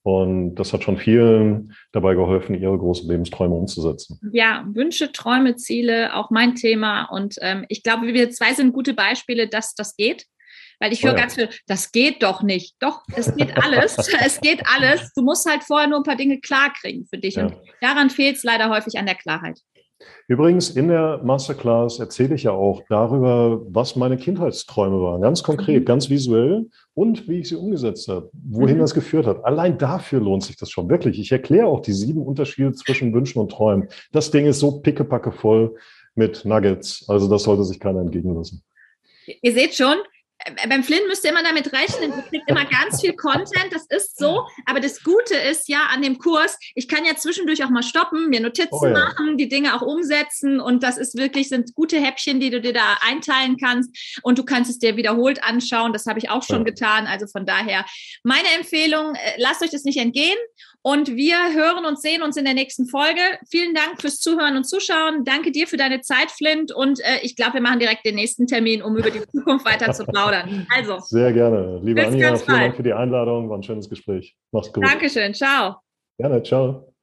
Und 0.03 0.55
das 0.55 0.73
hat 0.73 0.83
schon 0.83 0.97
vielen 0.97 1.73
dabei 1.93 2.13
geholfen, 2.13 2.55
ihre 2.55 2.77
großen 2.77 3.09
Lebensträume 3.09 3.55
umzusetzen. 3.55 4.19
Ja, 4.33 4.65
Wünsche, 4.67 5.13
Träume, 5.13 5.55
Ziele, 5.55 6.13
auch 6.13 6.29
mein 6.29 6.55
Thema. 6.55 7.05
Und 7.05 7.35
ähm, 7.41 7.65
ich 7.69 7.83
glaube, 7.83 8.13
wir 8.13 8.29
zwei 8.29 8.53
sind 8.53 8.73
gute 8.73 8.93
Beispiele, 8.93 9.47
dass 9.47 9.75
das 9.75 9.95
geht. 9.95 10.25
Weil 10.79 10.91
ich 10.91 11.03
höre 11.03 11.13
oh 11.13 11.15
ja. 11.15 11.21
ganz 11.21 11.35
viel, 11.35 11.49
das 11.67 11.93
geht 11.93 12.21
doch 12.23 12.43
nicht. 12.43 12.75
Doch, 12.79 13.03
es 13.15 13.33
geht 13.35 13.55
alles. 13.57 13.97
es 14.25 14.41
geht 14.41 14.61
alles. 14.75 15.13
Du 15.15 15.21
musst 15.21 15.49
halt 15.49 15.63
vorher 15.63 15.87
nur 15.87 15.99
ein 15.99 16.03
paar 16.03 16.17
Dinge 16.17 16.41
klarkriegen 16.41 17.05
für 17.05 17.17
dich. 17.17 17.35
Ja. 17.35 17.45
Und 17.45 17.55
daran 17.79 18.09
fehlt 18.09 18.35
es 18.35 18.43
leider 18.43 18.69
häufig 18.69 18.97
an 18.97 19.05
der 19.05 19.15
Klarheit. 19.15 19.59
Übrigens, 20.27 20.69
in 20.69 20.87
der 20.87 21.21
Masterclass 21.23 21.99
erzähle 21.99 22.35
ich 22.35 22.43
ja 22.43 22.51
auch 22.51 22.81
darüber, 22.87 23.61
was 23.67 23.95
meine 23.95 24.17
Kindheitsträume 24.17 25.01
waren. 25.01 25.21
Ganz 25.21 25.43
konkret, 25.43 25.81
mhm. 25.81 25.85
ganz 25.85 26.09
visuell 26.09 26.69
und 26.93 27.27
wie 27.27 27.39
ich 27.39 27.49
sie 27.49 27.55
umgesetzt 27.55 28.07
habe, 28.07 28.29
wohin 28.33 28.77
mhm. 28.77 28.81
das 28.81 28.93
geführt 28.93 29.27
hat. 29.27 29.43
Allein 29.43 29.77
dafür 29.77 30.21
lohnt 30.21 30.43
sich 30.43 30.55
das 30.55 30.69
schon 30.69 30.89
wirklich. 30.89 31.19
Ich 31.19 31.31
erkläre 31.31 31.67
auch 31.67 31.81
die 31.81 31.93
sieben 31.93 32.21
Unterschiede 32.21 32.71
zwischen 32.73 33.13
Wünschen 33.13 33.39
und 33.39 33.51
Träumen. 33.51 33.89
Das 34.11 34.31
Ding 34.31 34.45
ist 34.45 34.59
so 34.59 34.79
pickepacke 34.79 35.31
voll 35.31 35.75
mit 36.15 36.45
Nuggets. 36.45 37.05
Also 37.09 37.27
das 37.27 37.43
sollte 37.43 37.63
sich 37.63 37.79
keiner 37.79 38.01
entgegen 38.01 38.33
lassen. 38.33 38.63
Ihr 39.41 39.53
seht 39.53 39.73
schon, 39.73 39.97
beim 40.67 40.83
Flynn 40.83 41.07
müsst 41.07 41.23
ihr 41.23 41.31
immer 41.31 41.43
damit 41.43 41.71
rechnen, 41.71 42.13
ihr 42.15 42.23
kriegt 42.23 42.49
immer 42.49 42.65
ganz 42.65 43.01
viel 43.01 43.13
Content, 43.13 43.67
das 43.71 43.85
ist 43.87 44.17
so. 44.17 44.47
Aber 44.65 44.79
das 44.79 45.03
Gute 45.03 45.35
ist 45.35 45.67
ja 45.69 45.87
an 45.91 46.01
dem 46.01 46.17
Kurs, 46.17 46.57
ich 46.75 46.87
kann 46.87 47.05
ja 47.05 47.15
zwischendurch 47.15 47.63
auch 47.63 47.69
mal 47.69 47.83
stoppen, 47.83 48.29
mir 48.29 48.39
Notizen 48.39 48.69
oh 48.71 48.85
ja. 48.85 48.93
machen, 48.93 49.37
die 49.37 49.47
Dinge 49.47 49.75
auch 49.75 49.81
umsetzen 49.81 50.59
und 50.59 50.83
das 50.83 50.97
ist 50.97 51.17
wirklich, 51.17 51.49
sind 51.49 51.73
gute 51.75 51.99
Häppchen, 51.99 52.39
die 52.39 52.49
du 52.49 52.61
dir 52.61 52.73
da 52.73 52.97
einteilen 53.01 53.57
kannst 53.57 54.19
und 54.23 54.37
du 54.37 54.43
kannst 54.43 54.69
es 54.69 54.79
dir 54.79 54.97
wiederholt 54.97 55.43
anschauen. 55.43 55.93
Das 55.93 56.05
habe 56.05 56.19
ich 56.19 56.29
auch 56.29 56.43
schon 56.43 56.59
ja. 56.59 56.63
getan. 56.63 57.07
Also 57.07 57.27
von 57.27 57.45
daher 57.45 57.85
meine 58.23 58.49
Empfehlung, 58.57 59.15
äh, 59.15 59.33
lasst 59.37 59.61
euch 59.61 59.71
das 59.71 59.83
nicht 59.83 59.97
entgehen 59.97 60.37
und 60.83 61.15
wir 61.15 61.37
hören 61.53 61.85
und 61.85 61.99
sehen 61.99 62.21
uns 62.21 62.35
in 62.35 62.43
der 62.43 62.53
nächsten 62.53 62.85
Folge. 62.85 63.21
Vielen 63.49 63.73
Dank 63.73 64.01
fürs 64.01 64.19
Zuhören 64.19 64.57
und 64.57 64.65
Zuschauen. 64.65 65.23
Danke 65.23 65.51
dir 65.51 65.65
für 65.65 65.77
deine 65.77 66.01
Zeit, 66.01 66.29
Flint. 66.29 66.73
Und 66.73 66.99
äh, 66.99 67.19
ich 67.21 67.37
glaube, 67.37 67.55
wir 67.55 67.61
machen 67.61 67.79
direkt 67.79 68.05
den 68.05 68.15
nächsten 68.15 68.47
Termin, 68.47 68.81
um 68.81 68.97
über 68.97 69.09
die 69.09 69.21
Zukunft 69.31 69.65
weiter 69.65 69.93
zu 69.93 70.05
plaudern. 70.05 70.67
Also. 70.75 70.99
Sehr 70.99 71.31
gerne. 71.31 71.79
Liebe 71.81 72.05
Anja, 72.05 72.35
vielen 72.35 72.59
Dank 72.59 72.75
für 72.75 72.83
die 72.83 72.93
Einladung. 72.93 73.49
War 73.49 73.57
ein 73.57 73.63
schönes 73.63 73.89
Gespräch. 73.89 74.35
Mach's 74.51 74.71
gut. 74.73 74.85
Dankeschön. 74.85 75.33
Ciao. 75.33 75.77
Gerne. 76.17 76.43
Ciao. 76.43 76.93